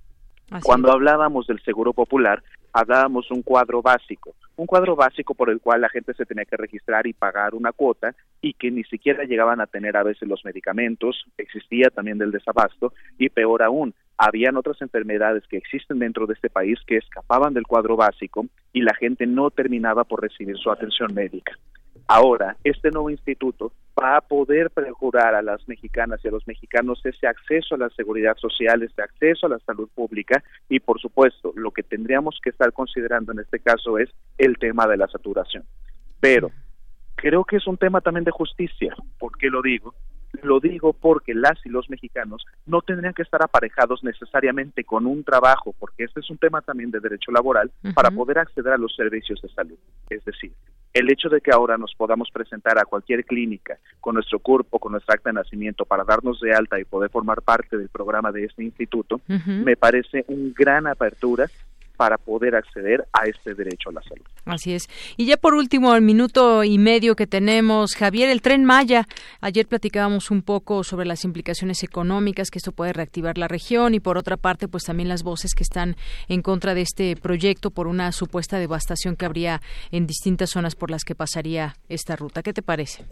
[0.62, 5.80] Cuando hablábamos del seguro popular, hablábamos un cuadro básico, un cuadro básico por el cual
[5.80, 9.60] la gente se tenía que registrar y pagar una cuota y que ni siquiera llegaban
[9.60, 14.80] a tener a veces los medicamentos, existía también del desabasto y peor aún, habían otras
[14.82, 19.26] enfermedades que existen dentro de este país que escapaban del cuadro básico y la gente
[19.26, 21.56] no terminaba por recibir su atención médica.
[22.06, 27.00] Ahora, este nuevo instituto va a poder prejurar a las mexicanas y a los mexicanos
[27.04, 31.52] ese acceso a la seguridad social, ese acceso a la salud pública y, por supuesto,
[31.54, 34.08] lo que tendríamos que estar considerando en este caso es
[34.38, 35.64] el tema de la saturación.
[36.20, 36.50] Pero
[37.16, 38.94] creo que es un tema también de justicia.
[39.18, 39.94] ¿Por qué lo digo?
[40.42, 45.24] Lo digo porque las y los mexicanos no tendrían que estar aparejados necesariamente con un
[45.24, 48.94] trabajo, porque este es un tema también de derecho laboral, para poder acceder a los
[48.94, 49.78] servicios de salud.
[50.08, 50.52] Es decir,
[50.92, 54.92] el hecho de que ahora nos podamos presentar a cualquier clínica con nuestro cuerpo, con
[54.92, 58.44] nuestra acta de nacimiento para darnos de alta y poder formar parte del programa de
[58.44, 61.46] este instituto, me parece un gran apertura
[62.00, 64.24] para poder acceder a este derecho a la salud.
[64.46, 64.88] Así es.
[65.18, 69.04] Y ya por último, el minuto y medio que tenemos, Javier, el tren Maya.
[69.42, 74.00] Ayer platicábamos un poco sobre las implicaciones económicas que esto puede reactivar la región y
[74.00, 75.96] por otra parte, pues también las voces que están
[76.26, 79.60] en contra de este proyecto por una supuesta devastación que habría
[79.90, 82.42] en distintas zonas por las que pasaría esta ruta.
[82.42, 83.04] ¿Qué te parece?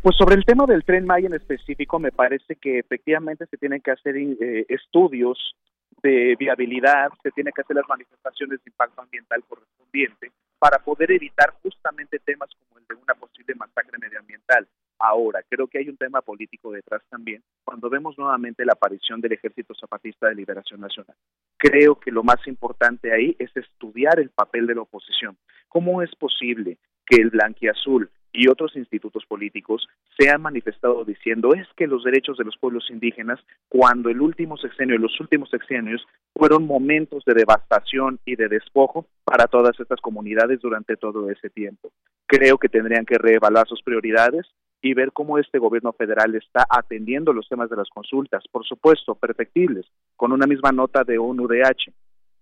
[0.00, 3.80] Pues sobre el tema del tren Maya en específico, me parece que efectivamente se tienen
[3.80, 5.56] que hacer eh, estudios
[6.04, 11.54] de viabilidad, se tiene que hacer las manifestaciones de impacto ambiental correspondiente para poder evitar
[11.62, 14.68] justamente temas como el de una posible masacre medioambiental.
[14.98, 19.32] Ahora, creo que hay un tema político detrás también, cuando vemos nuevamente la aparición del
[19.32, 21.16] Ejército Zapatista de Liberación Nacional.
[21.56, 25.38] Creo que lo más importante ahí es estudiar el papel de la oposición.
[25.68, 26.76] ¿Cómo es posible
[27.06, 29.88] que el blanquiazul y otros institutos políticos
[30.18, 34.56] se han manifestado diciendo es que los derechos de los pueblos indígenas, cuando el último
[34.56, 36.04] sexenio y los últimos sexenios
[36.34, 41.92] fueron momentos de devastación y de despojo para todas estas comunidades durante todo ese tiempo.
[42.26, 44.46] Creo que tendrían que reevaluar sus prioridades
[44.82, 49.14] y ver cómo este gobierno federal está atendiendo los temas de las consultas, por supuesto,
[49.14, 49.86] perfectibles,
[50.16, 51.92] con una misma nota de ONU-DH,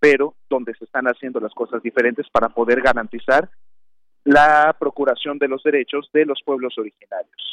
[0.00, 3.48] pero donde se están haciendo las cosas diferentes para poder garantizar
[4.24, 7.52] la procuración de los derechos de los pueblos originarios.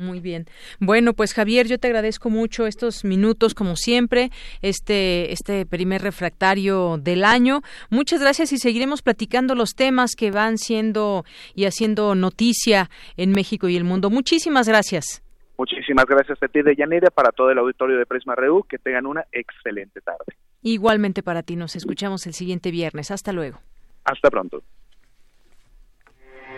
[0.00, 0.44] Muy bien.
[0.78, 4.30] Bueno, pues Javier, yo te agradezco mucho estos minutos, como siempre,
[4.62, 7.62] este, este primer refractario del año.
[7.90, 11.24] Muchas gracias y seguiremos platicando los temas que van siendo
[11.56, 14.08] y haciendo noticia en México y el mundo.
[14.08, 15.24] Muchísimas gracias.
[15.58, 18.62] Muchísimas gracias a ti, Deyanira, para todo el auditorio de Prisma Reú.
[18.62, 20.36] Que tengan una excelente tarde.
[20.62, 21.56] Igualmente para ti.
[21.56, 23.10] Nos escuchamos el siguiente viernes.
[23.10, 23.58] Hasta luego.
[24.04, 24.62] Hasta pronto.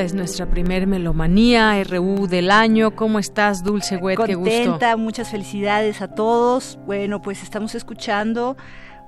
[0.00, 2.96] Esta es nuestra primer melomanía RU del año.
[2.96, 4.18] ¿Cómo estás, Dulce Wet?
[4.24, 4.96] Qué gusto.
[4.96, 6.78] muchas felicidades a todos.
[6.86, 8.56] Bueno, pues estamos escuchando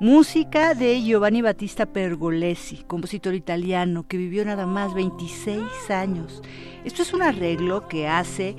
[0.00, 6.42] música de Giovanni Battista Pergolesi, compositor italiano que vivió nada más 26 años.
[6.84, 8.54] Esto es un arreglo que hace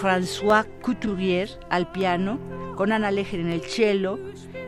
[0.00, 2.38] François Couturier al piano,
[2.76, 4.20] con Ana Leger en el cello,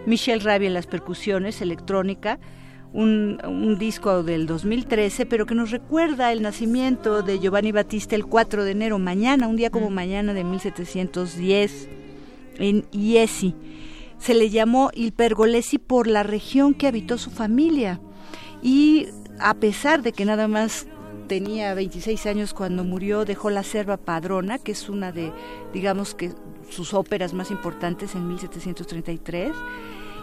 [0.07, 2.41] Michel Rabi en las percusiones, electrónica,
[2.93, 8.65] un, disco del 2013, pero que nos recuerda el nacimiento de Giovanni Battista el 4
[8.65, 9.95] de enero, mañana, un día como mm.
[9.95, 11.89] mañana de 1710,
[12.59, 13.55] en Iesi.
[14.19, 18.01] Se le llamó Il Pergolesi por la región que habitó su familia.
[18.63, 19.09] Y
[19.39, 20.87] a pesar de que nada más
[21.29, 25.33] tenía 26 años cuando murió, dejó la Serva Padrona, que es una de,
[25.75, 26.33] digamos que,
[26.71, 29.53] sus óperas más importantes en 1733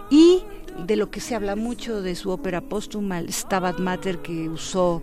[0.09, 0.43] y
[0.77, 5.01] de lo que se habla mucho de su ópera póstuma, el Stabat Mater que usó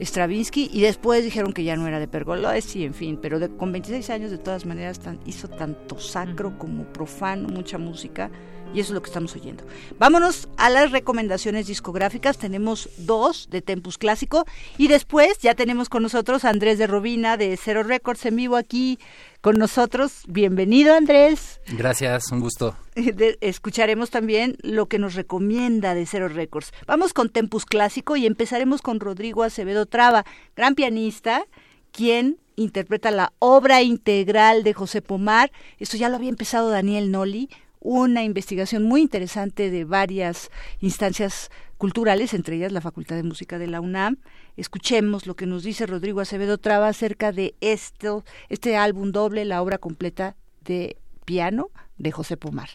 [0.00, 4.10] Stravinsky y después dijeron que ya no era de Pergolesi, en fin, pero con 26
[4.10, 8.30] años de todas maneras hizo tanto sacro como profano, mucha música
[8.74, 9.64] Y eso es lo que estamos oyendo.
[9.98, 12.38] Vámonos a las recomendaciones discográficas.
[12.38, 14.46] Tenemos dos de Tempus Clásico.
[14.78, 18.56] Y después ya tenemos con nosotros a Andrés de Robina de Cero Records en vivo
[18.56, 18.98] aquí
[19.42, 20.22] con nosotros.
[20.28, 21.60] Bienvenido Andrés.
[21.76, 22.76] Gracias, un gusto.
[23.40, 26.72] escucharemos también lo que nos recomienda de Cero Records.
[26.86, 30.24] Vamos con Tempus Clásico y empezaremos con Rodrigo Acevedo Traba,
[30.56, 31.44] gran pianista,
[31.90, 35.50] quien interpreta la obra integral de José Pomar.
[35.78, 37.50] Esto ya lo había empezado Daniel Noli,
[37.80, 40.50] una investigación muy interesante de varias
[40.80, 44.18] instancias culturales, entre ellas la Facultad de Música de la UNAM.
[44.56, 49.62] Escuchemos lo que nos dice Rodrigo Acevedo Traba acerca de esto, este álbum doble, la
[49.62, 52.68] obra completa de piano de José Pomar.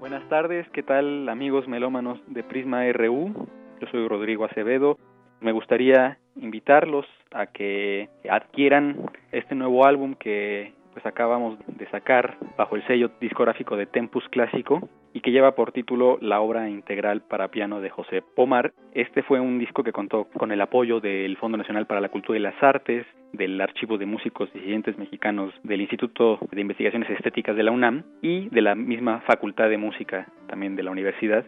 [0.00, 3.48] Buenas tardes, ¿qué tal amigos melómanos de Prisma RU?
[3.80, 4.96] Yo soy Rodrigo Acevedo.
[5.40, 8.96] Me gustaría invitarlos a que adquieran
[9.32, 14.88] este nuevo álbum que pues acabamos de sacar bajo el sello discográfico de Tempus Clásico
[15.12, 18.72] y que lleva por título La obra integral para piano de José Pomar.
[18.94, 22.38] Este fue un disco que contó con el apoyo del Fondo Nacional para la Cultura
[22.38, 27.62] y las Artes, del Archivo de Músicos Disidentes Mexicanos del Instituto de Investigaciones Estéticas de
[27.64, 31.44] la UNAM y de la misma Facultad de Música también de la universidad.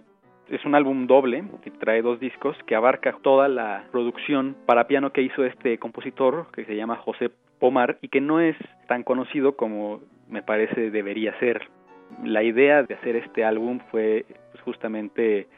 [0.48, 5.12] Es un álbum doble que trae dos discos que abarca toda la producción para piano
[5.12, 8.56] que hizo este compositor que se llama José Pomar y que no es
[8.86, 11.68] tan conocido como me parece debería ser.
[12.23, 15.48] La idea de hacer este álbum fue pues, justamente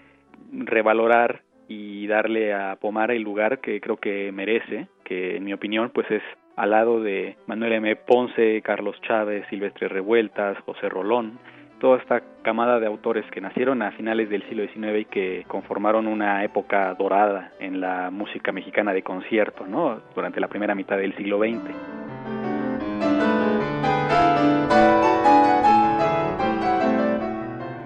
[0.53, 5.91] revalorar y darle a Pomar el lugar que creo que merece, que en mi opinión
[5.93, 6.23] pues es
[6.57, 7.95] al lado de Manuel M.
[7.95, 11.39] Ponce, Carlos Chávez, Silvestre Revueltas, José Rolón,
[11.79, 16.07] toda esta camada de autores que nacieron a finales del siglo XIX y que conformaron
[16.07, 20.01] una época dorada en la música mexicana de concierto, ¿no?
[20.15, 21.99] Durante la primera mitad del siglo XX.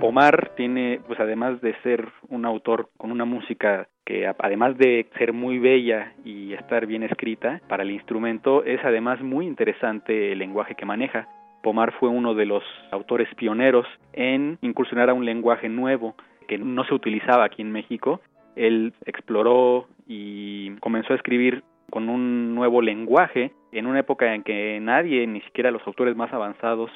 [0.01, 5.33] Pomar tiene, pues además de ser un autor con una música que además de ser
[5.33, 10.75] muy bella y estar bien escrita para el instrumento, es además muy interesante el lenguaje
[10.75, 11.29] que maneja.
[11.63, 16.15] Pomar fue uno de los autores pioneros en incursionar a un lenguaje nuevo
[16.49, 18.21] que no se utilizaba aquí en México.
[18.57, 24.79] Él exploró y comenzó a escribir con un nuevo lenguaje en una época en que
[24.81, 26.91] nadie, ni siquiera los autores más avanzados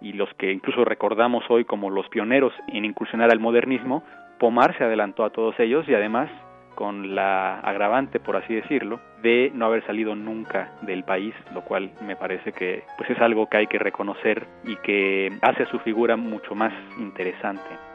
[0.00, 4.04] y los que incluso recordamos hoy como los pioneros en incursionar al modernismo,
[4.38, 6.28] Pomar se adelantó a todos ellos y además
[6.74, 11.90] con la agravante, por así decirlo, de no haber salido nunca del país, lo cual
[12.04, 15.78] me parece que pues es algo que hay que reconocer y que hace a su
[15.80, 17.91] figura mucho más interesante.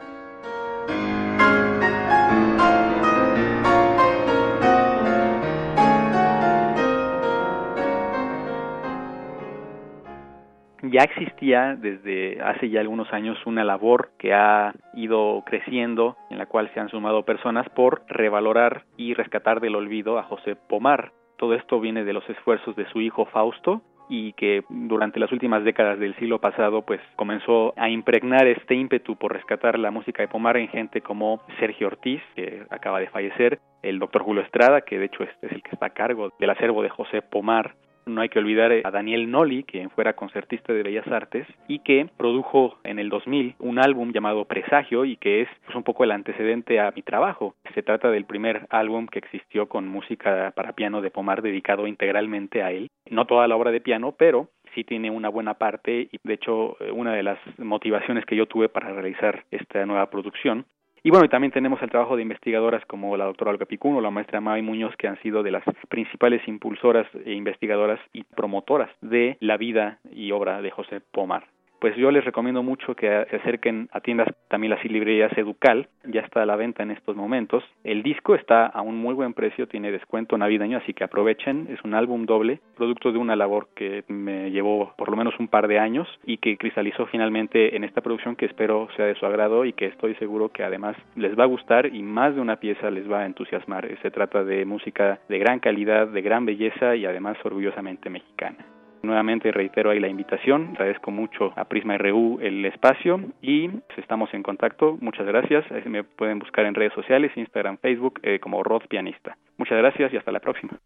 [10.90, 16.46] Ya existía desde hace ya algunos años una labor que ha ido creciendo en la
[16.46, 21.12] cual se han sumado personas por revalorar y rescatar del olvido a José Pomar.
[21.36, 25.64] Todo esto viene de los esfuerzos de su hijo Fausto y que durante las últimas
[25.64, 30.28] décadas del siglo pasado pues comenzó a impregnar este ímpetu por rescatar la música de
[30.28, 34.98] Pomar en gente como Sergio Ortiz, que acaba de fallecer, el doctor Julio Estrada, que
[34.98, 37.74] de hecho es, el que está a cargo del acervo de José Pomar,
[38.08, 42.08] no hay que olvidar a Daniel Noli, quien fuera concertista de Bellas Artes y que
[42.16, 46.10] produjo en el 2000 un álbum llamado Presagio y que es pues, un poco el
[46.10, 47.54] antecedente a mi trabajo.
[47.74, 52.62] Se trata del primer álbum que existió con música para piano de Pomar dedicado integralmente
[52.62, 52.88] a él.
[53.10, 56.76] No toda la obra de piano, pero sí tiene una buena parte y de hecho
[56.92, 60.66] una de las motivaciones que yo tuve para realizar esta nueva producción
[61.08, 64.10] y bueno, y también tenemos el trabajo de investigadoras como la doctora Olga Picuno, la
[64.10, 69.38] maestra Mavi Muñoz, que han sido de las principales impulsoras e investigadoras y promotoras de
[69.40, 71.46] la vida y obra de José Pomar
[71.80, 76.20] pues yo les recomiendo mucho que se acerquen a tiendas, también las librerías Educal, ya
[76.20, 77.64] está a la venta en estos momentos.
[77.84, 81.82] El disco está a un muy buen precio, tiene descuento navideño, así que aprovechen, es
[81.84, 85.68] un álbum doble, producto de una labor que me llevó por lo menos un par
[85.68, 89.64] de años y que cristalizó finalmente en esta producción que espero sea de su agrado
[89.64, 92.90] y que estoy seguro que además les va a gustar y más de una pieza
[92.90, 93.88] les va a entusiasmar.
[94.02, 98.77] Se trata de música de gran calidad, de gran belleza y además orgullosamente mexicana.
[99.02, 104.42] Nuevamente reitero ahí la invitación, agradezco mucho a Prisma RU el espacio y estamos en
[104.42, 104.98] contacto.
[105.00, 105.64] Muchas gracias.
[105.86, 109.36] Me pueden buscar en redes sociales, Instagram, Facebook eh, como Rod Pianista.
[109.56, 110.78] Muchas gracias y hasta la próxima.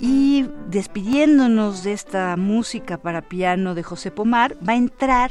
[0.00, 5.30] Y despidiéndonos de esta música para piano de José Pomar, va a entrar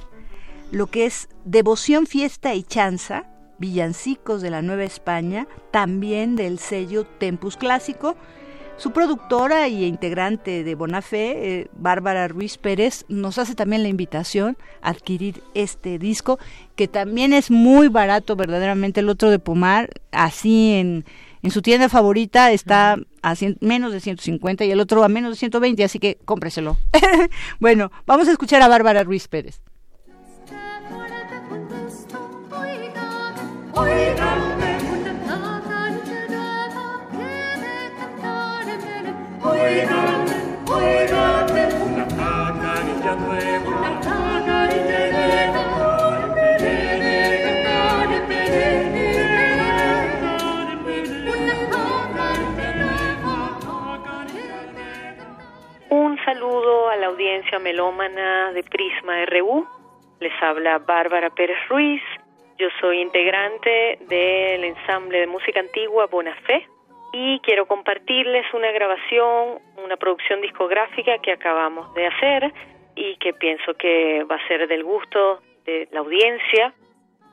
[0.72, 3.26] lo que es Devoción, Fiesta y Chanza,
[3.60, 8.16] villancicos de la Nueva España, también del sello Tempus Clásico.
[8.78, 14.58] Su productora y integrante de Bonafé, eh, Bárbara Ruiz Pérez, nos hace también la invitación
[14.82, 16.40] a adquirir este disco,
[16.78, 19.02] que también es muy barato, verdaderamente.
[19.02, 21.04] El otro de Pomar, así en,
[21.44, 25.36] en su tienda favorita, está a menos de 150 y el otro a menos de
[25.36, 26.78] 120, así que cómpreselo.
[27.60, 29.62] bueno, vamos a escuchar a Bárbara Ruiz Pérez.
[57.58, 59.68] Melómana de Prisma RU.
[60.20, 62.02] Les habla Bárbara Pérez Ruiz.
[62.60, 66.68] Yo soy integrante del ensamble de música antigua Bonafé
[67.14, 72.54] y quiero compartirles una grabación, una producción discográfica que acabamos de hacer
[72.96, 76.74] y que pienso que va a ser del gusto de la audiencia.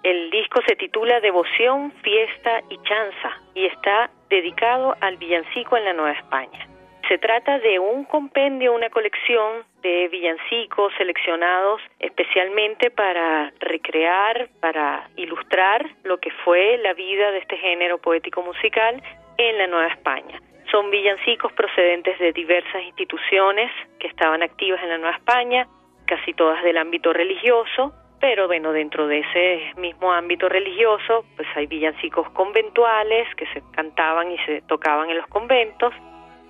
[0.05, 5.93] El disco se titula Devoción, Fiesta y Chanza y está dedicado al villancico en la
[5.93, 6.76] Nueva España.
[7.09, 15.89] Se trata de un compendio, una colección de villancicos seleccionados especialmente para recrear, para ilustrar
[16.03, 19.01] lo que fue la vida de este género poético musical
[19.39, 20.41] en la Nueva España.
[20.73, 23.71] Son villancicos procedentes de diversas instituciones
[24.01, 25.69] que estaban activas en la Nueva España,
[26.07, 31.67] casi todas del ámbito religioso, pero bueno, dentro de ese mismo ámbito religioso, pues hay
[31.67, 35.95] villancicos conventuales que se cantaban y se tocaban en los conventos,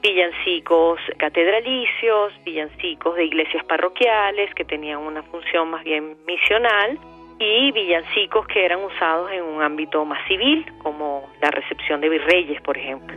[0.07, 6.99] villancicos catedralicios, villancicos de iglesias parroquiales que tenían una función más bien misional
[7.41, 12.61] y villancicos que eran usados en un ámbito más civil, como la recepción de virreyes,
[12.63, 13.17] por ejemplo.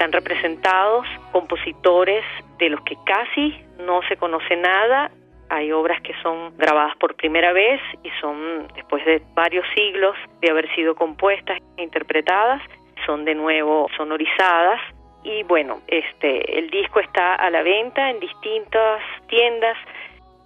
[0.00, 2.24] Están representados compositores
[2.56, 3.54] de los que casi
[3.84, 5.10] no se conoce nada
[5.50, 10.50] hay obras que son grabadas por primera vez y son después de varios siglos de
[10.50, 12.62] haber sido compuestas e interpretadas,
[13.04, 14.80] son de nuevo sonorizadas
[15.22, 19.76] y bueno, este el disco está a la venta en distintas tiendas.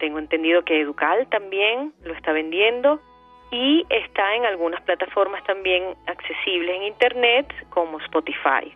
[0.01, 2.99] Tengo entendido que Educal también lo está vendiendo
[3.53, 8.75] y está en algunas plataformas también accesibles en internet como Spotify.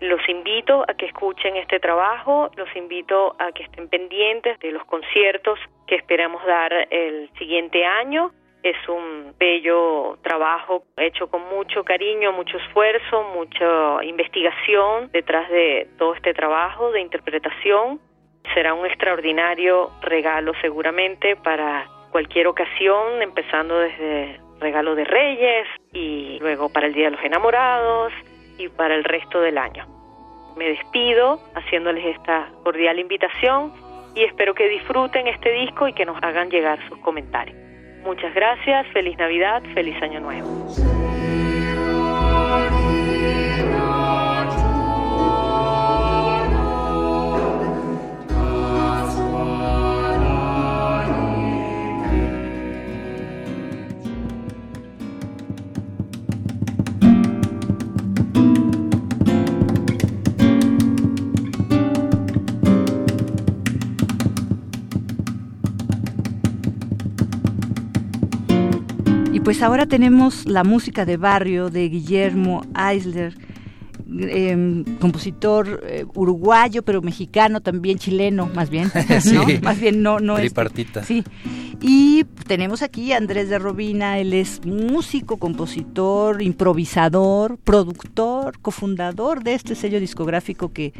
[0.00, 4.82] Los invito a que escuchen este trabajo, los invito a que estén pendientes de los
[4.86, 8.32] conciertos que esperamos dar el siguiente año.
[8.62, 16.14] Es un bello trabajo hecho con mucho cariño, mucho esfuerzo, mucha investigación detrás de todo
[16.14, 18.00] este trabajo de interpretación.
[18.54, 26.70] Será un extraordinario regalo seguramente para cualquier ocasión, empezando desde regalo de Reyes y luego
[26.70, 28.14] para el Día de los Enamorados
[28.60, 29.86] y para el resto del año.
[30.56, 33.72] Me despido haciéndoles esta cordial invitación
[34.14, 37.56] y espero que disfruten este disco y que nos hagan llegar sus comentarios.
[38.04, 40.99] Muchas gracias, feliz Navidad, feliz Año Nuevo.
[69.50, 73.36] Pues ahora tenemos la música de barrio de Guillermo Eisler,
[74.20, 78.92] em, compositor eh, uruguayo, pero mexicano, también chileno, más bien,
[79.34, 79.44] ¿no?
[79.62, 80.42] Más bien no, no es.
[80.42, 81.02] Tripartita.
[81.02, 81.24] Sí.
[81.80, 89.54] Y tenemos aquí a Andrés de Robina, él es músico, compositor, improvisador, productor, cofundador de
[89.54, 90.92] este sello discográfico que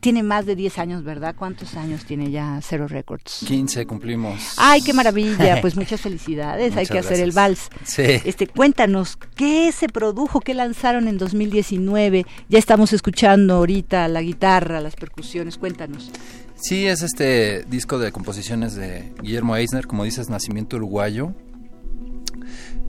[0.00, 1.34] tiene más de 10 años, ¿verdad?
[1.36, 3.44] ¿Cuántos años tiene ya Zero Records?
[3.46, 4.54] 15 cumplimos.
[4.56, 5.60] Ay, qué maravilla.
[5.68, 6.76] Pues muchas felicidades.
[6.76, 7.68] Hay que hacer el vals.
[7.82, 8.02] Sí.
[8.24, 10.40] Este, cuéntanos, ¿qué se produjo?
[10.40, 12.26] ¿Qué lanzaron en 2019?
[12.48, 15.58] Ya estamos escuchando ahorita la guitarra, las percusiones.
[15.58, 16.12] Cuéntanos.
[16.54, 21.32] Sí, es este disco de composiciones de Guillermo Eisner, como dices, nacimiento uruguayo,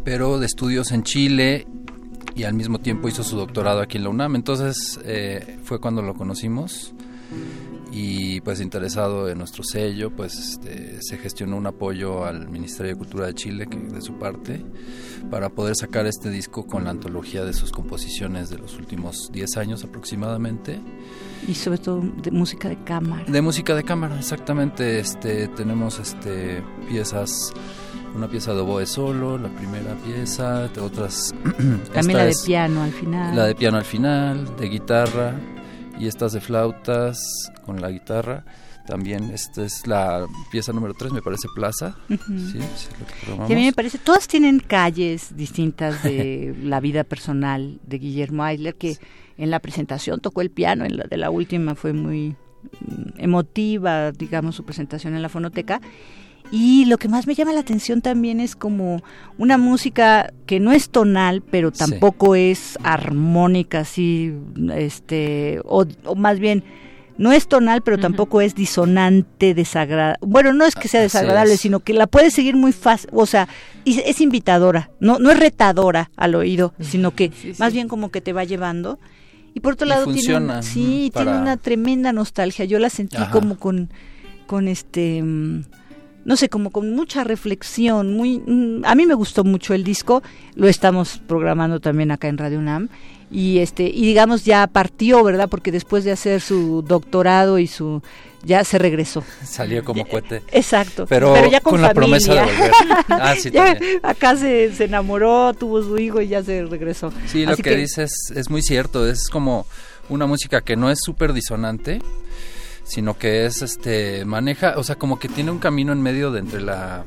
[0.04, 1.66] pero de estudios en Chile
[2.36, 4.36] y al mismo tiempo hizo su doctorado aquí en la UNAM.
[4.36, 6.94] Entonces eh, fue cuando lo conocimos
[7.92, 12.98] y pues interesado en nuestro sello, pues este, se gestionó un apoyo al Ministerio de
[12.98, 14.64] Cultura de Chile que, de su parte
[15.30, 19.58] para poder sacar este disco con la antología de sus composiciones de los últimos 10
[19.58, 20.80] años aproximadamente.
[21.48, 23.26] Y sobre todo de música de cámara.
[23.28, 25.00] De música de cámara, exactamente.
[25.00, 27.54] Este, tenemos este, piezas
[28.16, 31.34] una pieza de oboe solo, la primera pieza, de otras...
[31.94, 33.36] También la de piano al final.
[33.36, 35.36] La de piano al final, de guitarra,
[36.00, 37.20] y estas de flautas
[37.66, 38.46] con la guitarra.
[38.88, 41.96] También esta es la pieza número 3, me parece Plaza.
[42.08, 42.60] sí,
[43.38, 48.74] a mí me parece, todas tienen calles distintas de la vida personal de Guillermo Eisler,
[48.74, 48.98] que
[49.38, 54.12] en la presentación tocó el piano, en la de la última fue muy mm, emotiva,
[54.12, 55.82] digamos, su presentación en la fonoteca.
[56.52, 59.04] Y lo que más me llama la atención también es como
[59.38, 64.34] una música que no es tonal, pero tampoco es armónica, así,
[64.74, 65.86] este, o,
[66.16, 66.64] más bien,
[67.18, 70.18] no es tonal, pero tampoco es disonante, desagradable.
[70.22, 73.48] Bueno, no es que sea desagradable, sino que la puedes seguir muy fácil, o sea,
[73.86, 78.34] es invitadora, no, no es retadora al oído, sino que más bien como que te
[78.34, 79.00] va llevando.
[79.54, 82.66] Y por otro lado, tiene, sí, tiene una tremenda nostalgia.
[82.66, 83.90] Yo la sentí como con,
[84.46, 85.64] con este mm,
[86.26, 90.22] no sé, como con mucha reflexión, muy mm, a mí me gustó mucho el disco,
[90.56, 92.90] lo estamos programando también acá en Radio UNAM
[93.32, 95.50] y este y digamos ya partió, ¿verdad?
[95.50, 98.02] Porque después de hacer su doctorado y su
[98.44, 99.24] ya se regresó.
[99.44, 100.42] Salió como cohete.
[100.52, 101.06] Exacto.
[101.08, 102.72] Pero, ya con, la promesa de volver.
[103.10, 103.52] Ah, sí,
[104.04, 107.12] acá se, se, enamoró, tuvo su hijo y ya se regresó.
[107.28, 109.66] Sí, lo que, dices es muy cierto, es como
[110.10, 112.02] una música que no es súper disonante,
[112.90, 116.40] sino que es este maneja, o sea, como que tiene un camino en medio de
[116.40, 117.06] entre la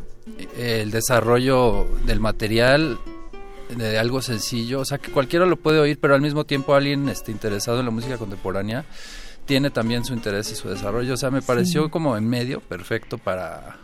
[0.57, 2.99] el desarrollo del material
[3.77, 7.09] de algo sencillo, o sea, que cualquiera lo puede oír, pero al mismo tiempo alguien
[7.09, 8.85] este interesado en la música contemporánea
[9.45, 13.19] tiene también su interés y su desarrollo, o sea, me pareció como en medio perfecto
[13.19, 13.77] para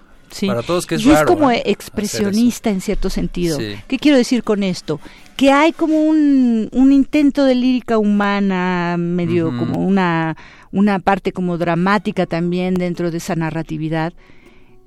[0.46, 3.58] para todos que es y es como expresionista en cierto sentido.
[3.58, 5.00] ¿Qué quiero decir con esto?
[5.36, 10.36] Que hay como un, un intento de lírica humana, medio como una
[10.72, 14.12] una parte como dramática también dentro de esa narratividad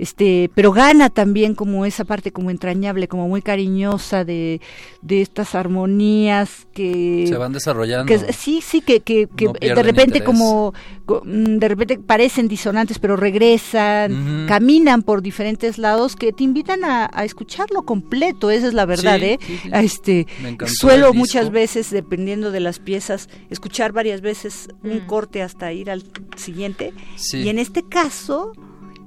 [0.02, 4.61] este pero gana también como esa parte como entrañable como muy cariñosa de,
[5.02, 8.14] de estas armonías que se van desarrollando.
[8.32, 9.28] sí sí que, que,
[9.60, 10.73] de repente como
[11.07, 17.10] mm, de repente parecen disonantes pero regresan caminan por diferentes lados que te invitan a,
[17.23, 19.38] escucharlo completo esa es la verdad eh
[19.72, 20.26] este
[20.65, 26.03] suelo muchas veces dependiendo de las piezas escuchar varias veces un corte hasta ir al
[26.36, 26.94] siguiente.
[27.34, 28.53] Y en este caso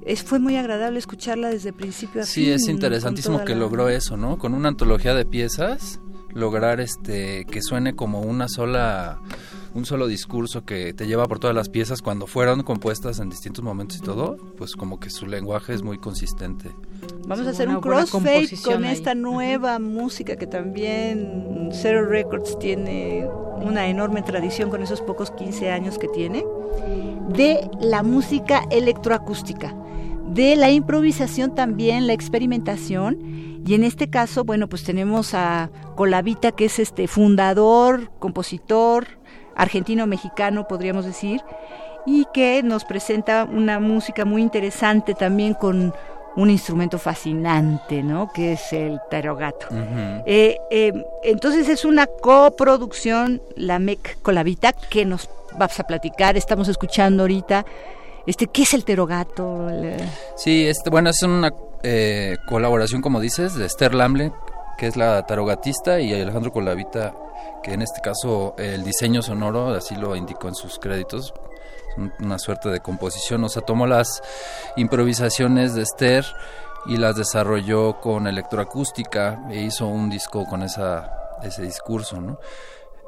[0.05, 2.45] es, fue muy agradable escucharla desde principio a fin.
[2.45, 4.37] Sí, es interesantísimo que logró eso, ¿no?
[4.37, 5.99] Con una antología de piezas,
[6.29, 9.19] lograr este que suene como una sola
[9.75, 13.61] un solo discurso que te lleva por todas las piezas cuando fueron compuestas en distintos
[13.61, 16.71] momentos y todo, pues como que su lenguaje es muy consistente.
[17.27, 23.27] Vamos a hacer un crossfade con esta nueva música que también Zero Records tiene
[23.61, 26.45] una enorme tradición con esos pocos 15 años que tiene
[27.29, 29.75] de la música electroacústica
[30.35, 33.63] de la improvisación también, la experimentación.
[33.65, 39.07] Y en este caso, bueno, pues tenemos a Colavita, que es este fundador, compositor,
[39.55, 41.41] argentino-mexicano, podríamos decir,
[42.05, 45.93] y que nos presenta una música muy interesante también con
[46.35, 48.29] un instrumento fascinante, ¿no?
[48.33, 49.67] Que es el tarogato.
[49.71, 50.91] Eh, eh,
[51.23, 56.35] entonces es una coproducción, la MEC Colavita, que nos vas a platicar.
[56.35, 57.65] Estamos escuchando ahorita
[58.25, 59.67] este, ¿Qué es el Terogato?
[60.35, 61.53] Sí, este, bueno, es una
[61.83, 64.31] eh, colaboración, como dices, de Esther Lamble,
[64.77, 67.13] que es la tarogatista, y Alejandro Colavita,
[67.63, 71.33] que en este caso el diseño sonoro, así lo indicó en sus créditos,
[72.19, 74.21] una suerte de composición, o sea, tomó las
[74.75, 76.25] improvisaciones de Esther
[76.87, 82.39] y las desarrolló con electroacústica e hizo un disco con esa, ese discurso, ¿no?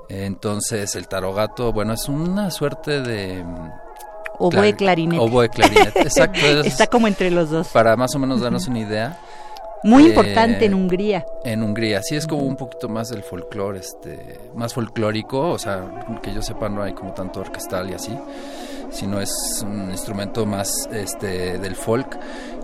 [0.10, 3.44] Entonces el tarogato, bueno, es una suerte de
[4.40, 5.22] Oboe clarinete.
[5.22, 6.46] Oboe clarinete, exacto.
[6.66, 7.70] Está como entre los dos.
[7.70, 9.20] Para más o menos darnos una idea.
[9.84, 11.26] Muy eh, importante en Hungría.
[11.44, 15.84] En Hungría, sí es como un poquito más del folclore, este, más folclórico, o sea,
[16.22, 18.18] que yo sepa no hay como tanto orquestal y así,
[18.90, 19.32] sino es
[19.64, 22.18] un instrumento más este del folk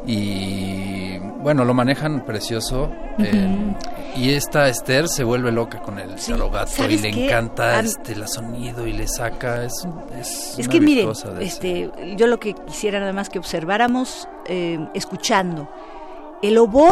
[0.06, 2.90] y bueno, lo manejan precioso.
[3.20, 3.76] Eh,
[4.16, 8.88] y esta Esther se vuelve loca con el sí, y le encanta este el sonido
[8.88, 9.64] y le saca.
[9.64, 9.88] Es,
[10.20, 11.08] es, es que mire,
[11.40, 15.70] este, yo lo que quisiera nada más que observáramos eh, escuchando.
[16.42, 16.92] El oboe,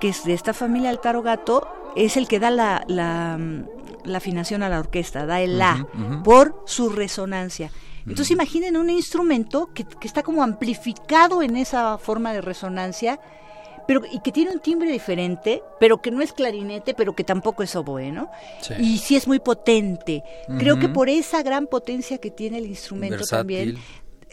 [0.00, 1.66] que es de esta familia del tarogato,
[1.96, 3.38] es el que da la, la,
[4.16, 5.86] afinación a la orquesta, da el la,
[6.24, 7.70] por su resonancia
[8.06, 13.18] Entonces imaginen un instrumento que, que está como amplificado en esa forma de resonancia
[13.86, 17.62] pero y que tiene un timbre diferente, pero que no es clarinete, pero que tampoco
[17.62, 18.30] es oboe, ¿no?
[18.78, 20.22] Y sí es muy potente.
[20.58, 23.78] Creo que por esa gran potencia que tiene el instrumento también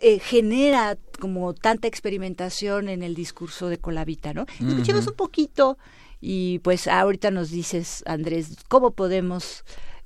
[0.02, 4.45] eh, genera como tanta experimentación en el discurso de Colavita, ¿no?
[4.60, 5.78] Escuchemos un poquito
[6.20, 9.64] y pues ahorita nos dices, Andrés, cómo podemos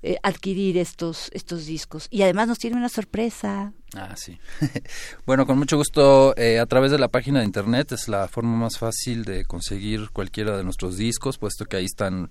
[0.08, 2.08] eh, adquirir estos, estos discos.
[2.10, 3.74] Y además nos tiene una sorpresa.
[3.94, 4.40] Ah, sí.
[5.26, 8.56] bueno, con mucho gusto, eh, a través de la página de internet es la forma
[8.56, 12.30] más fácil de conseguir cualquiera de nuestros discos, puesto que ahí están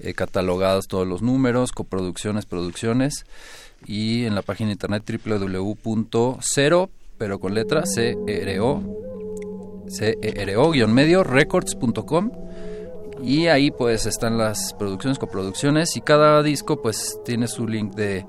[0.00, 3.24] eh, catalogados todos los números, coproducciones, producciones,
[3.86, 8.82] y en la página de internet www.cero, pero con letra, c r o
[9.88, 12.32] c e r o medio records.com
[13.22, 18.26] y ahí pues están las producciones, coproducciones y cada disco pues tiene su link de,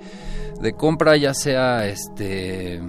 [0.61, 2.81] de compra ya sea este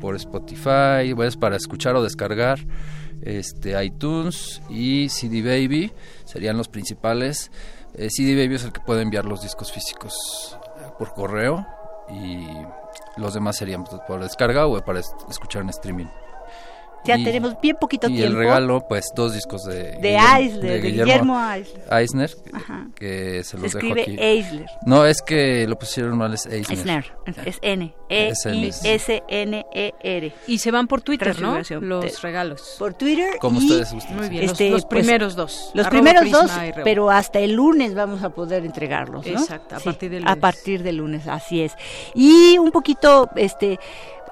[0.00, 2.60] por Spotify, pues para escuchar o descargar
[3.22, 5.92] este iTunes y CD Baby
[6.24, 7.50] serían los principales.
[7.94, 10.56] Eh, CD Baby es el que puede enviar los discos físicos
[10.98, 11.66] por correo
[12.10, 12.46] y
[13.20, 16.06] los demás serían por descarga o para escuchar en streaming.
[17.04, 18.22] Ya tenemos bien poquito tiempo.
[18.22, 19.98] Y el regalo, pues, dos discos de...
[19.98, 21.84] De Eisler, de Guillermo, Eisler.
[21.90, 22.30] Eisner,
[22.94, 24.16] que se los se dejo aquí.
[24.18, 24.66] Eisler.
[24.84, 26.78] No, es que lo pusieron mal, es Eisner.
[26.78, 27.04] Eisner,
[27.46, 27.94] es N.
[28.10, 29.52] E-I-S-N-E-R.
[30.46, 31.60] Y se van por Twitter, ¿no?
[31.80, 32.76] Los regalos.
[32.78, 33.36] Por Twitter.
[33.38, 34.16] Como ustedes gusten.
[34.16, 35.70] Muy bien, este, los, pues, primeros dos.
[35.74, 36.50] Los primeros dos,
[36.84, 39.32] pero hasta el lunes vamos a poder entregarlos, ¿no?
[39.32, 40.36] Exacto, a partir del lunes.
[40.36, 41.72] A partir del lunes, así es.
[42.14, 43.78] Y un poquito, este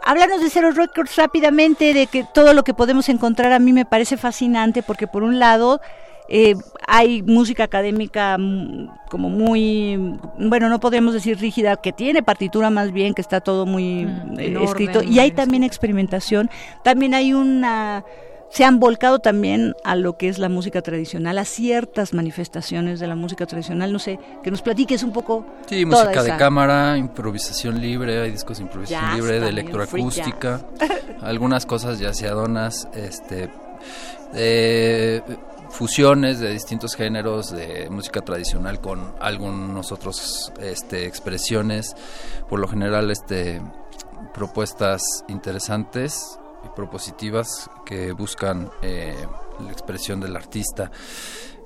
[0.03, 3.53] háblanos de Zero Records rápidamente, de que todo lo que podemos encontrar.
[3.53, 5.81] A mí me parece fascinante porque por un lado
[6.29, 6.55] eh,
[6.87, 12.93] hay música académica mm, como muy, bueno, no podríamos decir rígida, que tiene partitura más
[12.93, 16.51] bien, que está todo muy mm, eh, escrito, y hay también experimentación,
[16.83, 18.05] también hay una
[18.57, 23.07] se han volcado también a lo que es la música tradicional, a ciertas manifestaciones de
[23.07, 23.93] la música tradicional.
[23.93, 25.45] No sé, que nos platiques un poco.
[25.67, 30.63] Sí, música de cámara, improvisación libre, hay discos de improvisación libre, de electroacústica,
[31.21, 33.51] algunas cosas yaceadonas, este,
[35.69, 41.95] fusiones de distintos géneros de música tradicional con algunos otros este, expresiones,
[42.49, 43.61] por lo general este,
[44.33, 46.39] propuestas interesantes
[46.77, 49.17] propositivas que buscan eh,
[49.65, 50.93] la expresión del artista.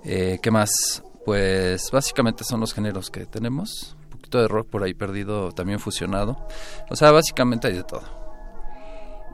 [0.05, 1.03] Eh, ¿Qué más?
[1.27, 3.97] Pues básicamente son los géneros que tenemos.
[4.05, 6.47] Un poquito de rock por ahí perdido, también fusionado.
[6.89, 8.03] O sea, básicamente hay de todo.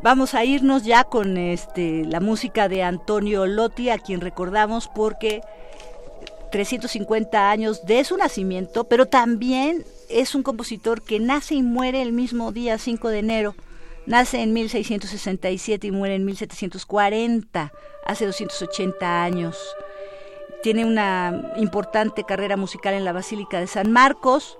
[0.03, 5.43] Vamos a irnos ya con este la música de Antonio Lotti, a quien recordamos porque
[6.51, 12.13] 350 años de su nacimiento, pero también es un compositor que nace y muere el
[12.13, 13.55] mismo día 5 de enero
[14.07, 17.73] Nace en 1667 y muere en 1740,
[18.05, 19.59] hace 280 años.
[20.63, 24.59] Tiene una importante carrera musical en la Basílica de San Marcos.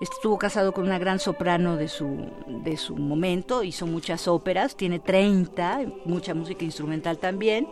[0.00, 4.98] Estuvo casado con una gran soprano de su, de su momento, hizo muchas óperas, tiene
[4.98, 7.68] 30, mucha música instrumental también.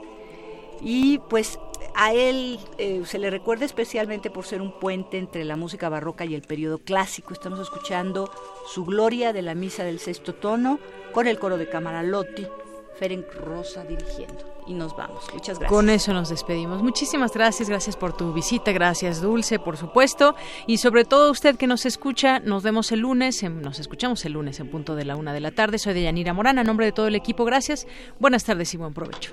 [0.82, 1.58] Y pues
[1.94, 6.24] a él eh, se le recuerda especialmente por ser un puente entre la música barroca
[6.24, 7.32] y el periodo clásico.
[7.32, 8.30] Estamos escuchando
[8.66, 10.78] su Gloria de la Misa del Sexto Tono
[11.12, 12.46] con el coro de Camaralotti,
[12.98, 14.44] Ferenc Rosa dirigiendo.
[14.66, 15.24] Y nos vamos.
[15.32, 15.70] Muchas gracias.
[15.70, 16.82] Con eso nos despedimos.
[16.82, 17.70] Muchísimas gracias.
[17.70, 18.70] Gracias por tu visita.
[18.70, 20.34] Gracias, Dulce, por supuesto.
[20.66, 23.42] Y sobre todo usted que nos escucha, nos vemos el lunes.
[23.42, 25.78] nos escuchamos el lunes en punto de la una de la tarde.
[25.78, 26.58] Soy Deyanira Morán.
[26.58, 27.86] A nombre de todo el equipo, gracias.
[28.18, 29.32] Buenas tardes y buen provecho.